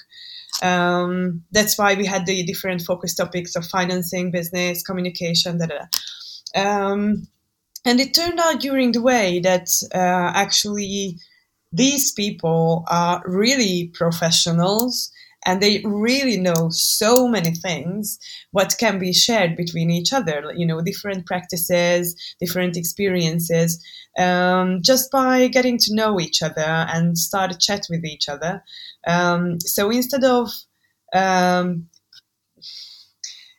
Um, 0.62 1.42
that's 1.50 1.76
why 1.76 1.94
we 1.94 2.06
had 2.06 2.26
the 2.26 2.44
different 2.44 2.82
focus 2.82 3.14
topics 3.14 3.56
of 3.56 3.66
financing, 3.66 4.30
business, 4.30 4.82
communication, 4.82 5.58
da, 5.58 5.66
da. 5.66 6.60
Um, 6.60 7.26
and 7.84 8.00
it 8.00 8.14
turned 8.14 8.38
out 8.38 8.60
during 8.60 8.92
the 8.92 9.02
way 9.02 9.40
that 9.40 9.68
uh, 9.92 10.32
actually 10.34 11.18
these 11.72 12.12
people 12.12 12.84
are 12.88 13.20
really 13.26 13.90
professionals 13.94 15.10
and 15.46 15.60
they 15.60 15.82
really 15.84 16.38
know 16.38 16.68
so 16.70 17.28
many 17.28 17.52
things 17.52 18.18
what 18.52 18.76
can 18.78 18.98
be 18.98 19.12
shared 19.12 19.56
between 19.56 19.90
each 19.90 20.12
other 20.12 20.52
you 20.56 20.66
know 20.66 20.80
different 20.80 21.26
practices 21.26 22.14
different 22.40 22.76
experiences 22.76 23.82
um, 24.18 24.82
just 24.82 25.10
by 25.10 25.48
getting 25.48 25.78
to 25.78 25.94
know 25.94 26.20
each 26.20 26.42
other 26.42 26.62
and 26.62 27.18
start 27.18 27.52
a 27.52 27.58
chat 27.58 27.86
with 27.90 28.04
each 28.04 28.28
other. 28.28 28.62
Um, 29.06 29.60
so 29.60 29.90
instead 29.90 30.24
of 30.24 30.50
um, 31.12 31.88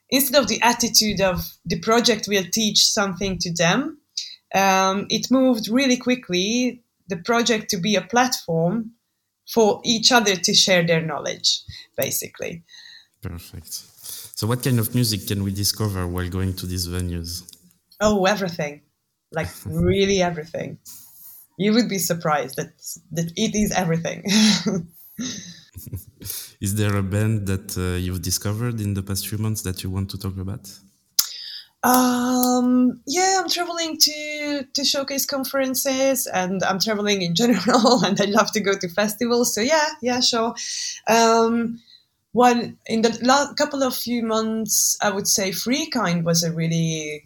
instead 0.09 0.41
of 0.41 0.47
the 0.47 0.61
attitude 0.61 1.21
of 1.21 1.57
the 1.65 1.79
project 1.79 2.27
will 2.27 2.45
teach 2.51 2.85
something 2.85 3.37
to 3.39 3.53
them 3.53 3.99
um, 4.53 5.07
it 5.09 5.31
moved 5.31 5.67
really 5.67 5.97
quickly 5.97 6.83
the 7.07 7.17
project 7.17 7.69
to 7.69 7.77
be 7.77 7.95
a 7.95 8.01
platform 8.01 8.91
for 9.47 9.81
each 9.83 10.11
other 10.11 10.35
to 10.35 10.53
share 10.53 10.85
their 10.85 11.01
knowledge, 11.01 11.61
basically. 11.97 12.63
Perfect. 13.21 13.73
So, 14.37 14.47
what 14.47 14.63
kind 14.63 14.79
of 14.79 14.93
music 14.93 15.27
can 15.27 15.43
we 15.43 15.51
discover 15.51 16.07
while 16.07 16.29
going 16.29 16.53
to 16.55 16.65
these 16.65 16.87
venues? 16.87 17.43
Oh, 18.01 18.25
everything. 18.25 18.81
Like, 19.31 19.47
really 19.65 20.21
everything. 20.21 20.77
You 21.57 21.73
would 21.73 21.89
be 21.89 21.99
surprised 21.99 22.57
that, 22.57 22.73
that 23.11 23.31
it 23.35 23.55
is 23.55 23.71
everything. 23.71 24.23
is 26.59 26.75
there 26.75 26.95
a 26.97 27.03
band 27.03 27.47
that 27.47 27.77
uh, 27.77 27.97
you've 27.97 28.21
discovered 28.21 28.81
in 28.81 28.93
the 28.93 29.01
past 29.01 29.27
few 29.27 29.37
months 29.37 29.61
that 29.61 29.81
you 29.83 29.89
want 29.89 30.09
to 30.11 30.17
talk 30.17 30.37
about? 30.37 30.69
Um, 31.85 32.99
yeah, 33.05 33.39
I'm 33.39 33.49
traveling 33.49 33.97
to 33.99 34.63
to 34.73 34.83
showcase 34.83 35.25
conferences, 35.25 36.25
and 36.27 36.63
I'm 36.63 36.79
traveling 36.79 37.21
in 37.21 37.35
general, 37.41 38.03
and 38.03 38.19
I 38.19 38.25
love 38.25 38.51
to 38.53 38.59
go 38.59 38.73
to 38.77 38.89
festivals. 38.89 39.53
So 39.53 39.61
yeah, 39.61 39.87
yeah, 40.01 40.19
sure. 40.19 40.55
Um, 41.07 41.79
one 42.31 42.77
in 42.87 43.01
the 43.03 43.17
last 43.21 43.55
couple 43.55 43.83
of 43.83 43.95
few 43.95 44.23
months, 44.23 44.97
I 45.01 45.11
would 45.11 45.27
say 45.27 45.51
Freekind 45.51 46.23
was 46.23 46.43
a 46.43 46.51
really 46.51 47.23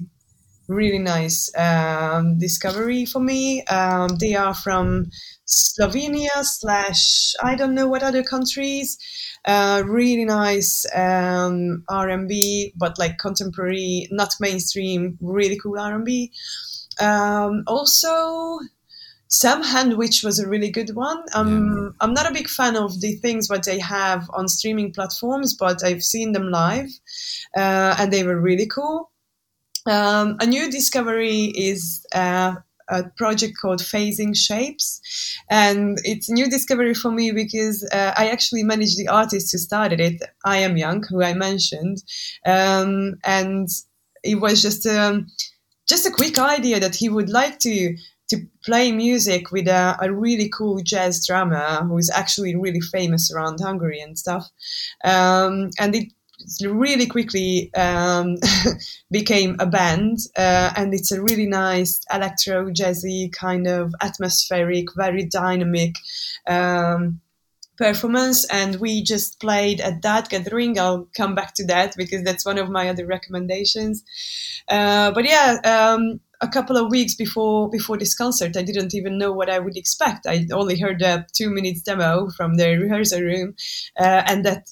really 0.70 1.00
nice 1.00 1.52
um, 1.58 2.38
discovery 2.38 3.04
for 3.06 3.20
me. 3.20 3.64
Um, 3.66 4.16
they 4.20 4.36
are 4.36 4.54
from 4.54 5.08
Slovenia 5.46 6.44
slash 6.44 7.34
I 7.44 7.56
don't 7.56 7.74
know 7.74 7.88
what 7.88 8.04
other 8.04 8.24
countries. 8.24 8.98
Uh, 9.46 9.84
really 9.86 10.26
nice 10.26 10.86
um, 10.96 11.84
R&B, 11.90 12.74
but 12.78 13.00
like 13.00 13.18
contemporary, 13.18 14.08
not 14.12 14.36
mainstream. 14.40 15.18
Really 15.22 15.58
cool 15.58 15.80
R&B. 15.80 16.32
Um, 17.02 17.64
also, 17.66 18.60
Sam 19.28 19.64
Handwich 19.64 20.24
was 20.24 20.40
a 20.40 20.48
really 20.48 20.70
good 20.70 20.96
one. 20.96 21.24
Um. 21.34 21.96
I'm 22.02 22.14
not 22.14 22.30
a 22.30 22.34
big 22.34 22.48
fan 22.48 22.76
of 22.76 23.02
the 23.02 23.14
things 23.14 23.50
what 23.50 23.64
they 23.64 23.80
have 23.80 24.30
on 24.34 24.48
streaming 24.48 24.94
platforms, 24.94 25.54
but 25.54 25.84
I've 25.84 26.04
seen 26.04 26.32
them 26.34 26.50
live, 26.52 26.90
uh, 27.58 27.96
and 27.98 28.14
they 28.14 28.24
were 28.24 28.40
really 28.40 28.68
cool. 28.68 29.12
Um, 29.90 30.38
a 30.40 30.46
new 30.46 30.70
discovery 30.70 31.46
is 31.46 32.06
uh, 32.14 32.56
a 32.90 33.04
project 33.18 33.58
called 33.60 33.80
Phasing 33.80 34.36
Shapes. 34.36 35.02
And 35.50 35.98
it's 36.04 36.30
a 36.30 36.34
new 36.34 36.50
discovery 36.50 36.94
for 36.94 37.12
me 37.12 37.32
because 37.32 37.88
uh, 37.92 38.14
I 38.16 38.30
actually 38.30 38.64
managed 38.64 38.98
the 38.98 39.08
artist 39.08 39.52
who 39.52 39.58
started 39.58 40.00
it, 40.00 40.22
Iamyank, 40.46 41.10
who 41.10 41.24
I 41.24 41.34
mentioned. 41.34 42.04
Um, 42.46 43.16
and 43.24 43.68
it 44.24 44.36
was 44.36 44.62
just, 44.62 44.86
um, 44.86 45.28
just 45.88 46.06
a 46.06 46.12
quick 46.12 46.38
idea 46.38 46.80
that 46.80 46.96
he 46.96 47.10
would 47.10 47.30
like 47.30 47.60
to 47.60 47.96
to 48.30 48.38
play 48.64 48.92
music 48.92 49.52
with 49.52 49.68
a, 49.68 49.98
a, 50.00 50.14
really 50.14 50.50
cool 50.50 50.80
jazz 50.84 51.26
drummer 51.26 51.84
who's 51.86 52.12
actually 52.12 52.56
really 52.56 52.80
famous 52.80 53.34
around 53.34 53.60
Hungary 53.60 54.00
and 54.00 54.20
stuff. 54.20 54.48
Um, 55.04 55.72
and 55.80 55.96
it 55.96 56.14
really 56.64 57.06
quickly 57.08 57.74
um, 57.76 58.38
became 59.12 59.56
a 59.60 59.66
band, 59.66 60.20
uh, 60.38 60.72
and 60.76 60.94
it's 60.94 61.12
a 61.12 61.22
really 61.22 61.48
nice 61.48 62.02
electro 62.12 62.70
jazzy 62.70 63.32
kind 63.32 63.68
of 63.68 63.94
atmospheric, 64.02 64.88
very 64.96 65.26
dynamic. 65.26 65.96
Um, 66.48 67.22
performance. 67.80 68.46
And 68.52 68.76
we 68.76 69.02
just 69.02 69.40
played 69.40 69.80
at 69.80 70.02
that 70.02 70.30
gathering. 70.30 70.78
I'll 70.78 71.08
come 71.16 71.34
back 71.34 71.54
to 71.56 71.66
that 71.68 71.96
because 71.96 72.24
that's 72.24 72.46
one 72.46 72.58
of 72.58 72.70
my 72.70 72.90
other 72.90 73.08
recommendations. 73.08 74.04
Uh, 74.68 75.12
but 75.12 75.26
yeah 75.26 75.58
um, 75.64 76.20
a 76.42 76.48
couple 76.48 76.78
of 76.78 76.92
weeks 76.92 77.16
before 77.16 77.70
before 77.70 77.98
this 77.98 78.16
concert 78.16 78.56
i 78.56 78.62
didn't 78.62 78.94
even 78.94 79.18
know 79.18 79.32
what 79.32 79.50
i 79.50 79.60
would 79.60 79.76
expect. 79.76 80.26
I 80.28 80.48
only 80.54 80.80
heard 80.80 81.02
a 81.02 81.26
two 81.34 81.50
minutes 81.50 81.82
demo 81.82 82.30
from 82.30 82.56
the 82.56 82.78
rehearsal 82.78 83.22
room 83.22 83.56
uh, 84.00 84.24
and 84.26 84.46
that 84.46 84.70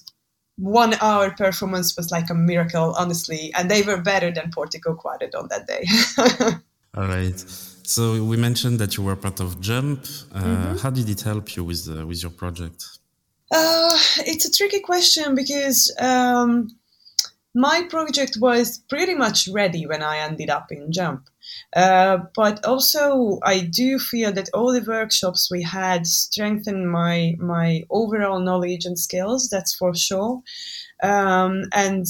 one 0.58 0.96
hour 1.02 1.32
performance 1.32 1.96
was 1.96 2.12
like 2.12 2.30
a 2.30 2.34
miracle, 2.34 2.96
honestly, 2.98 3.52
and 3.56 3.70
they 3.70 3.84
were 3.84 4.02
better 4.02 4.32
than 4.32 4.52
Portico 4.52 4.96
Quartet 4.96 5.36
on 5.36 5.48
that 5.50 5.68
day. 5.68 5.86
All 6.96 7.08
right. 7.08 7.40
So 7.84 8.24
we 8.24 8.38
mentioned 8.38 8.80
that 8.80 8.98
you 8.98 9.04
were 9.04 9.16
part 9.16 9.40
of 9.40 9.62
Jump. 9.62 10.02
Uh, 10.34 10.42
mm-hmm. 10.42 10.78
How 10.78 10.90
did 10.90 11.10
it 11.10 11.22
help 11.22 11.56
you 11.56 11.64
with 11.64 11.88
uh, 11.88 12.06
with 12.06 12.22
your 12.22 12.32
project? 12.32 12.84
Uh, 13.52 13.98
it's 14.18 14.46
a 14.46 14.52
tricky 14.52 14.82
question 14.82 15.36
because 15.36 15.96
um, 16.00 16.70
my 17.56 17.84
project 17.90 18.38
was 18.42 18.80
pretty 18.90 19.16
much 19.16 19.48
ready 19.48 19.86
when 19.86 20.04
I 20.04 20.18
ended 20.18 20.50
up 20.50 20.72
in 20.72 20.92
Jump. 20.92 21.30
Uh, 21.76 22.20
but 22.36 22.64
also, 22.66 23.40
I 23.44 23.60
do 23.62 24.00
feel 24.00 24.32
that 24.34 24.50
all 24.54 24.72
the 24.74 24.82
workshops 24.88 25.50
we 25.52 25.64
had 25.64 26.08
strengthened 26.08 26.90
my 26.92 27.36
my 27.40 27.84
overall 27.90 28.40
knowledge 28.40 28.86
and 28.86 28.98
skills. 29.00 29.50
That's 29.50 29.76
for 29.76 29.94
sure. 29.96 30.42
Um, 31.04 31.66
and 31.74 32.06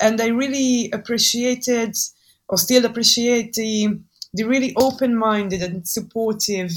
and 0.00 0.20
I 0.20 0.28
really 0.28 0.90
appreciated, 0.92 1.96
or 2.48 2.58
still 2.58 2.84
appreciate 2.84 3.54
the 3.54 3.98
the 4.34 4.44
really 4.44 4.74
open 4.76 5.16
minded 5.16 5.62
and 5.62 5.86
supportive 5.88 6.70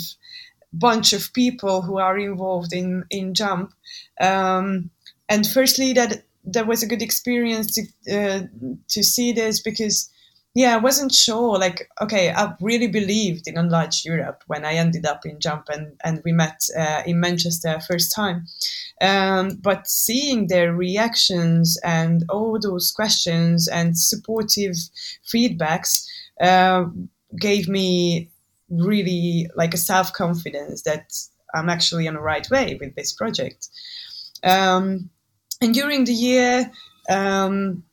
bunch 0.72 1.14
of 1.14 1.32
people 1.34 1.82
who 1.82 1.98
are 2.00 2.18
involved 2.18 2.74
in 2.74 3.06
in 3.10 3.34
Jump. 3.34 3.74
Um, 4.20 4.90
and 5.30 5.48
firstly, 5.48 5.94
that 5.94 6.24
that 6.46 6.68
was 6.68 6.84
a 6.84 6.88
good 6.88 7.02
experience 7.02 7.76
to 7.76 7.82
uh, 8.16 8.42
to 8.90 9.04
see 9.04 9.32
this 9.32 9.62
because 9.62 10.10
yeah, 10.56 10.76
I 10.76 10.78
wasn't 10.78 11.12
sure. 11.12 11.58
Like, 11.58 11.90
okay, 12.00 12.32
I 12.32 12.54
really 12.62 12.88
believed 12.88 13.48
in 13.48 13.58
Enlarged 13.58 14.06
Europe 14.06 14.44
when 14.46 14.66
I 14.66 14.76
ended 14.76 15.06
up 15.06 15.26
in 15.26 15.40
Jump 15.40 15.68
and, 15.70 16.00
and 16.04 16.22
we 16.24 16.32
met 16.32 16.68
uh, 16.78 17.02
in 17.08 17.20
Manchester 17.20 17.80
first 17.88 18.14
time. 18.14 18.46
Um, 19.02 19.58
but 19.62 19.88
seeing 19.88 20.48
their 20.48 20.72
reactions 20.72 21.80
and 21.84 22.24
all 22.30 22.60
those 22.60 22.92
questions 22.92 23.68
and 23.68 23.98
supportive 23.98 24.76
feedbacks 25.26 26.06
uh, 26.40 26.86
gave 27.40 27.68
me 27.68 28.30
really 28.70 29.50
like 29.56 29.74
a 29.74 29.78
self 29.78 30.14
confidence 30.14 30.84
that 30.84 31.14
I'm 31.56 31.70
actually 31.70 32.08
on 32.08 32.14
the 32.14 32.22
right 32.22 32.48
way 32.52 32.78
with 32.80 32.96
this 32.96 33.12
project. 33.12 33.70
Um, 34.44 35.10
and 35.62 35.74
during 35.74 36.06
the 36.06 36.14
year, 36.14 36.72
um, 37.10 37.84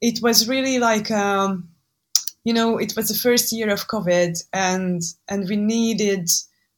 it 0.00 0.22
was 0.22 0.48
really 0.48 0.78
like, 0.78 1.10
um, 1.10 1.70
you 2.46 2.52
know, 2.52 2.78
it 2.78 2.94
was 2.94 3.08
the 3.08 3.18
first 3.18 3.50
year 3.50 3.70
of 3.70 3.88
COVID, 3.88 4.40
and 4.52 5.02
and 5.28 5.48
we 5.48 5.56
needed 5.56 6.30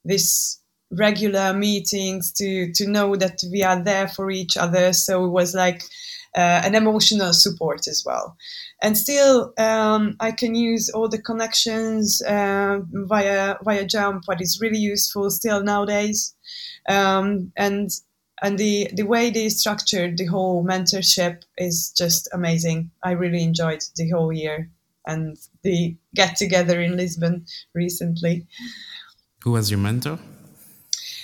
this 0.02 0.58
regular 0.90 1.52
meetings 1.52 2.32
to 2.32 2.72
to 2.72 2.86
know 2.86 3.16
that 3.16 3.42
we 3.52 3.62
are 3.62 3.78
there 3.84 4.08
for 4.08 4.30
each 4.30 4.56
other. 4.56 4.94
So 4.94 5.26
it 5.26 5.28
was 5.28 5.54
like 5.54 5.82
uh, 6.34 6.62
an 6.64 6.74
emotional 6.74 7.34
support 7.34 7.86
as 7.86 8.02
well. 8.06 8.34
And 8.80 8.96
still, 8.96 9.52
um, 9.58 10.16
I 10.20 10.32
can 10.32 10.54
use 10.54 10.88
all 10.88 11.06
the 11.06 11.20
connections 11.20 12.22
uh, 12.22 12.78
via 13.10 13.56
via 13.62 13.84
Jump, 13.84 14.22
what 14.24 14.40
is 14.40 14.62
really 14.62 14.78
useful 14.78 15.30
still 15.30 15.62
nowadays. 15.62 16.34
Um, 16.88 17.52
and 17.58 17.90
and 18.40 18.56
the 18.56 18.88
the 18.94 19.02
way 19.02 19.28
they 19.28 19.50
structured 19.50 20.16
the 20.16 20.24
whole 20.32 20.64
mentorship 20.64 21.42
is 21.58 21.92
just 21.94 22.26
amazing. 22.32 22.90
I 23.02 23.10
really 23.10 23.42
enjoyed 23.42 23.82
the 23.96 24.08
whole 24.08 24.32
year 24.32 24.70
and 25.08 25.36
the 25.62 25.96
get 26.14 26.36
together 26.36 26.80
in 26.80 26.96
Lisbon 26.96 27.44
recently. 27.74 28.46
Who 29.42 29.52
was 29.52 29.70
your 29.70 29.80
mentor? 29.80 30.18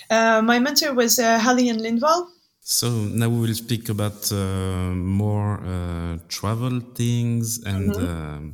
Uh, 0.09 0.41
my 0.41 0.59
mentor 0.59 0.93
was 0.93 1.19
uh, 1.19 1.39
Hallian 1.39 1.79
Lindvall. 1.79 2.27
So 2.61 2.89
now 2.89 3.29
we 3.29 3.39
will 3.41 3.53
speak 3.53 3.89
about 3.89 4.31
uh, 4.31 4.93
more 4.95 5.59
uh, 5.63 6.17
travel 6.27 6.81
things 7.01 7.63
and 7.63 7.89
mm 7.89 8.01
-hmm. 8.01 8.53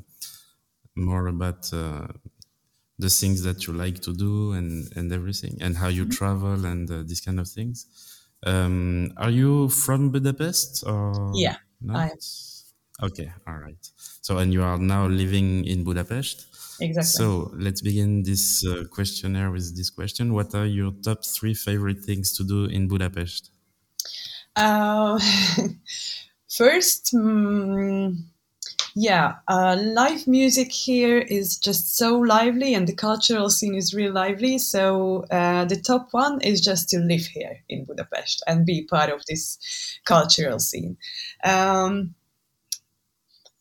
more 1.09 1.29
about 1.29 1.61
uh, 1.73 2.07
the 2.99 3.09
things 3.09 3.41
that 3.41 3.57
you 3.63 3.73
like 3.85 3.99
to 4.07 4.11
do 4.13 4.51
and, 4.57 4.97
and 4.97 5.11
everything 5.11 5.61
and 5.63 5.77
how 5.77 5.89
you 5.89 6.03
mm 6.03 6.09
-hmm. 6.09 6.17
travel 6.17 6.65
and 6.65 6.89
uh, 6.89 6.97
these 7.07 7.21
kind 7.27 7.39
of 7.39 7.47
things. 7.57 7.77
Um, 8.51 9.11
are 9.15 9.31
you 9.31 9.69
from 9.69 10.11
Budapest? 10.11 10.83
Or 10.85 11.31
yeah? 11.35 11.57
I 11.89 12.09
am. 12.11 12.17
Okay, 13.01 13.31
all 13.47 13.59
right. 13.65 13.83
So, 14.21 14.37
and 14.37 14.53
you 14.53 14.63
are 14.63 14.77
now 14.77 15.07
living 15.07 15.65
in 15.65 15.83
Budapest? 15.83 16.45
Exactly. 16.79 17.03
So, 17.03 17.51
let's 17.55 17.81
begin 17.81 18.23
this 18.23 18.65
uh, 18.65 18.85
questionnaire 18.91 19.51
with 19.51 19.75
this 19.75 19.89
question. 19.89 20.33
What 20.33 20.53
are 20.55 20.65
your 20.65 20.91
top 21.03 21.25
three 21.25 21.55
favorite 21.55 21.99
things 22.05 22.31
to 22.37 22.43
do 22.43 22.65
in 22.65 22.87
Budapest? 22.87 23.51
Uh, 24.55 25.19
first, 26.49 27.13
mm, 27.13 28.15
yeah, 28.95 29.35
uh, 29.47 29.77
live 29.79 30.27
music 30.27 30.71
here 30.71 31.17
is 31.17 31.57
just 31.57 31.97
so 31.97 32.17
lively, 32.19 32.73
and 32.73 32.87
the 32.87 32.95
cultural 32.95 33.49
scene 33.49 33.75
is 33.75 33.93
really 33.93 34.11
lively. 34.11 34.57
So 34.57 35.25
uh, 35.31 35.65
the 35.65 35.77
top 35.77 36.09
one 36.11 36.41
is 36.41 36.61
just 36.61 36.89
to 36.89 36.99
live 36.99 37.25
here 37.25 37.63
in 37.69 37.85
Budapest 37.85 38.43
and 38.47 38.65
be 38.65 38.83
part 38.83 39.09
of 39.09 39.25
this 39.27 39.57
cultural 40.05 40.59
scene. 40.59 40.97
Um, 41.43 42.15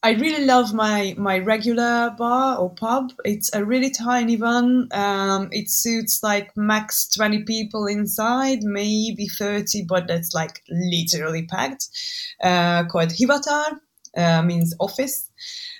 I 0.02 0.12
really 0.12 0.46
love 0.46 0.72
my 0.72 1.14
my 1.18 1.38
regular 1.38 2.14
bar 2.16 2.56
or 2.58 2.70
pub. 2.74 3.12
It's 3.24 3.52
a 3.54 3.64
really 3.64 3.90
tiny 3.90 4.36
one. 4.36 4.88
Um, 4.92 5.48
it 5.52 5.68
suits 5.70 6.22
like 6.22 6.56
max 6.56 7.06
twenty 7.08 7.42
people 7.44 7.86
inside, 7.86 8.62
maybe 8.62 9.26
thirty, 9.26 9.82
but 9.86 10.06
that's 10.08 10.32
like 10.34 10.62
literally 10.70 11.44
packed. 11.46 11.88
Uh, 12.42 12.84
called 12.84 13.10
Hivatal, 13.10 13.78
uh, 14.16 14.42
means 14.42 14.74
office. 14.80 15.30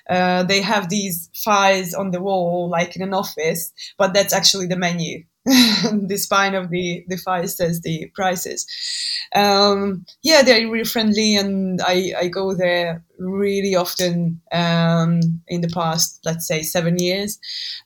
Uh, 0.09 0.43
they 0.43 0.61
have 0.61 0.89
these 0.89 1.29
files 1.43 1.93
on 1.95 2.11
the 2.11 2.21
wall, 2.21 2.69
like 2.69 2.95
in 2.95 3.01
an 3.01 3.13
office, 3.15 3.71
but 3.97 4.13
that's 4.13 4.33
actually 4.33 4.67
the 4.67 4.77
menu. 4.77 5.23
the 5.45 6.17
spine 6.17 6.53
of 6.53 6.69
the 6.69 7.03
the 7.07 7.17
file 7.17 7.47
says 7.47 7.81
the 7.81 8.11
prices. 8.13 8.67
Um, 9.33 10.05
yeah, 10.21 10.43
they're 10.43 10.69
really 10.69 10.83
friendly, 10.83 11.35
and 11.35 11.81
I, 11.81 12.13
I 12.15 12.27
go 12.27 12.53
there 12.53 13.03
really 13.17 13.75
often 13.75 14.39
um, 14.51 15.19
in 15.47 15.61
the 15.61 15.71
past, 15.73 16.19
let's 16.25 16.47
say, 16.47 16.61
seven 16.61 16.99
years. 16.99 17.39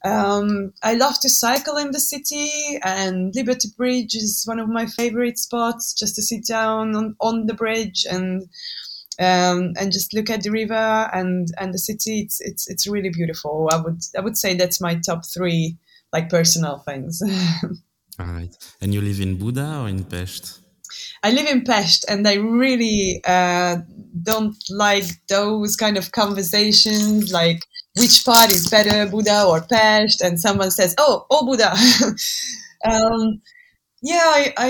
Um, 0.03 0.73
I 0.83 0.95
love 0.95 1.17
to 1.21 1.29
cycle 1.29 1.77
in 1.77 1.91
the 1.91 1.99
city, 1.99 2.77
and 2.83 3.33
Liberty 3.33 3.69
Bridge 3.77 4.15
is 4.15 4.43
one 4.45 4.59
of 4.59 4.67
my 4.67 4.85
favorite 4.85 5.37
spots 5.37 5.93
just 5.93 6.15
to 6.15 6.21
sit 6.21 6.45
down 6.45 6.93
on, 6.93 7.15
on 7.21 7.45
the 7.45 7.53
bridge 7.53 8.05
and 8.09 8.49
um, 9.17 9.71
and 9.79 9.93
just 9.93 10.13
look 10.13 10.29
at 10.29 10.43
the 10.43 10.51
river 10.51 11.09
and, 11.13 11.47
and 11.57 11.73
the 11.73 11.79
city. 11.79 12.19
It's, 12.19 12.41
it's, 12.41 12.69
it's 12.69 12.85
really 12.85 13.09
beautiful. 13.09 13.69
I 13.71 13.77
would, 13.77 14.01
I 14.17 14.19
would 14.19 14.37
say 14.37 14.55
that's 14.55 14.81
my 14.81 14.95
top 14.95 15.21
three 15.25 15.77
like 16.15 16.29
personal 16.29 16.77
things. 16.79 17.21
All 18.19 18.31
right. 18.39 18.53
And 18.81 18.93
you 18.93 19.01
live 19.01 19.19
in 19.19 19.37
Buda 19.37 19.67
or 19.81 19.89
in 19.89 20.03
Pest? 20.05 20.61
I 21.23 21.31
live 21.31 21.47
in 21.47 21.61
Pest, 21.63 22.05
and 22.07 22.25
I 22.27 22.35
really 22.35 23.21
uh, 23.27 23.77
don't 24.21 24.55
like 24.69 25.09
those 25.27 25.75
kind 25.75 25.97
of 25.97 26.11
conversations, 26.11 27.33
like 27.33 27.59
which 27.99 28.23
part 28.23 28.49
is 28.51 28.69
better, 28.69 29.09
Buda 29.11 29.43
or 29.45 29.61
Pest, 29.61 30.21
and 30.21 30.39
someone 30.39 30.71
says, 30.71 30.95
"Oh, 30.97 31.25
oh, 31.29 31.43
Buda." 31.47 31.69
um, 32.91 33.41
yeah, 34.01 34.27
I, 34.39 34.53
I, 34.57 34.69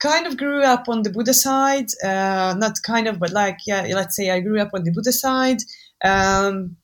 kind 0.00 0.26
of 0.26 0.38
grew 0.38 0.62
up 0.62 0.84
on 0.88 1.02
the 1.02 1.10
Buda 1.10 1.34
side, 1.34 1.88
uh, 2.02 2.54
not 2.64 2.74
kind 2.92 3.06
of, 3.06 3.18
but 3.22 3.32
like, 3.42 3.58
yeah, 3.66 3.82
let's 4.00 4.16
say 4.16 4.30
I 4.30 4.40
grew 4.40 4.58
up 4.58 4.70
on 4.72 4.82
the 4.84 4.92
Buda 4.92 5.12
side. 5.12 5.60
Um, 6.02 6.76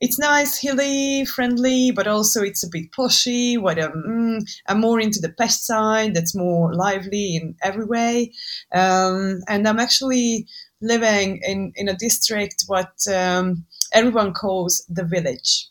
it's 0.00 0.18
nice, 0.18 0.58
hilly, 0.58 1.24
friendly, 1.26 1.90
but 1.90 2.06
also 2.06 2.42
it's 2.42 2.64
a 2.64 2.68
bit 2.70 2.90
poshy. 2.90 3.58
What 3.58 3.78
um, 3.78 3.92
mm, 4.06 4.50
I'm 4.66 4.80
more 4.80 5.00
into 5.00 5.20
the 5.20 5.32
Pest 5.32 5.66
side. 5.66 6.14
That's 6.14 6.34
more 6.34 6.74
lively 6.74 7.36
in 7.36 7.54
every 7.62 7.84
way. 7.84 8.32
Um, 8.72 9.40
and 9.46 9.68
I'm 9.68 9.78
actually 9.78 10.46
living 10.80 11.40
in 11.44 11.72
in 11.76 11.88
a 11.88 11.96
district 11.96 12.64
what 12.66 12.92
um, 13.12 13.66
everyone 13.92 14.32
calls 14.32 14.84
the 14.88 15.04
village 15.04 15.68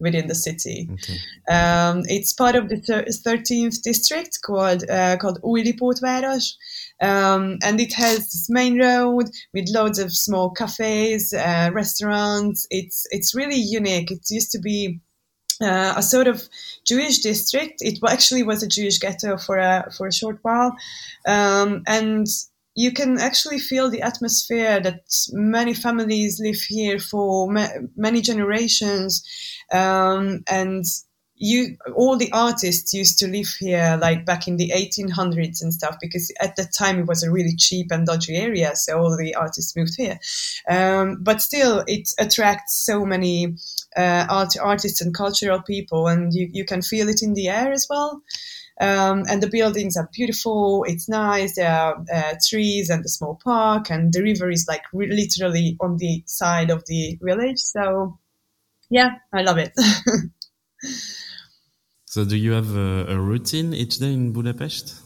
within 0.00 0.26
the 0.28 0.34
city. 0.34 0.88
Okay. 0.92 1.18
Um, 1.48 2.02
it's 2.06 2.32
part 2.32 2.56
of 2.56 2.68
the 2.68 2.78
thirteenth 3.24 3.82
district 3.82 4.38
called 4.44 4.88
uh, 4.90 5.16
called 5.18 5.40
Újlipótváros, 5.42 6.54
um, 7.00 7.58
and 7.62 7.80
it 7.80 7.92
has 7.94 8.18
this 8.18 8.48
main 8.48 8.78
road 8.78 9.30
with 9.54 9.68
loads 9.70 9.98
of 9.98 10.12
small 10.12 10.50
cafes, 10.50 11.32
uh, 11.32 11.70
restaurants. 11.72 12.66
It's 12.70 13.06
it's 13.10 13.34
really 13.34 13.60
unique. 13.60 14.10
It 14.10 14.30
used 14.30 14.50
to 14.52 14.58
be 14.58 15.00
uh, 15.60 15.94
a 15.96 16.02
sort 16.02 16.26
of 16.26 16.48
Jewish 16.86 17.18
district. 17.18 17.80
It 17.80 17.98
actually 18.08 18.42
was 18.42 18.62
a 18.62 18.68
Jewish 18.68 18.98
ghetto 18.98 19.36
for 19.38 19.58
a 19.58 19.90
for 19.96 20.06
a 20.06 20.12
short 20.12 20.38
while, 20.42 20.76
um, 21.26 21.82
and 21.86 22.26
you 22.74 22.92
can 22.92 23.18
actually 23.18 23.58
feel 23.58 23.90
the 23.90 24.02
atmosphere 24.02 24.80
that 24.80 25.02
many 25.32 25.74
families 25.74 26.38
live 26.40 26.60
here 26.60 27.00
for 27.00 27.50
ma- 27.50 27.74
many 27.96 28.20
generations, 28.20 29.24
um, 29.72 30.44
and 30.48 30.84
you 31.38 31.76
all 31.94 32.16
the 32.16 32.30
artists 32.32 32.92
used 32.92 33.18
to 33.18 33.28
live 33.28 33.48
here 33.58 33.98
like 34.00 34.24
back 34.26 34.48
in 34.48 34.56
the 34.56 34.72
1800s 34.74 35.62
and 35.62 35.72
stuff 35.72 35.96
because 36.00 36.32
at 36.40 36.56
that 36.56 36.72
time 36.76 36.98
it 37.00 37.06
was 37.06 37.22
a 37.22 37.30
really 37.30 37.54
cheap 37.56 37.90
and 37.90 38.06
dodgy 38.06 38.36
area 38.36 38.74
so 38.74 38.98
all 38.98 39.16
the 39.16 39.34
artists 39.34 39.76
moved 39.76 39.94
here 39.96 40.18
um, 40.68 41.18
but 41.22 41.40
still 41.40 41.84
it 41.86 42.08
attracts 42.18 42.84
so 42.84 43.04
many 43.04 43.54
uh, 43.96 44.26
art, 44.28 44.54
artists 44.60 45.00
and 45.00 45.14
cultural 45.14 45.62
people 45.62 46.06
and 46.08 46.34
you, 46.34 46.48
you 46.52 46.64
can 46.64 46.82
feel 46.82 47.08
it 47.08 47.22
in 47.22 47.34
the 47.34 47.48
air 47.48 47.72
as 47.72 47.86
well 47.88 48.22
Um, 48.80 49.24
and 49.28 49.42
the 49.42 49.48
buildings 49.50 49.96
are 49.96 50.08
beautiful. 50.12 50.84
It's 50.86 51.08
nice. 51.08 51.56
There 51.56 51.70
are 51.70 52.04
uh, 52.12 52.34
trees 52.48 52.90
and 52.90 53.04
a 53.04 53.08
small 53.08 53.38
park, 53.42 53.90
and 53.90 54.12
the 54.12 54.22
river 54.22 54.50
is 54.50 54.66
like 54.68 54.84
re- 54.92 55.10
literally 55.12 55.76
on 55.80 55.96
the 55.98 56.22
side 56.26 56.70
of 56.70 56.84
the 56.86 57.18
village. 57.20 57.58
So, 57.58 58.18
yeah, 58.90 59.16
I 59.32 59.42
love 59.42 59.58
it. 59.58 59.72
so, 62.18 62.24
do 62.24 62.36
you 62.36 62.50
have 62.50 62.74
a, 62.74 63.06
a 63.10 63.16
routine 63.16 63.72
each 63.72 63.98
day 63.98 64.12
in 64.12 64.32
Budapest? 64.32 65.00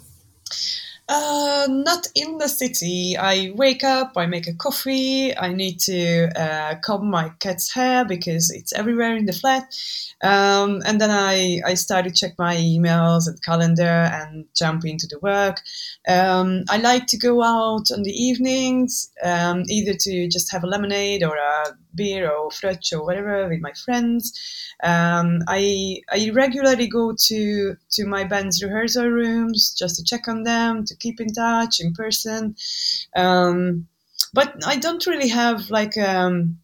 Uh, 1.11 1.66
not 1.68 2.07
in 2.14 2.38
the 2.38 2.48
city. 2.48 3.18
I 3.18 3.53
wake 3.55 3.85
up, 3.85 4.12
I 4.16 4.25
make 4.25 4.46
a 4.46 4.55
coffee, 4.55 5.37
I 5.37 5.53
need 5.53 5.79
to 5.81 6.31
uh, 6.35 6.77
comb 6.83 7.11
my 7.11 7.29
cat's 7.38 7.70
hair 7.70 8.07
because 8.07 8.51
it's 8.51 8.72
everywhere 8.72 9.14
in 9.14 9.27
the 9.27 9.35
flat. 9.35 9.77
Um, 10.22 10.81
and 10.87 11.03
then 11.03 11.11
I, 11.11 11.61
I 11.66 11.75
start 11.75 12.07
to 12.07 12.11
check 12.11 12.33
my 12.38 12.57
emails 12.57 13.27
and 13.27 13.42
calendar 13.44 14.09
and 14.11 14.46
jump 14.57 14.87
into 14.87 15.07
the 15.07 15.18
work. 15.18 15.61
Um, 16.09 16.62
I 16.70 16.79
like 16.79 17.09
to 17.09 17.18
go 17.18 17.42
out 17.42 17.90
on 17.92 18.05
the 18.05 18.12
evenings, 18.12 19.11
um, 19.22 19.64
either 19.68 19.92
to 19.92 20.29
just 20.29 20.51
have 20.51 20.64
a 20.64 20.66
lemonade 20.66 21.22
or 21.22 21.37
a 21.37 21.77
beer 21.94 22.31
or 22.31 22.50
fröccs 22.50 22.92
or 22.92 23.05
whatever 23.05 23.48
with 23.48 23.61
my 23.61 23.72
friends. 23.85 24.33
Um, 24.83 25.40
I 25.48 26.00
I 26.11 26.31
regularly 26.33 26.87
go 26.87 27.14
to 27.26 27.76
to 27.92 28.07
my 28.07 28.24
band's 28.24 28.62
rehearsal 28.62 29.09
rooms 29.09 29.74
just 29.78 29.96
to 29.96 30.05
check 30.05 30.28
on 30.28 30.42
them, 30.42 30.85
to 30.85 30.96
keep 30.96 31.20
in 31.20 31.33
touch 31.33 31.81
in 31.81 31.92
person. 31.92 32.57
Um, 33.16 33.87
but 34.33 34.55
I 34.66 34.76
don't 34.76 35.07
really 35.07 35.28
have 35.28 35.70
like 35.70 35.96
um, 35.98 36.59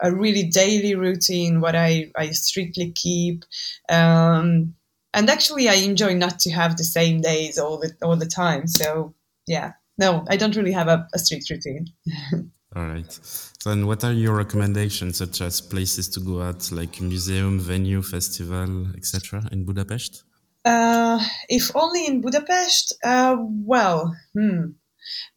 a 0.00 0.12
really 0.12 0.44
daily 0.44 0.94
routine 0.94 1.60
what 1.60 1.76
I, 1.76 2.10
I 2.16 2.30
strictly 2.30 2.90
keep. 2.90 3.44
Um, 3.88 4.74
and 5.14 5.30
actually, 5.30 5.68
I 5.68 5.74
enjoy 5.74 6.14
not 6.14 6.40
to 6.40 6.50
have 6.50 6.76
the 6.76 6.84
same 6.84 7.20
days 7.20 7.58
all 7.58 7.78
the 7.78 7.92
all 8.02 8.16
the 8.16 8.26
time. 8.26 8.66
So 8.66 9.14
yeah, 9.46 9.72
no, 9.98 10.24
I 10.28 10.36
don't 10.36 10.56
really 10.56 10.72
have 10.72 10.88
a, 10.88 11.06
a 11.14 11.18
strict 11.18 11.50
routine. 11.50 11.88
all 12.74 12.86
right. 12.86 13.12
So, 13.60 13.70
and 13.70 13.86
what 13.86 14.04
are 14.04 14.12
your 14.12 14.34
recommendations, 14.34 15.18
such 15.18 15.40
as 15.40 15.60
places 15.60 16.08
to 16.10 16.20
go 16.20 16.42
at, 16.42 16.72
like 16.72 17.00
museum, 17.00 17.60
venue, 17.60 18.02
festival, 18.02 18.88
etc., 18.96 19.48
in 19.52 19.64
Budapest? 19.64 20.24
Uh, 20.64 21.20
if 21.48 21.74
only 21.74 22.06
in 22.06 22.20
Budapest, 22.20 22.96
uh, 23.04 23.36
well, 23.38 24.16
hmm. 24.34 24.72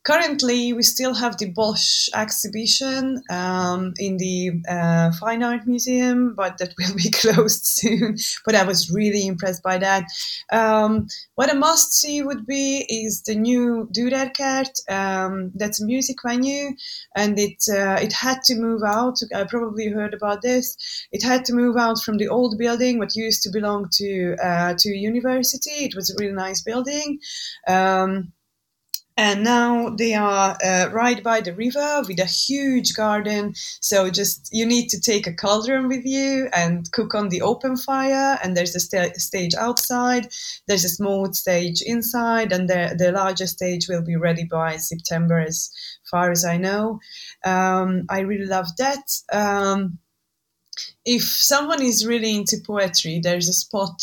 Currently, 0.05 0.73
we 0.73 0.83
still 0.83 1.15
have 1.15 1.37
the 1.37 1.49
Bosch 1.49 2.09
exhibition 2.13 3.23
um, 3.31 3.95
in 3.97 4.17
the 4.17 4.61
uh, 4.69 5.11
Fine 5.13 5.41
Art 5.41 5.65
Museum, 5.65 6.35
but 6.35 6.59
that 6.59 6.75
will 6.79 6.95
be 6.95 7.09
closed 7.09 7.65
soon. 7.65 8.17
But 8.45 8.53
I 8.53 8.63
was 8.63 8.91
really 8.91 9.25
impressed 9.25 9.63
by 9.63 9.79
that. 9.79 10.05
Um, 10.51 11.07
what 11.33 11.51
a 11.51 11.55
must 11.55 11.93
see 11.93 12.21
would 12.21 12.45
be 12.45 12.85
is 12.87 13.23
the 13.23 13.33
new 13.33 13.89
Dürerkert. 13.91 14.79
Um, 14.91 15.51
that's 15.55 15.81
a 15.81 15.85
music 15.85 16.17
venue, 16.23 16.75
and 17.15 17.39
it 17.39 17.63
uh, 17.67 17.97
it 17.99 18.13
had 18.13 18.43
to 18.43 18.55
move 18.55 18.83
out. 18.85 19.17
I 19.33 19.43
probably 19.45 19.89
heard 19.89 20.13
about 20.13 20.43
this. 20.43 20.77
It 21.11 21.23
had 21.23 21.45
to 21.45 21.53
move 21.53 21.77
out 21.77 21.99
from 22.03 22.17
the 22.17 22.27
old 22.27 22.59
building, 22.59 22.99
what 22.99 23.15
used 23.15 23.41
to 23.43 23.49
belong 23.49 23.89
to 23.93 24.35
uh, 24.35 24.75
to 24.77 24.89
university. 24.89 25.85
It 25.85 25.95
was 25.95 26.11
a 26.11 26.15
really 26.19 26.35
nice 26.35 26.61
building. 26.61 27.19
Um, 27.67 28.33
and 29.17 29.43
now 29.43 29.89
they 29.89 30.13
are 30.13 30.57
uh, 30.63 30.89
right 30.91 31.23
by 31.23 31.39
the 31.39 31.53
river 31.53 32.03
with 32.07 32.19
a 32.19 32.25
huge 32.25 32.95
garden. 32.95 33.53
So 33.79 34.09
just 34.09 34.49
you 34.51 34.65
need 34.65 34.89
to 34.89 34.99
take 34.99 35.25
a 35.25 35.33
cauldron 35.33 35.87
with 35.87 36.05
you 36.05 36.49
and 36.53 36.91
cook 36.91 37.15
on 37.15 37.29
the 37.29 37.41
open 37.41 37.77
fire. 37.77 38.37
And 38.43 38.57
there's 38.57 38.75
a 38.75 38.79
st- 38.79 39.15
stage 39.15 39.55
outside. 39.55 40.27
There's 40.67 40.83
a 40.83 40.89
small 40.89 41.31
stage 41.33 41.81
inside. 41.81 42.51
And 42.51 42.69
the, 42.69 42.95
the 42.97 43.13
larger 43.13 43.47
stage 43.47 43.87
will 43.87 44.01
be 44.03 44.17
ready 44.17 44.43
by 44.43 44.77
september 44.77 45.39
as 45.39 45.71
far 46.11 46.31
as 46.31 46.43
i 46.43 46.57
know. 46.57 46.99
Um, 47.45 48.05
i 48.09 48.19
really 48.19 48.45
love 48.45 48.67
that. 48.77 49.03
Um, 49.31 49.99
if 51.05 51.23
someone 51.23 51.81
is 51.81 52.05
really 52.05 52.35
into 52.35 52.57
poetry 52.65 53.19
there's 53.23 53.47
a 53.47 53.53
spot 53.53 54.01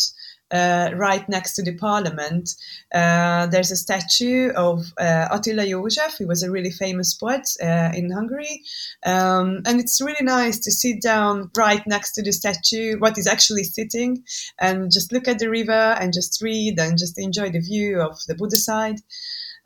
uh, 0.52 0.90
right 0.94 1.26
next 1.28 1.54
to 1.54 1.62
the 1.62 1.74
parliament, 1.74 2.54
uh, 2.94 3.46
there's 3.46 3.70
a 3.70 3.76
statue 3.76 4.50
of 4.50 4.92
uh, 4.98 5.28
Attila 5.30 5.64
József. 5.64 6.18
He 6.18 6.26
was 6.26 6.42
a 6.42 6.50
really 6.50 6.70
famous 6.70 7.14
poet 7.14 7.48
uh, 7.62 7.90
in 7.94 8.10
Hungary. 8.10 8.62
Um, 9.04 9.62
and 9.64 9.80
it's 9.80 10.00
really 10.00 10.24
nice 10.24 10.58
to 10.60 10.70
sit 10.70 11.00
down 11.00 11.50
right 11.56 11.84
next 11.86 12.12
to 12.12 12.22
the 12.22 12.32
statue, 12.32 12.98
what 12.98 13.16
is 13.16 13.26
actually 13.26 13.64
sitting, 13.64 14.24
and 14.58 14.92
just 14.92 15.12
look 15.12 15.26
at 15.26 15.38
the 15.38 15.48
river 15.48 15.72
and 15.72 16.12
just 16.12 16.42
read 16.42 16.78
and 16.78 16.98
just 16.98 17.18
enjoy 17.18 17.50
the 17.50 17.60
view 17.60 18.00
of 18.00 18.18
the 18.28 18.34
Buda 18.34 18.56
side. 18.56 19.00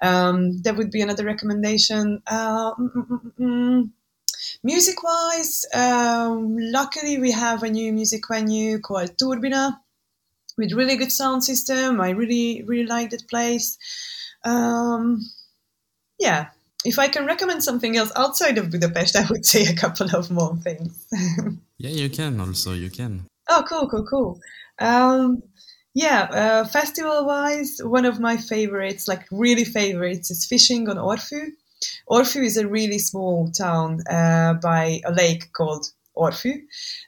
Um, 0.01 0.59
that 0.63 0.77
would 0.77 0.91
be 0.91 1.01
another 1.01 1.25
recommendation. 1.25 2.23
Uh, 2.27 2.75
mm, 2.75 2.93
mm, 2.93 3.09
mm, 3.09 3.33
mm. 3.41 3.91
music 4.63 5.03
wise, 5.03 5.65
um, 5.75 6.57
luckily 6.59 7.19
we 7.19 7.33
have 7.33 7.63
a 7.63 7.71
new 7.71 7.93
music 7.93 8.29
venue 8.29 8.79
called 8.79 9.17
Turbina 9.17 9.79
with 10.57 10.73
really 10.73 10.97
good 10.97 11.13
sound 11.13 11.45
system. 11.45 12.01
I 12.01 12.11
really 12.11 12.63
really 12.67 12.87
like 12.87 13.11
that 13.11 13.29
place. 13.29 13.79
Um, 14.45 15.21
yeah, 16.19 16.49
if 16.85 16.99
I 16.99 17.09
can 17.09 17.27
recommend 17.27 17.65
something 17.65 17.97
else 17.97 18.13
outside 18.17 18.59
of 18.59 18.71
Budapest, 18.71 19.17
I 19.21 19.27
would 19.29 19.45
say 19.45 19.65
a 19.65 19.75
couple 19.75 20.15
of 20.15 20.31
more 20.31 20.57
things. 20.57 21.07
yeah, 21.79 21.91
you 21.91 22.09
can 22.09 22.41
also. 22.41 22.73
You 22.73 22.91
can. 22.91 23.27
Oh, 23.49 23.65
cool, 23.69 23.89
cool, 23.89 24.07
cool. 24.07 24.41
Um, 24.79 25.43
yeah, 25.95 26.29
uh, 26.31 26.65
festival 26.67 27.25
wise, 27.25 27.81
one 27.83 28.05
of 28.05 28.21
my 28.21 28.37
favorites, 28.37 29.09
like 29.09 29.25
really 29.31 29.65
favorites, 29.65 30.31
is 30.31 30.45
fishing 30.45 30.89
on 30.89 30.97
Orfű. 30.97 31.53
Orfű 32.11 32.45
is 32.45 32.57
a 32.57 32.69
really 32.69 32.99
small 32.99 33.51
town 33.51 34.01
uh, 34.09 34.55
by 34.55 35.01
a 35.05 35.13
lake 35.13 35.53
called 35.53 35.87
Orfű. 36.17 36.63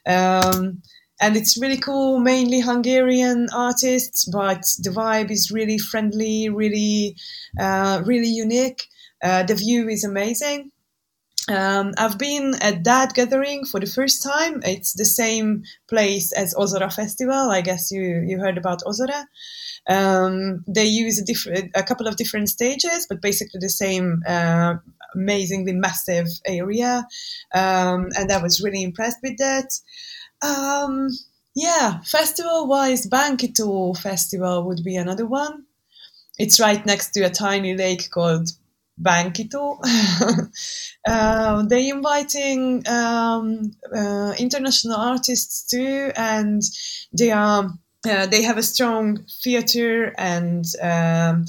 Um, 0.07 0.81
and 1.19 1.35
it's 1.35 1.59
really 1.61 1.77
cool 1.77 2.19
mainly 2.19 2.59
hungarian 2.59 3.47
artists 3.53 4.25
but 4.31 4.61
the 4.79 4.89
vibe 4.89 5.31
is 5.31 5.51
really 5.51 5.77
friendly 5.77 6.49
really 6.49 7.15
uh, 7.59 8.01
really 8.05 8.27
unique 8.27 8.87
uh, 9.23 9.43
the 9.43 9.55
view 9.55 9.87
is 9.89 10.03
amazing 10.03 10.71
um, 11.49 11.93
I've 11.97 12.17
been 12.17 12.53
at 12.61 12.83
that 12.83 13.13
gathering 13.15 13.65
for 13.65 13.79
the 13.79 13.87
first 13.87 14.21
time. 14.21 14.61
It's 14.63 14.93
the 14.93 15.05
same 15.05 15.63
place 15.87 16.31
as 16.31 16.53
Ozora 16.53 16.93
Festival. 16.93 17.49
I 17.49 17.61
guess 17.61 17.91
you, 17.91 18.23
you 18.27 18.37
heard 18.39 18.57
about 18.57 18.81
Ozora. 18.81 19.25
Um, 19.87 20.63
they 20.67 20.85
use 20.85 21.19
a, 21.19 21.25
different, 21.25 21.71
a 21.73 21.81
couple 21.81 22.07
of 22.07 22.17
different 22.17 22.49
stages, 22.49 23.07
but 23.09 23.21
basically 23.21 23.59
the 23.59 23.69
same 23.69 24.21
uh, 24.27 24.75
amazingly 25.15 25.73
massive 25.73 26.27
area. 26.45 27.07
Um, 27.53 28.09
and 28.15 28.31
I 28.31 28.41
was 28.41 28.61
really 28.61 28.83
impressed 28.83 29.17
with 29.23 29.37
that. 29.37 29.71
Um, 30.41 31.09
yeah, 31.55 32.01
festival 32.01 32.67
wise, 32.67 33.07
Bánkitó 33.07 33.97
Festival 33.97 34.63
would 34.65 34.83
be 34.83 34.95
another 34.95 35.25
one. 35.25 35.65
It's 36.37 36.59
right 36.59 36.85
next 36.85 37.11
to 37.11 37.21
a 37.21 37.29
tiny 37.29 37.75
lake 37.75 38.09
called 38.09 38.49
Bánkitó. 39.01 39.79
uh, 41.07 41.63
they're 41.63 41.95
inviting 41.95 42.87
um, 42.87 43.71
uh, 43.93 44.33
international 44.39 44.95
artists 44.97 45.63
too, 45.69 46.11
and 46.15 46.61
they 47.17 47.31
are. 47.31 47.71
Uh, 48.09 48.25
they 48.25 48.43
have 48.43 48.57
a 48.57 48.63
strong 48.63 49.25
theater 49.43 50.13
and 50.17 50.63
um, 50.81 51.43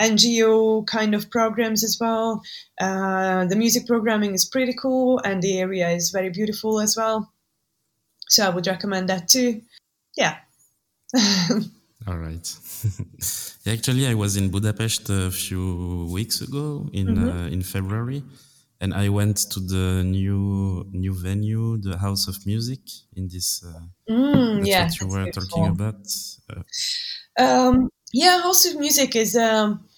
NGO 0.00 0.86
kind 0.86 1.16
of 1.16 1.28
programs 1.30 1.82
as 1.82 1.98
well. 2.00 2.40
Uh, 2.80 3.44
the 3.46 3.56
music 3.56 3.88
programming 3.88 4.32
is 4.32 4.44
pretty 4.44 4.72
cool, 4.80 5.20
and 5.24 5.42
the 5.42 5.58
area 5.58 5.90
is 5.90 6.10
very 6.10 6.30
beautiful 6.30 6.80
as 6.80 6.96
well. 6.96 7.32
So 8.28 8.46
I 8.46 8.50
would 8.50 8.66
recommend 8.66 9.08
that 9.08 9.28
too. 9.28 9.62
Yeah. 10.16 10.36
All 12.06 12.18
right. 12.18 12.56
Actually, 13.66 14.06
I 14.06 14.14
was 14.14 14.36
in 14.36 14.50
Budapest 14.50 15.10
a 15.10 15.30
few 15.30 16.08
weeks 16.10 16.40
ago 16.40 16.88
in 16.92 17.06
mm-hmm. 17.08 17.28
uh, 17.28 17.46
in 17.48 17.62
February, 17.62 18.22
and 18.80 18.94
I 18.94 19.08
went 19.08 19.38
to 19.52 19.60
the 19.60 20.04
new 20.04 20.86
new 20.92 21.14
venue, 21.14 21.78
the 21.78 21.98
House 21.98 22.28
of 22.28 22.36
Music. 22.46 22.80
In 23.16 23.28
this, 23.28 23.64
uh, 23.64 24.12
mm, 24.12 24.64
yeah, 24.64 24.84
what 24.84 25.00
you 25.00 25.08
were 25.08 25.30
talking 25.32 25.66
about. 25.66 26.06
Uh, 26.48 27.42
um, 27.42 27.90
yeah, 28.12 28.40
House 28.40 28.66
of 28.66 28.78
Music 28.78 29.16
is 29.16 29.36
um, 29.36 29.88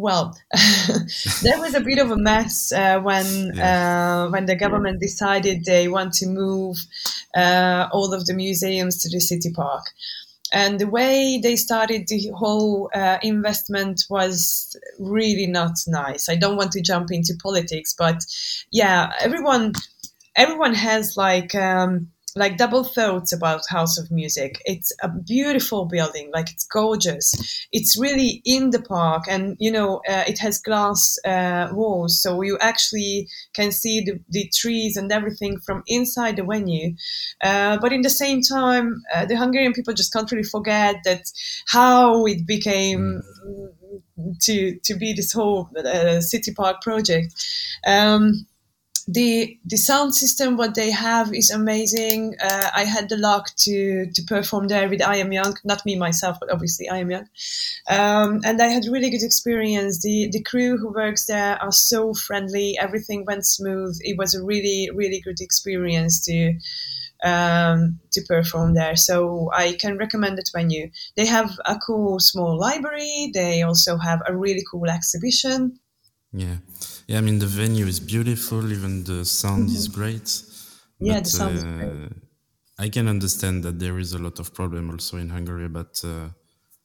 well, 0.00 0.36
there 1.42 1.58
was 1.58 1.74
a 1.74 1.80
bit 1.80 1.98
of 1.98 2.10
a 2.10 2.16
mess 2.16 2.72
uh, 2.72 3.00
when 3.00 3.52
yeah. 3.54 4.24
uh, 4.26 4.30
when 4.30 4.46
the 4.46 4.56
government 4.56 5.00
decided 5.00 5.64
they 5.64 5.88
want 5.88 6.14
to 6.14 6.26
move 6.26 6.78
uh, 7.36 7.88
all 7.92 8.12
of 8.14 8.26
the 8.26 8.34
museums 8.34 9.02
to 9.02 9.10
the 9.10 9.20
city 9.20 9.52
park. 9.52 9.84
And 10.52 10.80
the 10.80 10.88
way 10.88 11.38
they 11.40 11.54
started 11.54 12.08
the 12.08 12.32
whole 12.34 12.90
uh, 12.92 13.18
investment 13.22 14.02
was 14.10 14.76
really 14.98 15.46
not 15.46 15.72
nice. 15.86 16.28
I 16.28 16.34
don't 16.34 16.56
want 16.56 16.72
to 16.72 16.82
jump 16.82 17.12
into 17.12 17.34
politics, 17.40 17.94
but 17.96 18.24
yeah, 18.72 19.12
everyone 19.20 19.74
everyone 20.36 20.74
has 20.74 21.16
like 21.16 21.54
um, 21.54 22.08
like 22.36 22.56
double 22.56 22.84
thoughts 22.84 23.32
about 23.32 23.62
House 23.68 23.98
of 23.98 24.10
Music. 24.10 24.60
It's 24.64 24.92
a 25.02 25.08
beautiful 25.08 25.84
building, 25.86 26.30
like 26.32 26.50
it's 26.50 26.64
gorgeous. 26.64 27.34
It's 27.72 27.98
really 27.98 28.42
in 28.44 28.70
the 28.70 28.82
park, 28.82 29.24
and 29.28 29.56
you 29.58 29.70
know 29.70 29.96
uh, 30.08 30.24
it 30.26 30.38
has 30.38 30.58
glass 30.58 31.18
uh, 31.24 31.68
walls, 31.72 32.20
so 32.20 32.42
you 32.42 32.58
actually 32.60 33.28
can 33.54 33.72
see 33.72 34.00
the, 34.00 34.20
the, 34.28 34.50
trees 34.54 34.96
and 34.96 35.12
everything 35.12 35.58
from 35.60 35.82
inside 35.86 36.36
the 36.36 36.44
venue. 36.44 36.94
Uh, 37.42 37.78
but 37.78 37.92
in 37.92 38.02
the 38.02 38.10
same 38.10 38.42
time, 38.42 39.02
uh, 39.14 39.24
the 39.26 39.36
Hungarian 39.36 39.72
people 39.72 39.94
just 39.94 40.12
can't 40.12 40.30
really 40.30 40.44
forget 40.44 40.96
that 41.04 41.30
how 41.68 42.26
it 42.26 42.46
became 42.46 43.22
to 44.40 44.78
to 44.84 44.94
be 44.94 45.12
this 45.12 45.32
whole 45.32 45.68
uh, 45.76 46.20
city 46.20 46.52
park 46.52 46.82
project. 46.82 47.34
Um, 47.86 48.46
the 49.12 49.58
the 49.64 49.76
sound 49.76 50.14
system 50.14 50.56
what 50.56 50.74
they 50.74 50.90
have 50.90 51.34
is 51.34 51.50
amazing. 51.50 52.36
Uh, 52.40 52.70
I 52.74 52.84
had 52.84 53.08
the 53.08 53.16
luck 53.16 53.50
to 53.64 54.06
to 54.14 54.22
perform 54.22 54.68
there 54.68 54.88
with 54.88 55.00
Iamyank, 55.00 55.56
not 55.64 55.84
me 55.84 55.96
myself, 55.96 56.38
but 56.38 56.52
obviously 56.52 56.86
Iamyank, 56.86 57.26
um, 57.88 58.40
and 58.44 58.62
I 58.62 58.68
had 58.68 58.84
really 58.86 59.10
good 59.10 59.24
experience. 59.24 60.00
The 60.02 60.28
the 60.30 60.42
crew 60.42 60.76
who 60.78 60.92
works 60.92 61.26
there 61.26 61.60
are 61.60 61.72
so 61.72 62.14
friendly. 62.14 62.78
Everything 62.78 63.24
went 63.24 63.46
smooth. 63.46 63.98
It 64.00 64.16
was 64.16 64.34
a 64.34 64.44
really 64.44 64.90
really 64.94 65.20
good 65.20 65.40
experience 65.40 66.24
to. 66.26 66.54
Um, 67.22 68.00
to 68.12 68.22
perform 68.22 68.72
there. 68.72 68.96
So 68.96 69.50
I 69.52 69.74
can 69.78 69.98
recommend 69.98 70.38
it 70.38 70.48
when 70.52 70.70
you. 70.70 70.90
They 71.16 71.26
have 71.26 71.50
a 71.66 71.76
cool 71.76 72.18
small 72.18 72.58
library. 72.58 73.30
They 73.34 73.60
also 73.60 73.98
have 73.98 74.22
a 74.26 74.34
really 74.34 74.64
cool 74.70 74.88
exhibition. 74.88 75.78
Yeah, 76.32 76.56
yeah, 77.08 77.18
I 77.18 77.20
mean 77.22 77.38
the 77.38 77.46
venue 77.46 77.86
is 77.86 77.98
beautiful. 77.98 78.70
Even 78.72 79.04
the 79.04 79.24
sound 79.24 79.68
mm-hmm. 79.68 79.76
is 79.76 79.88
great. 79.88 80.42
Yeah, 81.00 81.14
but, 81.14 81.24
the 81.24 81.30
sound 81.30 81.54
uh, 81.54 81.58
is 81.58 81.64
great. 81.64 82.12
I 82.78 82.88
can 82.88 83.08
understand 83.08 83.62
that 83.64 83.78
there 83.78 83.98
is 83.98 84.14
a 84.14 84.18
lot 84.18 84.38
of 84.38 84.54
problem 84.54 84.90
also 84.90 85.18
in 85.18 85.28
Hungary 85.28 85.66
about 85.66 86.00
uh, 86.04 86.28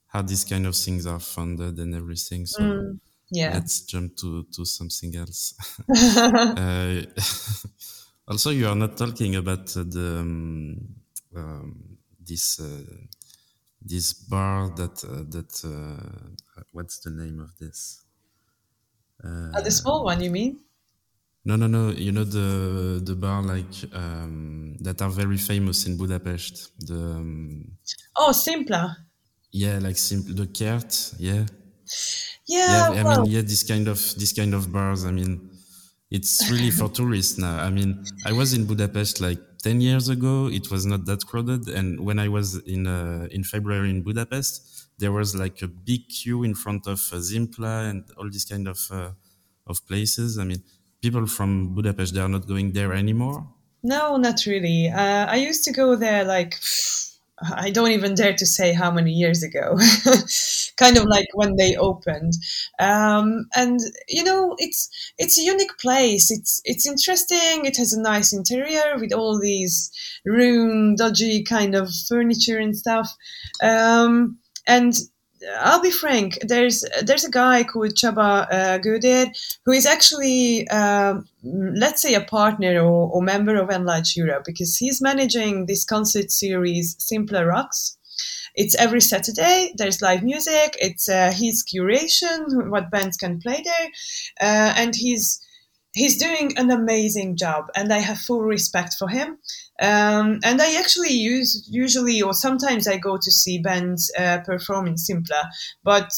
how 0.08 0.22
these 0.22 0.44
kind 0.44 0.66
of 0.66 0.76
things 0.76 1.06
are 1.06 1.20
funded 1.20 1.78
and 1.78 1.96
everything. 1.96 2.46
So 2.46 2.62
mm, 2.62 3.00
yeah, 3.32 3.54
let's 3.54 3.82
jump 3.82 4.16
to 4.18 4.46
to 4.56 4.66
something 4.66 5.16
else. 5.16 5.54
uh, 5.96 7.02
also, 8.28 8.50
you 8.50 8.68
are 8.68 8.76
not 8.76 8.98
talking 8.98 9.36
about 9.36 9.68
the 9.68 10.20
um, 10.20 10.96
um, 11.36 11.98
this 12.20 12.60
uh, 12.60 13.06
this 13.82 14.14
bar 14.14 14.70
that 14.76 15.04
uh, 15.04 15.24
that 15.30 15.52
uh, 15.64 16.62
what's 16.72 17.00
the 17.00 17.12
name 17.12 17.40
of 17.40 17.56
this? 17.60 18.05
Uh, 19.26 19.62
the 19.62 19.72
small 19.72 20.04
one, 20.04 20.22
you 20.22 20.30
mean? 20.30 20.60
No, 21.46 21.56
no, 21.56 21.68
no. 21.68 21.92
You 21.92 22.12
know 22.12 22.24
the 22.24 23.00
the 23.04 23.16
bar 23.16 23.44
like 23.44 23.76
um, 23.94 24.76
that 24.82 25.02
are 25.02 25.10
very 25.10 25.38
famous 25.38 25.86
in 25.86 25.96
Budapest. 25.96 26.72
The 26.80 26.96
um, 26.96 27.78
oh, 28.18 28.32
Szimpla. 28.34 28.96
Yeah, 29.52 29.80
like 29.80 29.98
simple 29.98 30.34
the 30.34 30.48
Kert. 30.48 31.14
Yeah. 31.20 31.46
Yeah. 32.48 32.94
yeah 32.94 33.02
I 33.02 33.04
well. 33.04 33.22
mean, 33.22 33.32
yeah, 33.32 33.42
this 33.42 33.64
kind 33.64 33.88
of 33.88 34.00
this 34.18 34.34
kind 34.34 34.54
of 34.56 34.74
bars. 34.74 35.06
I 35.06 35.12
mean, 35.12 35.50
it's 36.10 36.50
really 36.52 36.72
for 36.72 36.90
tourists 36.98 37.38
now. 37.38 37.60
I 37.64 37.70
mean, 37.70 38.04
I 38.26 38.34
was 38.34 38.54
in 38.54 38.66
Budapest 38.66 39.22
like 39.22 39.40
ten 39.62 39.82
years 39.82 40.10
ago. 40.10 40.50
It 40.52 40.72
was 40.72 40.86
not 40.88 41.06
that 41.06 41.26
crowded, 41.28 41.70
and 41.70 42.00
when 42.00 42.18
I 42.18 42.28
was 42.28 42.58
in 42.66 42.88
uh, 42.88 43.28
in 43.30 43.44
February 43.44 43.92
in 43.92 44.02
Budapest, 44.02 44.75
there 44.98 45.12
was 45.12 45.36
like 45.36 45.62
a 45.62 45.68
big 45.68 46.08
queue 46.10 46.44
in 46.44 46.56
front 46.56 46.88
of 46.88 47.00
uh, 47.12 47.18
Szimpla 47.18 47.90
and 47.90 48.04
all 48.18 48.30
these 48.30 48.46
kind 48.46 48.68
of 48.68 48.80
uh, 48.92 49.12
of 49.68 49.86
places. 49.88 50.38
I 50.38 50.44
mean, 50.44 50.64
people 51.02 51.26
from 51.28 51.74
Budapest 51.76 52.14
they 52.14 52.22
are 52.22 52.30
not 52.30 52.48
going 52.48 52.72
there 52.72 52.94
anymore. 52.94 53.48
No, 53.84 54.18
not 54.18 54.46
really. 54.46 54.90
Uh, 54.90 55.26
I 55.28 55.36
used 55.36 55.64
to 55.66 55.72
go 55.72 55.96
there 55.96 56.24
like 56.24 56.56
I 57.42 57.70
don't 57.70 57.92
even 57.92 58.16
dare 58.16 58.34
to 58.34 58.46
say 58.46 58.74
how 58.74 58.92
many 58.92 59.12
years 59.12 59.44
ago. 59.44 59.78
kind 60.78 60.98
of 60.98 61.06
like 61.06 61.28
when 61.34 61.56
they 61.56 61.76
opened, 61.76 62.34
um, 62.80 63.48
and 63.56 63.80
you 64.08 64.24
know 64.24 64.56
it's 64.58 64.90
it's 65.18 65.38
a 65.38 65.44
unique 65.44 65.78
place. 65.80 66.32
It's 66.32 66.62
it's 66.64 66.88
interesting. 66.88 67.66
It 67.66 67.78
has 67.78 67.94
a 67.94 68.02
nice 68.02 68.34
interior 68.34 68.98
with 68.98 69.14
all 69.14 69.40
these 69.40 69.92
room 70.26 70.96
dodgy 70.96 71.44
kind 71.44 71.76
of 71.76 71.90
furniture 72.08 72.58
and 72.58 72.76
stuff. 72.76 73.14
Um, 73.62 74.38
and 74.68 74.94
I'll 75.60 75.82
be 75.82 75.92
frank. 75.92 76.38
There's 76.42 76.84
there's 77.04 77.26
a 77.26 77.32
guy 77.32 77.64
called 77.64 77.96
Csaba 77.96 78.48
uh, 78.52 78.80
Gődér 78.80 79.32
who 79.66 79.72
is 79.72 79.86
actually, 79.86 80.68
uh, 80.70 81.16
let's 81.44 82.02
say, 82.02 82.14
a 82.14 82.22
partner 82.22 82.80
or, 82.80 83.12
or 83.12 83.22
member 83.22 83.56
of 83.56 83.70
Enlarge 83.70 84.16
Europe 84.16 84.44
because 84.46 84.78
he's 84.78 85.02
managing 85.02 85.66
this 85.66 85.86
concert 85.86 86.32
series 86.32 86.96
Simpler 87.00 87.46
Rocks. 87.48 87.98
It's 88.56 88.76
every 88.76 89.02
Saturday. 89.02 89.74
There's 89.76 90.02
live 90.02 90.24
music. 90.24 90.78
It's 90.80 91.10
uh, 91.10 91.32
his 91.36 91.64
curation, 91.64 92.70
what 92.70 92.90
bands 92.90 93.18
can 93.18 93.40
play 93.40 93.62
there, 93.64 93.90
uh, 94.40 94.74
and 94.78 94.96
he's 94.96 95.42
he's 95.94 96.18
doing 96.18 96.58
an 96.58 96.72
amazing 96.72 97.36
job, 97.36 97.66
and 97.76 97.92
I 97.92 98.00
have 98.00 98.20
full 98.20 98.42
respect 98.42 98.96
for 98.98 99.10
him. 99.10 99.38
Um, 99.82 100.40
and 100.44 100.62
I 100.62 100.76
actually 100.80 101.14
use 101.14 101.68
usually 101.70 102.22
or 102.22 102.34
sometimes 102.34 102.88
I 102.88 102.98
go 102.98 103.18
to 103.18 103.32
see 103.32 103.60
bands 103.60 104.12
uh, 104.18 104.40
perform 104.46 104.88
in 104.88 104.96
Szimpla, 104.96 105.50
but 105.84 106.10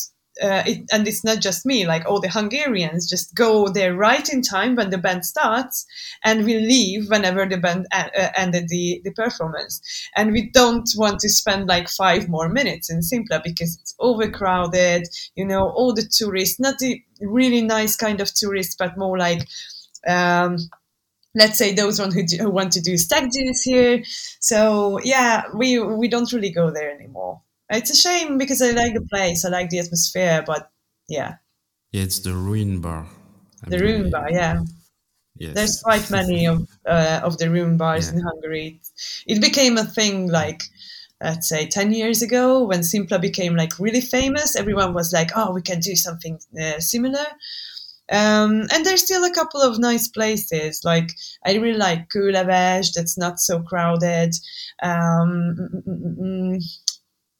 uh, 0.41 0.63
it, 0.65 0.85
and 0.91 1.07
it's 1.07 1.23
not 1.23 1.41
just 1.41 1.65
me, 1.65 1.87
like 1.87 2.05
all 2.05 2.19
the 2.19 2.29
Hungarians 2.29 3.09
just 3.09 3.33
go 3.35 3.67
there 3.67 3.95
right 3.95 4.27
in 4.29 4.41
time 4.41 4.75
when 4.75 4.89
the 4.89 4.97
band 4.97 5.25
starts, 5.25 5.85
and 6.23 6.45
we 6.45 6.59
leave 6.59 7.09
whenever 7.09 7.45
the 7.45 7.57
band 7.57 7.87
uh, 7.91 8.09
uh 8.17 8.29
ended 8.35 8.67
the, 8.69 9.01
the 9.03 9.11
performance. 9.11 9.81
And 10.15 10.31
we 10.31 10.49
don't 10.51 10.89
want 10.95 11.19
to 11.21 11.29
spend 11.29 11.67
like 11.67 11.89
five 11.89 12.29
more 12.29 12.49
minutes 12.49 12.89
in 12.89 12.99
Szimpla 12.99 13.43
because 13.43 13.77
it's 13.81 13.95
overcrowded, 13.99 15.07
you 15.35 15.45
know, 15.45 15.69
all 15.69 15.93
the 15.93 16.07
tourists, 16.07 16.59
not 16.59 16.77
the 16.79 17.01
really 17.21 17.61
nice 17.61 17.95
kind 17.95 18.21
of 18.21 18.33
tourists, 18.33 18.75
but 18.77 18.97
more 18.97 19.17
like 19.17 19.47
um, 20.07 20.57
let's 21.37 21.57
say 21.57 21.73
those 21.73 21.99
one 21.99 22.11
who, 22.11 22.23
do, 22.23 22.37
who 22.37 22.49
want 22.49 22.73
to 22.73 22.81
do 22.81 22.97
stag 22.97 23.29
do's 23.31 23.61
here. 23.61 24.03
So 24.39 24.99
yeah, 25.03 25.43
we 25.53 25.79
we 25.79 26.07
don't 26.07 26.31
really 26.33 26.51
go 26.51 26.71
there 26.71 26.91
anymore. 26.91 27.41
It's 27.69 27.91
a 27.91 27.95
shame 27.95 28.37
because 28.37 28.61
I 28.61 28.71
like 28.71 28.93
the 28.93 29.07
place, 29.11 29.45
I 29.45 29.49
like 29.49 29.69
the 29.69 29.79
atmosphere, 29.79 30.43
but 30.45 30.71
yeah. 31.07 31.35
Yeah, 31.91 32.03
it's 32.03 32.19
the 32.19 32.33
Ruin 32.33 32.81
Bar. 32.81 33.07
I 33.63 33.69
the 33.69 33.77
mean, 33.77 33.85
Ruin 33.85 34.11
Bar, 34.11 34.29
yeah. 34.31 34.63
Yes. 35.37 35.53
There's 35.53 35.81
quite 35.81 36.09
many 36.09 36.47
of 36.47 36.67
uh, 36.85 37.21
of 37.23 37.37
the 37.37 37.49
Ruin 37.49 37.77
bars 37.77 38.09
yeah. 38.09 38.17
in 38.17 38.23
Hungary. 38.23 38.81
It 39.27 39.39
became 39.39 39.77
a 39.77 39.85
thing 39.85 40.29
like 40.29 40.63
let's 41.21 41.49
say 41.49 41.67
10 41.67 41.93
years 41.93 42.21
ago 42.21 42.63
when 42.63 42.81
Szimpla 42.81 43.19
became 43.19 43.55
like 43.55 43.79
really 43.79 44.01
famous. 44.01 44.55
Everyone 44.55 44.93
was 44.93 45.11
like, 45.13 45.31
oh, 45.35 45.51
we 45.51 45.61
can 45.61 45.79
do 45.79 45.95
something 45.95 46.39
uh, 46.59 46.79
similar. 46.79 47.25
Um, 48.09 48.67
and 48.71 48.85
there's 48.85 49.03
still 49.03 49.25
a 49.25 49.33
couple 49.33 49.61
of 49.61 49.79
nice 49.79 50.07
places. 50.07 50.81
Like 50.83 51.11
I 51.45 51.55
really 51.55 51.77
like 51.77 52.09
Kőleves, 52.09 52.93
that's 52.93 53.17
not 53.17 53.39
so 53.39 53.61
crowded. 53.61 54.33
Um, 54.81 55.55
mm, 55.59 55.83
mm, 55.87 56.17
mm, 56.17 56.63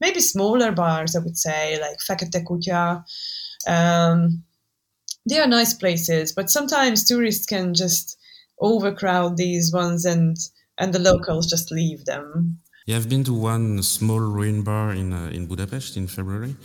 maybe 0.02 0.20
smaller 0.20 0.72
bars, 0.72 1.16
I 1.16 1.20
would 1.20 1.38
say, 1.38 1.80
like 1.80 1.98
Fekete 2.00 2.44
Kutya. 2.44 3.04
Um, 3.68 4.44
they 5.28 5.40
are 5.40 5.48
nice 5.48 5.74
places, 5.74 6.32
but 6.32 6.50
sometimes 6.50 7.06
tourists 7.06 7.46
can 7.46 7.74
just 7.74 8.18
overcrowd 8.60 9.38
these 9.38 9.74
ones, 9.74 10.06
and 10.06 10.38
and 10.78 10.94
the 10.94 11.00
locals 11.00 11.48
just 11.48 11.72
leave 11.72 12.06
them. 12.06 12.60
Yeah, 12.86 12.96
I've 12.96 13.10
been 13.10 13.26
to 13.26 13.34
one 13.34 13.84
small 13.84 14.20
ruin 14.20 14.64
bar 14.64 14.94
in 14.94 15.12
uh, 15.12 15.30
in 15.34 15.48
Budapest 15.48 15.98
in 15.98 16.08
February, 16.08 16.56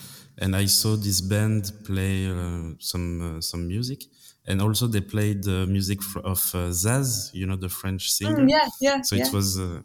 and 0.43 0.57
I 0.57 0.67
saw 0.67 0.97
this 0.97 1.21
band 1.21 1.73
play 1.85 2.27
uh, 2.27 2.75
some 2.79 3.09
uh, 3.37 3.41
some 3.41 3.69
music, 3.69 4.01
and 4.49 4.61
also 4.61 4.87
they 4.89 5.01
played 5.01 5.45
the 5.45 5.67
music 5.67 6.01
of 6.17 6.41
uh, 6.55 6.71
Zaz, 6.83 7.31
you 7.33 7.47
know, 7.47 7.57
the 7.57 7.69
French 7.69 8.11
singer. 8.11 8.45
Mm, 8.45 8.51
yeah, 8.51 8.69
yeah. 8.81 9.03
So 9.03 9.17
yeah. 9.17 9.27
it 9.27 9.33
was. 9.33 9.59
Uh, 9.59 9.83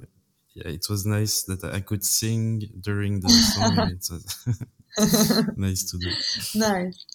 yeah, 0.55 0.69
it 0.69 0.87
was 0.89 1.05
nice 1.05 1.43
that 1.43 1.63
I 1.63 1.81
could 1.81 2.03
sing 2.03 2.63
during 2.81 3.19
the 3.19 3.29
song. 3.29 3.77
it 3.91 4.05
was 4.97 5.57
nice 5.57 5.83
to 5.91 5.97
do. 5.99 6.09
Nice. 6.59 7.05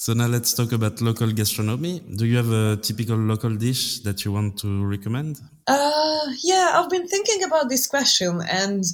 So 0.00 0.12
now 0.12 0.28
let's 0.28 0.54
talk 0.54 0.70
about 0.70 1.00
local 1.00 1.32
gastronomy. 1.32 1.98
Do 1.98 2.24
you 2.24 2.36
have 2.36 2.52
a 2.52 2.76
typical 2.76 3.16
local 3.16 3.56
dish 3.56 3.98
that 4.04 4.24
you 4.24 4.30
want 4.30 4.56
to 4.60 4.86
recommend? 4.86 5.40
Uh, 5.66 6.20
yeah, 6.44 6.70
I've 6.74 6.88
been 6.88 7.08
thinking 7.08 7.42
about 7.42 7.68
this 7.68 7.88
question, 7.88 8.40
and 8.48 8.84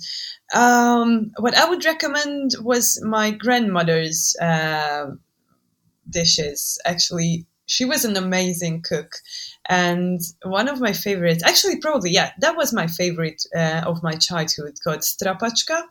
um, 0.54 1.30
what 1.36 1.54
I 1.58 1.68
would 1.68 1.84
recommend 1.84 2.52
was 2.62 3.02
my 3.04 3.32
grandmother's 3.32 4.34
uh, 4.40 5.10
dishes. 6.08 6.78
Actually, 6.86 7.44
she 7.66 7.84
was 7.84 8.06
an 8.06 8.16
amazing 8.16 8.80
cook, 8.80 9.12
and 9.68 10.22
one 10.42 10.68
of 10.68 10.80
my 10.80 10.94
favorites, 10.94 11.44
actually, 11.44 11.80
probably 11.80 12.12
yeah, 12.12 12.30
that 12.40 12.56
was 12.56 12.72
my 12.72 12.86
favorite 12.86 13.42
uh, 13.54 13.82
of 13.84 14.02
my 14.02 14.14
childhood, 14.14 14.78
called 14.82 15.00
strapačka. 15.00 15.82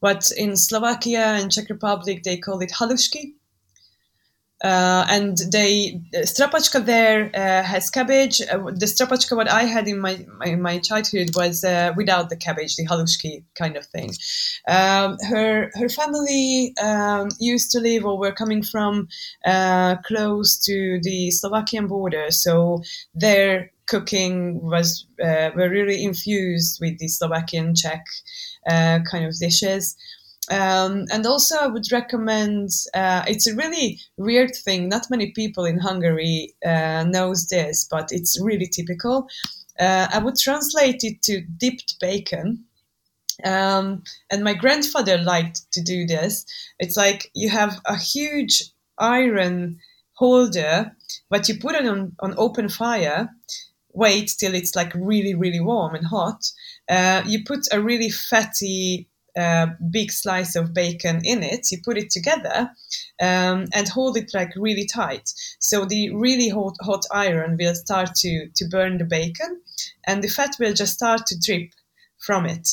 But 0.00 0.32
in 0.36 0.56
Slovakia 0.56 1.38
and 1.38 1.52
Czech 1.52 1.68
Republic, 1.70 2.24
they 2.24 2.38
call 2.38 2.58
it 2.58 2.72
halušky. 2.72 3.34
Uh, 4.62 5.04
and 5.08 5.38
they 5.50 6.00
strapachka 6.14 6.84
there 6.84 7.30
uh, 7.34 7.64
has 7.64 7.90
cabbage. 7.90 8.40
Uh, 8.42 8.58
the 8.70 8.86
strapachka 8.86 9.36
what 9.36 9.50
I 9.50 9.64
had 9.64 9.88
in 9.88 9.98
my 9.98 10.24
my, 10.38 10.54
my 10.54 10.78
childhood 10.78 11.30
was 11.34 11.64
uh, 11.64 11.92
without 11.96 12.30
the 12.30 12.36
cabbage, 12.36 12.76
the 12.76 12.86
halushki 12.86 13.42
kind 13.56 13.76
of 13.76 13.84
thing. 13.86 14.12
Um, 14.68 15.16
her 15.28 15.72
her 15.74 15.88
family 15.88 16.74
um, 16.80 17.30
used 17.40 17.72
to 17.72 17.80
live 17.80 18.04
or 18.04 18.16
were 18.16 18.30
coming 18.30 18.62
from 18.62 19.08
uh, 19.44 19.96
close 20.04 20.56
to 20.66 21.00
the 21.02 21.32
Slovakian 21.32 21.88
border, 21.88 22.30
so 22.30 22.82
their 23.16 23.72
cooking 23.86 24.62
was 24.62 25.06
uh, 25.20 25.50
were 25.56 25.70
really 25.70 26.04
infused 26.04 26.78
with 26.80 26.98
the 26.98 27.08
Slovakian 27.08 27.74
Czech 27.74 28.04
kind 28.68 29.24
of 29.26 29.36
dishes. 29.40 29.96
Um, 30.50 31.06
and 31.12 31.24
also, 31.26 31.56
I 31.56 31.66
would 31.66 31.90
recommend. 31.92 32.70
Uh, 32.94 33.24
it's 33.26 33.46
a 33.46 33.54
really 33.54 34.00
weird 34.16 34.54
thing. 34.54 34.88
Not 34.88 35.10
many 35.10 35.30
people 35.30 35.64
in 35.64 35.78
Hungary 35.78 36.54
uh, 36.64 37.04
knows 37.04 37.48
this, 37.48 37.86
but 37.90 38.08
it's 38.10 38.40
really 38.42 38.66
typical. 38.66 39.28
Uh, 39.78 40.08
I 40.12 40.18
would 40.18 40.36
translate 40.36 41.04
it 41.04 41.22
to 41.22 41.40
dipped 41.40 41.98
bacon. 42.00 42.64
Um, 43.44 44.02
and 44.30 44.44
my 44.44 44.54
grandfather 44.54 45.18
liked 45.18 45.72
to 45.72 45.82
do 45.82 46.06
this. 46.06 46.44
It's 46.78 46.96
like 46.96 47.30
you 47.34 47.48
have 47.48 47.80
a 47.86 47.96
huge 47.96 48.64
iron 48.98 49.78
holder, 50.14 50.94
but 51.30 51.48
you 51.48 51.58
put 51.58 51.74
it 51.74 51.86
on, 51.86 52.14
on 52.20 52.34
open 52.36 52.68
fire, 52.68 53.30
wait 53.92 54.34
till 54.38 54.54
it's 54.54 54.76
like 54.76 54.92
really, 54.94 55.34
really 55.34 55.60
warm 55.60 55.94
and 55.94 56.06
hot. 56.06 56.44
Uh, 56.88 57.22
you 57.26 57.44
put 57.44 57.60
a 57.72 57.80
really 57.80 58.10
fatty 58.10 59.08
a 59.36 59.68
big 59.90 60.12
slice 60.12 60.56
of 60.56 60.74
bacon 60.74 61.20
in 61.24 61.42
it, 61.42 61.70
you 61.70 61.78
put 61.84 61.98
it 61.98 62.10
together 62.10 62.70
um, 63.20 63.66
and 63.72 63.88
hold 63.88 64.16
it 64.16 64.30
like 64.34 64.52
really 64.56 64.86
tight. 64.86 65.30
So 65.58 65.84
the 65.84 66.14
really 66.14 66.48
hot, 66.48 66.76
hot 66.82 67.04
iron 67.12 67.56
will 67.58 67.74
start 67.74 68.14
to, 68.16 68.48
to 68.54 68.64
burn 68.68 68.98
the 68.98 69.04
bacon 69.04 69.60
and 70.06 70.22
the 70.22 70.28
fat 70.28 70.56
will 70.58 70.74
just 70.74 70.94
start 70.94 71.26
to 71.26 71.38
drip 71.38 71.70
from 72.18 72.46
it. 72.46 72.68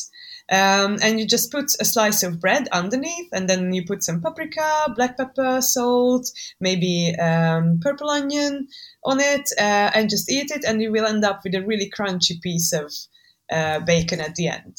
Um, 0.50 0.98
and 1.00 1.20
you 1.20 1.28
just 1.28 1.52
put 1.52 1.66
a 1.78 1.84
slice 1.84 2.24
of 2.24 2.40
bread 2.40 2.66
underneath, 2.72 3.28
and 3.32 3.48
then 3.48 3.72
you 3.72 3.84
put 3.86 4.02
some 4.02 4.20
paprika, 4.20 4.92
black 4.96 5.16
pepper, 5.16 5.60
salt, 5.62 6.28
maybe 6.58 7.14
um, 7.20 7.78
purple 7.80 8.10
onion 8.10 8.66
on 9.04 9.20
it, 9.20 9.48
uh, 9.58 9.92
and 9.94 10.10
just 10.10 10.28
eat 10.28 10.50
it, 10.50 10.64
and 10.64 10.82
you 10.82 10.90
will 10.90 11.06
end 11.06 11.24
up 11.24 11.42
with 11.44 11.54
a 11.54 11.62
really 11.62 11.88
crunchy 11.88 12.40
piece 12.40 12.72
of 12.72 12.92
uh, 13.50 13.80
bacon 13.80 14.20
at 14.20 14.34
the 14.34 14.48
end. 14.48 14.76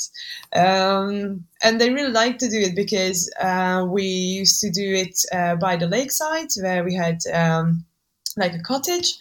Um, 0.54 1.46
and 1.62 1.80
they 1.80 1.90
really 1.90 2.12
like 2.12 2.40
to 2.40 2.50
do 2.50 2.60
it 2.60 2.76
because 2.76 3.32
uh, 3.40 3.86
we 3.88 4.04
used 4.04 4.62
to 4.62 4.70
do 4.72 4.94
it 4.94 5.18
uh, 5.32 5.56
by 5.56 5.76
the 5.76 5.88
lakeside 5.88 6.48
where 6.62 6.84
we 6.84 6.96
had 6.96 7.20
um, 7.34 7.86
like 8.38 8.54
a 8.54 8.60
cottage. 8.60 9.14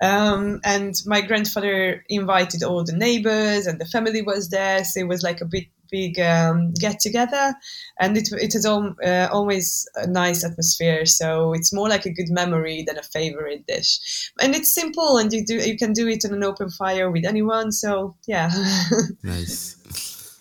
Um, 0.00 0.60
and 0.64 0.94
my 1.06 1.22
grandfather 1.22 2.04
invited 2.08 2.62
all 2.62 2.84
the 2.84 2.92
neighbors 2.92 3.66
and 3.66 3.80
the 3.80 3.86
family 3.86 4.22
was 4.22 4.50
there. 4.50 4.84
So 4.84 5.00
it 5.00 5.08
was 5.08 5.22
like 5.22 5.40
a 5.40 5.46
bit 5.46 5.66
big 5.90 6.18
um, 6.20 6.72
get 6.74 7.00
together, 7.00 7.54
and 7.98 8.16
it 8.16 8.28
it 8.32 8.54
is 8.54 8.66
al- 8.66 8.96
uh, 9.04 9.28
always 9.32 9.88
a 9.96 10.06
nice 10.06 10.44
atmosphere. 10.44 11.06
So 11.06 11.52
it's 11.52 11.72
more 11.72 11.88
like 11.88 12.06
a 12.06 12.12
good 12.12 12.30
memory 12.30 12.84
than 12.86 12.98
a 12.98 13.02
favorite 13.02 13.66
dish, 13.66 14.32
and 14.40 14.54
it's 14.54 14.74
simple, 14.74 15.18
and 15.18 15.32
you 15.32 15.44
do 15.44 15.56
you 15.56 15.76
can 15.76 15.92
do 15.92 16.08
it 16.08 16.24
in 16.24 16.32
an 16.32 16.44
open 16.44 16.70
fire 16.70 17.10
with 17.10 17.24
anyone. 17.24 17.72
So 17.72 18.16
yeah, 18.26 18.50
nice. 19.22 19.76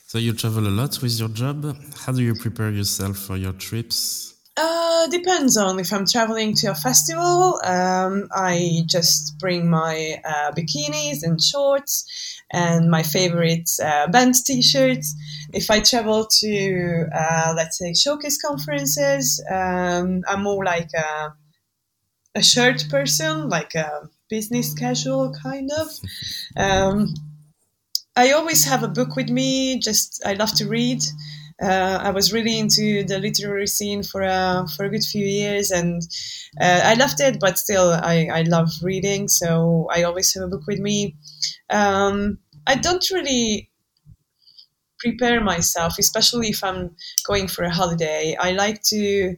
So 0.08 0.20
you 0.20 0.34
travel 0.34 0.68
a 0.68 0.70
lot 0.70 1.02
with 1.02 1.20
your 1.20 1.30
job. 1.30 1.76
How 2.06 2.14
do 2.14 2.22
you 2.22 2.36
prepare 2.36 2.72
yourself 2.72 3.18
for 3.18 3.36
your 3.36 3.54
trips? 3.54 4.36
Uh, 4.58 5.08
depends 5.08 5.58
on 5.58 5.80
if 5.80 5.92
I'm 5.92 6.06
traveling 6.06 6.56
to 6.56 6.68
a 6.68 6.76
festival. 6.76 7.60
Um, 7.66 8.30
I 8.34 8.84
just 8.86 9.38
bring 9.38 9.70
my 9.70 10.22
uh, 10.24 10.52
bikinis 10.54 11.24
and 11.24 11.42
shorts 11.42 12.35
and 12.52 12.90
my 12.90 13.04
favorite 13.04 13.70
uh, 13.84 14.08
band 14.08 14.36
T-shirts. 14.46 15.16
If 15.54 15.70
I 15.72 15.80
travel 15.80 16.28
to, 16.40 17.06
uh, 17.14 17.54
let's 17.56 17.78
say, 17.80 17.94
showcase 17.94 18.42
conferences, 18.42 19.44
um, 19.52 20.22
I'm 20.28 20.44
more 20.44 20.64
like 20.64 20.90
a, 20.98 21.34
a 22.36 22.44
shirt 22.44 22.86
person, 22.90 23.50
like 23.50 23.76
a 23.76 24.10
business 24.30 24.74
casual 24.74 25.34
kind 25.34 25.70
of. 25.72 25.88
Um, 26.58 27.14
I 28.16 28.32
always 28.32 28.66
have 28.66 28.84
a 28.84 28.88
book 28.90 29.16
with 29.16 29.30
me. 29.30 29.80
Just 29.80 30.22
I 30.26 30.34
love 30.34 30.54
to 30.56 30.68
read 30.68 31.04
uh, 31.62 32.00
I 32.04 32.12
was 32.12 32.34
really 32.34 32.60
into 32.60 33.04
the 33.04 33.20
literary 33.20 33.68
scene 33.68 34.04
for 34.04 34.22
a 34.22 34.66
for 34.76 34.86
a 34.86 34.90
good 34.90 35.04
few 35.04 35.26
years, 35.26 35.72
and 35.72 36.02
uh, 36.60 36.82
I 36.84 36.96
loved 36.96 37.22
it. 37.22 37.40
But 37.40 37.58
still, 37.58 37.92
I 37.92 38.28
I 38.32 38.42
love 38.44 38.70
reading, 38.84 39.28
so 39.28 39.88
I 39.92 40.04
always 40.04 40.34
have 40.34 40.44
a 40.44 40.48
book 40.48 40.68
with 40.68 40.80
me. 40.80 41.16
Um, 41.70 42.40
I 42.68 42.76
don't 42.76 43.10
really 43.12 43.70
prepare 45.00 45.42
myself, 45.42 45.98
especially 46.00 46.50
if 46.50 46.64
I'm 46.64 46.96
going 47.26 47.48
for 47.48 47.64
a 47.64 47.70
holiday. 47.74 48.36
I 48.40 48.52
like 48.52 48.82
to 48.84 49.36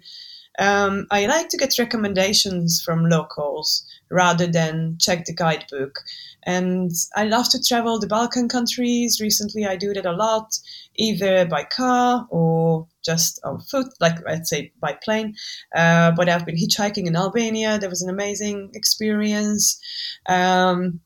um, 0.60 1.08
I 1.12 1.28
like 1.28 1.50
to 1.50 1.58
get 1.58 1.80
recommendations 1.80 2.82
from 2.86 3.06
locals 3.10 3.86
rather 4.10 4.48
than 4.48 4.98
check 5.00 5.26
the 5.26 5.34
guidebook. 5.34 6.00
And 6.44 6.92
I 7.16 7.26
love 7.26 7.50
to 7.50 7.62
travel 7.62 8.00
the 8.00 8.08
Balkan 8.08 8.48
countries. 8.48 9.20
Recently, 9.20 9.66
I 9.66 9.76
do 9.76 9.94
that 9.94 10.06
a 10.06 10.14
lot, 10.14 10.58
either 10.96 11.46
by 11.46 11.64
car 11.64 12.26
or 12.30 12.88
just 13.04 13.40
on 13.44 13.60
foot, 13.60 13.88
like 14.00 14.18
let's 14.26 14.50
say 14.50 14.72
by 14.80 14.94
plane. 15.04 15.36
Uh, 15.76 16.12
but 16.12 16.30
I've 16.30 16.46
been 16.46 16.56
hitchhiking 16.56 17.06
in 17.06 17.16
Albania. 17.16 17.78
That 17.80 17.90
was 17.90 18.02
an 18.02 18.10
amazing 18.10 18.72
experience. 18.74 19.80
Um, 20.28 21.02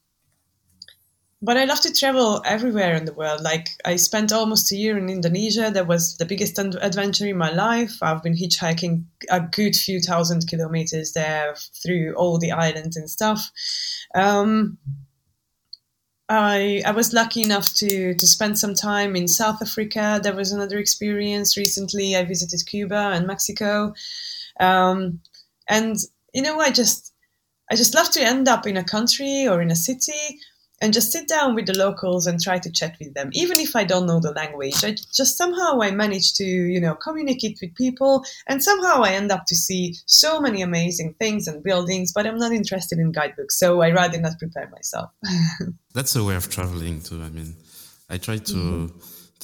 but 1.44 1.58
I 1.58 1.66
love 1.66 1.82
to 1.82 1.94
travel 1.94 2.42
everywhere 2.46 2.94
in 2.94 3.06
the 3.06 3.14
world. 3.14 3.42
Like 3.42 3.70
I 3.84 3.96
spent 3.96 4.32
almost 4.32 4.72
a 4.72 4.76
year 4.76 4.98
in 4.98 5.10
Indonesia. 5.10 5.72
That 5.74 5.88
was 5.88 6.18
the 6.18 6.26
biggest 6.26 6.60
adventure 6.60 7.26
in 7.26 7.38
my 7.38 7.52
life. 7.52 7.98
I've 8.02 8.22
been 8.22 8.36
hitchhiking 8.36 9.06
a 9.30 9.42
good 9.42 9.76
few 9.76 10.00
thousand 10.00 10.48
kilometers 10.48 11.14
there 11.14 11.56
through 11.82 12.14
all 12.14 12.38
the 12.38 12.52
islands 12.52 12.96
and 12.96 13.10
stuff. 13.10 13.52
Um, 14.14 14.78
I 16.30 16.84
I 16.86 16.92
was 16.92 17.12
lucky 17.12 17.42
enough 17.42 17.74
to 17.76 18.14
to 18.14 18.28
spend 18.28 18.60
some 18.60 18.76
time 18.76 19.16
in 19.16 19.28
South 19.28 19.64
Africa. 19.64 20.20
There 20.22 20.36
was 20.36 20.52
another 20.52 20.78
experience 20.78 21.58
recently. 21.58 22.16
I 22.16 22.24
visited 22.24 22.68
Cuba 22.68 23.12
and 23.16 23.26
Mexico, 23.26 23.96
um, 24.60 25.22
and 25.68 25.98
you 26.34 26.44
know 26.44 26.60
I 26.60 26.70
just 26.70 27.14
I 27.72 27.76
just 27.76 27.96
love 27.96 28.12
to 28.12 28.22
end 28.22 28.48
up 28.48 28.68
in 28.68 28.78
a 28.78 28.84
country 28.84 29.48
or 29.48 29.60
in 29.60 29.72
a 29.72 29.76
city 29.76 30.40
and 30.82 30.94
just 30.94 31.12
sit 31.12 31.28
down 31.28 31.54
with 31.56 31.68
the 31.68 31.78
locals 31.78 32.26
and 32.28 32.42
try 32.42 32.58
to 32.58 32.72
chat 32.72 32.96
with 33.00 33.14
them 33.14 33.30
even 33.34 33.60
if 33.60 33.76
i 33.76 33.84
don't 33.84 34.08
know 34.08 34.20
the 34.20 34.32
language 34.32 34.84
i 34.84 34.92
just 34.92 35.38
somehow 35.38 35.80
i 35.82 35.92
manage 35.92 36.34
to 36.34 36.44
you 36.44 36.82
know 36.82 36.96
communicate 36.96 37.58
with 37.62 37.74
people 37.76 38.24
and 38.48 38.64
somehow 38.64 39.02
i 39.02 39.12
end 39.12 39.32
up 39.32 39.46
to 39.46 39.56
see 39.56 39.96
so 40.06 40.40
many 40.42 40.62
amazing 40.62 41.14
things 41.20 41.48
and 41.48 41.64
buildings 41.64 42.12
but 42.12 42.26
i'm 42.26 42.38
not 42.38 42.52
interested 42.52 43.00
in 43.00 43.12
guidebooks 43.12 43.58
so 43.58 43.82
i 43.82 43.92
rather 43.92 44.20
not 44.20 44.38
prepare 44.40 44.70
myself 44.72 45.10
that's 45.94 46.16
a 46.16 46.24
way 46.24 46.36
of 46.36 46.50
traveling 46.50 47.00
too 47.02 47.22
i 47.22 47.30
mean 47.30 47.56
i 48.10 48.18
try 48.18 48.38
to 48.38 48.56
mm-hmm. 48.56 48.98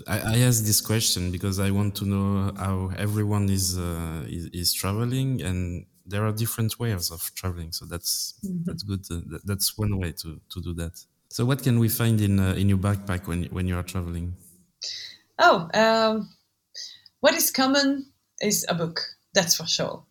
I, 0.07 0.19
I 0.19 0.37
ask 0.39 0.63
this 0.63 0.79
question 0.79 1.31
because 1.31 1.59
I 1.59 1.71
want 1.71 1.95
to 1.95 2.05
know 2.05 2.51
how 2.55 2.91
everyone 2.97 3.49
is, 3.49 3.79
uh, 3.79 4.25
is, 4.27 4.45
is 4.53 4.71
traveling, 4.71 5.41
and 5.41 5.87
there 6.05 6.23
are 6.25 6.31
different 6.31 6.79
ways 6.79 7.09
of 7.09 7.31
traveling. 7.33 7.71
So 7.71 7.85
that's 7.85 8.35
mm-hmm. 8.45 8.63
that's 8.65 8.83
good. 8.83 9.05
Uh, 9.09 9.39
that's 9.43 9.77
one 9.77 9.97
way 9.97 10.11
to 10.21 10.39
to 10.49 10.61
do 10.61 10.73
that. 10.75 10.93
So, 11.37 11.45
what 11.45 11.61
can 11.61 11.77
we 11.77 11.87
find 11.87 12.19
in 12.19 12.39
uh, 12.39 12.55
in 12.57 12.67
your 12.67 12.79
backpack 12.79 13.27
when 13.27 13.43
when 13.55 13.67
you 13.67 13.77
are 13.77 13.83
traveling? 13.83 14.33
Oh, 15.37 15.69
um, 15.75 16.29
what 17.19 17.35
is 17.35 17.51
common 17.51 18.07
is 18.41 18.65
a 18.69 18.73
book. 18.73 18.97
That's 19.35 19.53
for 19.55 19.67
sure. 19.67 20.03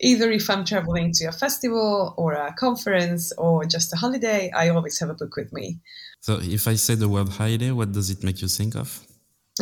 Either 0.00 0.30
if 0.30 0.48
I'm 0.48 0.64
traveling 0.64 1.12
to 1.16 1.26
a 1.26 1.32
festival 1.32 2.14
or 2.16 2.32
a 2.32 2.54
conference 2.54 3.30
or 3.36 3.66
just 3.66 3.92
a 3.92 3.96
holiday, 3.96 4.50
I 4.56 4.70
always 4.70 4.98
have 5.00 5.10
a 5.10 5.18
book 5.20 5.36
with 5.36 5.52
me. 5.52 5.80
So, 6.20 6.38
if 6.40 6.66
I 6.66 6.76
say 6.76 6.94
the 6.94 7.10
word 7.10 7.28
holiday, 7.28 7.70
what 7.70 7.92
does 7.92 8.08
it 8.08 8.24
make 8.24 8.40
you 8.40 8.48
think 8.48 8.74
of? 8.74 8.88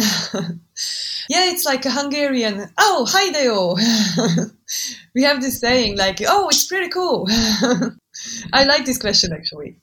yeah, 1.35 1.51
it's 1.51 1.65
like 1.65 1.85
a 1.85 1.91
Hungarian. 1.91 2.71
Oh, 2.79 3.05
haideo. 3.13 3.59
we 5.17 5.25
have 5.25 5.41
this 5.41 5.59
saying 5.59 5.99
like, 5.99 6.21
"Oh, 6.29 6.49
it's 6.49 6.69
pretty 6.69 6.91
cool." 6.91 7.27
I 8.59 8.63
like 8.73 8.85
this 8.85 8.99
question 8.99 9.33
actually. 9.33 9.81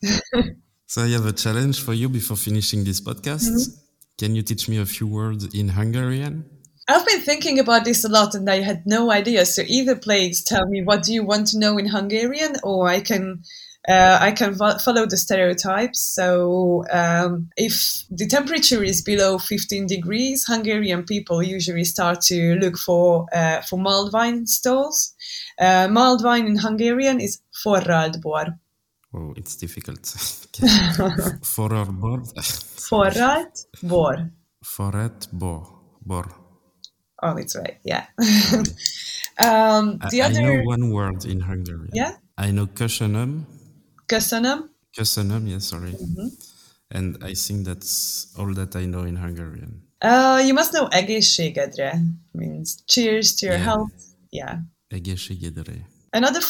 So 0.90 1.04
I 1.04 1.10
have 1.10 1.28
a 1.28 1.32
challenge 1.32 1.84
for 1.84 1.94
you 1.94 2.10
before 2.10 2.36
finishing 2.36 2.84
this 2.84 3.00
podcast. 3.00 3.48
Mm-hmm. 3.48 3.74
Can 4.18 4.36
you 4.36 4.42
teach 4.42 4.68
me 4.68 4.80
a 4.80 4.88
few 4.88 5.06
words 5.06 5.46
in 5.54 5.70
Hungarian? 5.70 6.44
I've 6.88 7.06
been 7.06 7.22
thinking 7.22 7.60
about 7.60 7.86
this 7.86 8.04
a 8.04 8.10
lot 8.10 8.34
and 8.34 8.50
I 8.50 8.62
had 8.62 8.88
no 8.88 9.12
idea. 9.12 9.46
So 9.46 9.62
either 9.68 9.96
please 9.96 10.44
tell 10.44 10.66
me 10.66 10.82
what 10.82 11.04
do 11.04 11.14
you 11.14 11.24
want 11.24 11.46
to 11.50 11.60
know 11.60 11.78
in 11.78 11.86
Hungarian 11.86 12.56
or 12.64 12.88
I 12.88 13.02
can 13.02 13.44
uh, 13.88 14.18
I 14.20 14.32
can 14.32 14.56
vo- 14.56 14.80
follow 14.80 15.06
the 15.06 15.16
stereotypes. 15.16 16.00
So 16.00 16.86
um, 16.92 17.50
if 17.56 18.04
the 18.10 18.26
temperature 18.26 18.84
is 18.84 19.04
below 19.04 19.38
15 19.38 19.86
degrees, 19.86 20.46
Hungarian 20.48 21.04
people 21.04 21.44
usually 21.44 21.86
start 21.86 22.22
to 22.22 22.56
look 22.56 22.78
for 22.80 23.28
uh, 23.32 23.62
for 23.62 23.78
mulled 23.78 24.12
wine 24.12 24.48
stalls. 24.48 25.14
Uh, 25.60 25.88
mulled 25.88 26.24
wine 26.24 26.48
in 26.48 26.56
Hungarian 26.58 27.20
is 27.20 27.40
forralt 27.64 28.20
bor. 28.24 28.58
Oh, 29.14 29.34
it's 29.36 29.58
difficult. 29.58 30.00
Forralt 31.44 32.00
bor. 32.00 32.22
Forralt 32.76 33.68
bor. 33.82 34.32
Forret 34.62 35.28
bor. 35.32 35.68
Bor. 36.02 36.26
Oh, 37.22 37.38
it's 37.38 37.56
right. 37.56 37.78
Yeah. 37.84 38.06
um, 39.40 40.00
the 40.12 40.22
I, 40.22 40.26
other. 40.26 40.40
I 40.40 40.44
know 40.44 40.64
one 40.64 40.90
word 40.92 41.26
in 41.26 41.42
Hungarian. 41.42 41.90
Yeah. 41.94 42.14
I 42.38 42.52
know 42.52 42.68
köszönöm. 42.68 43.48
Köszönöm. 44.06 44.70
Köszönöm, 44.98 45.48
yeah, 45.48 45.60
sorry. 45.60 45.92
Mm-hmm. 45.92 46.28
And 46.90 47.18
I 47.24 47.34
think 47.36 47.68
that's 47.68 48.28
all 48.38 48.54
that 48.54 48.76
I 48.76 48.86
know 48.86 49.06
in 49.06 49.16
Hungarian. 49.16 49.84
Uh, 50.02 50.40
you 50.46 50.54
must 50.54 50.72
know 50.72 50.88
egészségedre 50.92 52.02
means 52.32 52.76
cheers 52.86 53.36
to 53.36 53.46
your 53.46 53.56
Yeah. 53.58 53.68
health. 53.68 53.94
Yeah. 54.30 54.58
Egészségedre. 54.88 55.90
Another 56.10 56.42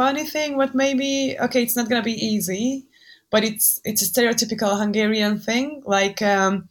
funny 0.00 0.24
thing, 0.24 0.56
what 0.56 0.74
maybe 0.74 1.36
okay, 1.38 1.62
it's 1.62 1.76
not 1.76 1.90
gonna 1.90 2.02
be 2.14 2.26
easy, 2.32 2.86
but 3.30 3.44
it's 3.44 3.78
it's 3.84 4.00
a 4.00 4.10
stereotypical 4.10 4.78
Hungarian 4.78 5.38
thing. 5.38 5.82
Like 5.84 6.22
um, 6.22 6.70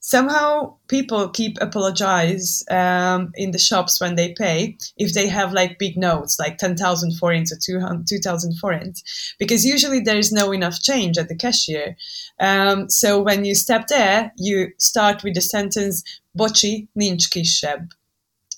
somehow 0.00 0.76
people 0.88 1.28
keep 1.28 1.58
apologize 1.60 2.64
um, 2.70 3.32
in 3.34 3.50
the 3.50 3.58
shops 3.58 4.00
when 4.00 4.14
they 4.14 4.32
pay 4.32 4.78
if 4.96 5.12
they 5.12 5.28
have 5.28 5.52
like 5.52 5.78
big 5.78 5.98
notes, 5.98 6.38
like 6.38 6.56
ten 6.56 6.74
thousand 6.74 7.12
forints 7.18 7.52
or 7.52 7.58
two 7.66 7.78
two 8.08 8.20
thousand 8.26 8.56
forints, 8.62 8.96
because 9.38 9.62
usually 9.74 10.00
there 10.00 10.22
is 10.24 10.32
no 10.32 10.50
enough 10.50 10.80
change 10.80 11.18
at 11.18 11.28
the 11.28 11.36
cashier. 11.36 11.96
Um, 12.40 12.88
so 12.88 13.20
when 13.20 13.44
you 13.44 13.54
step 13.54 13.88
there, 13.88 14.32
you 14.38 14.68
start 14.78 15.22
with 15.22 15.34
the 15.34 15.42
sentence 15.42 16.02
"Bocsi, 16.38 16.88
nincs 16.98 17.28
kisebb." 17.34 17.90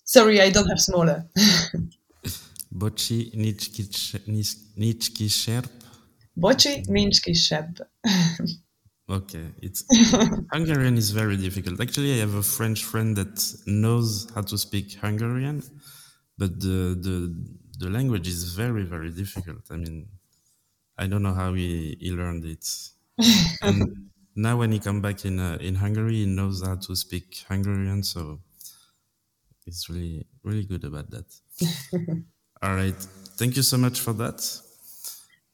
Sorry, 0.05 0.41
I 0.41 0.51
don't 0.51 0.69
have 0.69 0.81
smaller. 0.81 1.27
Bocsi, 2.81 3.19
nincs 3.35 3.67
kis- 3.75 4.21
nincs- 4.27 4.75
nincs 4.77 5.09
kisebb. 5.17 5.65
Bocsi, 6.37 6.83
nincs 6.89 7.21
kisebb. 7.27 7.81
Okay, 9.09 9.47
it's 9.63 9.85
Hungarian 10.53 10.97
is 10.97 11.11
very 11.13 11.37
difficult. 11.37 11.81
Actually, 11.81 12.15
I 12.15 12.19
have 12.19 12.35
a 12.35 12.43
French 12.43 12.83
friend 12.85 13.17
that 13.17 13.37
knows 13.67 14.29
how 14.35 14.43
to 14.43 14.59
speak 14.59 14.95
Hungarian, 14.95 15.63
but 16.37 16.59
the 16.61 16.79
the 17.07 17.17
the 17.79 17.89
language 17.89 18.27
is 18.27 18.53
very 18.63 18.85
very 18.85 19.11
difficult. 19.13 19.71
I 19.71 19.77
mean, 19.77 20.09
I 20.99 21.07
don't 21.07 21.23
know 21.23 21.35
how 21.35 21.55
he, 21.55 21.97
he 22.01 22.11
learned 22.11 22.45
it. 22.45 22.67
and 23.63 24.11
now 24.35 24.59
when 24.59 24.73
he 24.73 24.81
come 24.81 25.01
back 25.01 25.25
in 25.25 25.39
uh, 25.39 25.59
in 25.61 25.77
Hungary, 25.77 26.17
he 26.25 26.27
knows 26.27 26.63
how 26.67 26.77
to 26.77 26.97
speak 26.97 27.45
Hungarian, 27.49 28.03
so 28.03 28.41
he's 29.65 29.89
really 29.89 30.27
really 30.43 30.65
good 30.65 30.85
about 30.85 31.11
that. 31.11 31.29
All 32.63 32.75
right, 32.75 32.95
thank 33.39 33.57
you 33.57 33.63
so 33.63 33.77
much 33.77 34.01
for 34.01 34.13
that. 34.15 34.41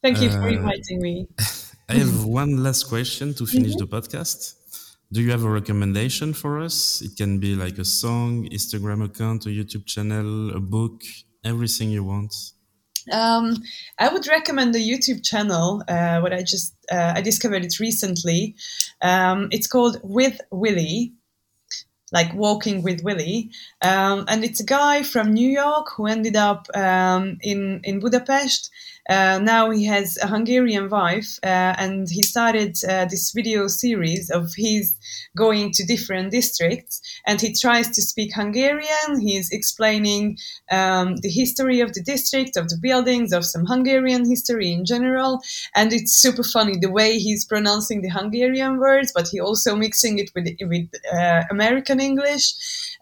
Thank 0.03 0.21
you 0.21 0.31
for 0.31 0.43
Uh, 0.43 0.53
inviting 0.59 1.01
me. 1.01 1.29
I 1.89 1.95
have 1.95 2.25
one 2.25 2.63
last 2.63 2.85
question 2.85 3.35
to 3.35 3.47
finish 3.47 3.75
the 3.77 3.87
podcast. 3.87 4.55
Do 5.13 5.21
you 5.21 5.31
have 5.31 5.45
a 5.45 5.51
recommendation 5.51 6.33
for 6.33 6.59
us? 6.61 7.03
It 7.03 7.17
can 7.17 7.39
be 7.39 7.55
like 7.55 7.77
a 7.79 7.85
song, 7.85 8.49
Instagram 8.51 9.05
account, 9.05 9.45
a 9.47 9.51
YouTube 9.51 9.85
channel, 9.87 10.51
a 10.57 10.61
book, 10.61 11.03
everything 11.45 11.91
you 11.91 12.03
want. 12.05 12.33
Um, 13.13 13.57
I 13.99 14.09
would 14.13 14.27
recommend 14.29 14.75
the 14.75 14.79
YouTube 14.91 15.23
channel. 15.25 15.83
Uh, 15.89 16.21
what 16.21 16.33
I 16.33 16.43
just 16.43 16.75
uh, 16.91 17.13
I 17.17 17.21
discovered 17.21 17.65
it 17.65 17.79
recently. 17.81 18.55
Um, 19.03 19.49
it's 19.51 19.67
called 19.67 19.99
With 20.03 20.41
Willie, 20.51 21.13
like 22.13 22.35
walking 22.35 22.83
with 22.83 23.03
Willie, 23.03 23.51
um, 23.81 24.25
and 24.29 24.45
it's 24.45 24.61
a 24.61 24.65
guy 24.67 25.03
from 25.03 25.33
New 25.33 25.49
York 25.49 25.89
who 25.97 26.07
ended 26.07 26.37
up 26.37 26.69
um, 26.75 27.39
in 27.43 27.81
in 27.85 28.01
Budapest. 28.01 28.71
Uh, 29.09 29.41
now 29.43 29.71
he 29.71 29.85
has 29.85 30.17
a 30.23 30.27
Hungarian 30.27 30.89
wife, 30.89 31.39
uh, 31.43 31.75
and 31.79 32.09
he 32.09 32.23
started 32.23 32.77
uh, 32.89 33.05
this 33.07 33.33
video 33.33 33.67
series 33.67 34.31
of 34.31 34.53
his 34.57 34.95
going 35.37 35.73
to 35.73 35.85
different 35.85 36.31
districts, 36.31 37.01
and 37.27 37.41
he 37.41 37.53
tries 37.53 37.89
to 37.91 38.03
speak 38.03 38.33
Hungarian. 38.35 39.21
He's 39.21 39.51
explaining 39.51 40.39
um, 40.71 41.17
the 41.17 41.31
history 41.31 41.81
of 41.81 41.95
the 41.95 42.03
district, 42.03 42.57
of 42.57 42.69
the 42.69 42.79
buildings, 42.81 43.33
of 43.33 43.45
some 43.45 43.67
Hungarian 43.67 44.29
history 44.29 44.73
in 44.73 44.85
general, 44.85 45.41
and 45.75 45.93
it's 45.93 46.15
super 46.15 46.45
funny 46.45 46.77
the 46.81 46.91
way 46.91 47.19
he's 47.19 47.45
pronouncing 47.45 48.03
the 48.03 48.11
Hungarian 48.11 48.79
words, 48.79 49.13
but 49.15 49.29
he 49.29 49.41
also 49.41 49.75
mixing 49.75 50.19
it 50.19 50.31
with 50.35 50.49
with 50.61 50.89
uh, 51.13 51.43
American 51.51 51.99
English. 52.01 52.55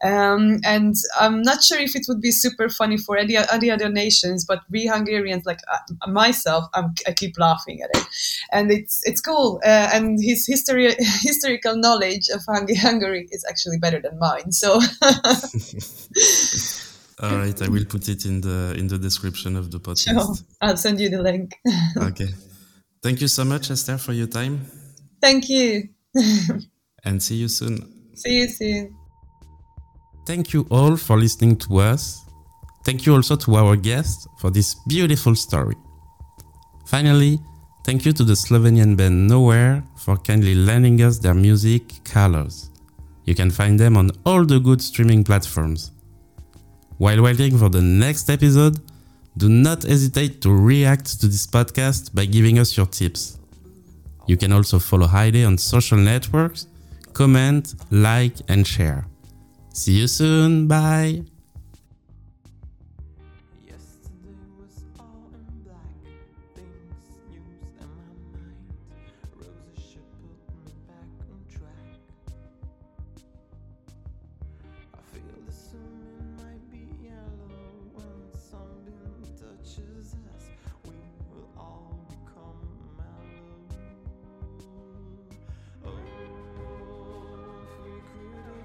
Um, 0.03 0.61
and 0.65 0.95
I'm 1.21 1.43
not 1.43 1.63
sure 1.63 1.79
if 1.79 1.95
it 1.95 2.07
would 2.09 2.21
be 2.23 2.31
super 2.31 2.69
funny 2.71 2.97
for 2.97 3.19
any, 3.19 3.37
any 3.37 3.71
other 3.71 3.91
nations, 3.91 4.47
but 4.47 4.61
we 4.71 4.87
Hungarians, 4.87 5.45
like 5.45 5.61
uh, 5.71 5.79
myself, 6.11 6.65
I'm, 6.73 6.95
I 7.07 7.13
keep 7.13 7.39
laughing 7.39 7.83
at 7.83 7.91
it, 7.95 8.05
and 8.51 8.73
it's 8.73 9.03
it's 9.05 9.21
cool. 9.21 9.61
Uh, 9.65 9.91
and 9.93 10.19
his 10.23 10.47
history 10.47 10.95
historical 10.99 11.77
knowledge 11.77 12.29
of 12.33 12.41
Hungary 12.49 13.29
is 13.31 13.45
actually 13.49 13.79
better 13.79 14.01
than 14.01 14.19
mine. 14.19 14.53
So 14.53 14.75
All 17.23 17.37
right, 17.37 17.61
I 17.61 17.69
will 17.69 17.85
put 17.85 18.09
it 18.09 18.25
in 18.25 18.41
the 18.41 18.75
in 18.79 18.87
the 18.89 18.97
description 18.99 19.55
of 19.57 19.71
the 19.71 19.79
podcast. 19.79 20.15
sure, 20.15 20.35
I'll 20.63 20.79
send 20.79 21.01
you 21.01 21.11
the 21.11 21.21
link. 21.23 21.55
Okay. 21.99 22.29
Thank 23.03 23.21
you 23.21 23.29
so 23.29 23.45
much, 23.45 23.71
Esther, 23.71 23.99
for 23.99 24.13
your 24.13 24.27
time, 24.27 24.61
Thank 25.21 25.49
you. 25.49 25.89
and 27.05 27.23
see 27.23 27.37
you 27.37 27.49
soon. 27.49 27.87
See 28.15 28.41
you 28.41 28.49
soon. 28.49 29.00
Thank 30.31 30.53
you 30.53 30.65
all 30.71 30.97
for 30.97 31.19
listening 31.19 31.57
to 31.57 31.79
us. 31.79 32.25
Thank 32.85 33.05
you 33.05 33.15
also 33.17 33.35
to 33.35 33.57
our 33.57 33.75
guests 33.75 34.29
for 34.39 34.49
this 34.49 34.77
beautiful 34.87 35.35
story. 35.35 35.75
Finally, 36.87 37.41
thank 37.85 38.07
you 38.07 38.13
to 38.13 38.23
the 38.23 38.35
Slovenian 38.35 38.97
band 38.97 39.27
Nowhere 39.27 39.83
for 39.97 40.17
kindly 40.17 40.55
lending 40.55 41.03
us 41.03 41.19
their 41.19 41.35
music, 41.35 41.83
Colors. 42.05 42.71
You 43.25 43.35
can 43.35 43.51
find 43.51 43.77
them 43.77 43.97
on 43.97 44.13
all 44.25 44.45
the 44.45 44.61
good 44.61 44.81
streaming 44.81 45.25
platforms. 45.25 45.91
While 46.99 47.23
waiting 47.23 47.59
for 47.59 47.69
the 47.69 47.83
next 47.83 48.31
episode, 48.31 48.79
do 49.37 49.49
not 49.49 49.83
hesitate 49.83 50.41
to 50.43 50.55
react 50.55 51.21
to 51.23 51.27
this 51.27 51.45
podcast 51.45 52.15
by 52.15 52.27
giving 52.27 52.61
us 52.61 52.77
your 52.77 52.87
tips. 52.87 53.41
You 54.29 54.37
can 54.37 54.53
also 54.53 54.79
follow 54.79 55.09
Heidi 55.09 55.43
on 55.43 55.59
social 55.59 55.99
networks, 55.99 56.69
comment, 57.15 57.75
like, 57.91 58.37
and 58.47 58.65
share. 58.65 59.10
See 59.73 59.99
you 59.99 60.07
soon. 60.07 60.69
Bye. 60.69 61.25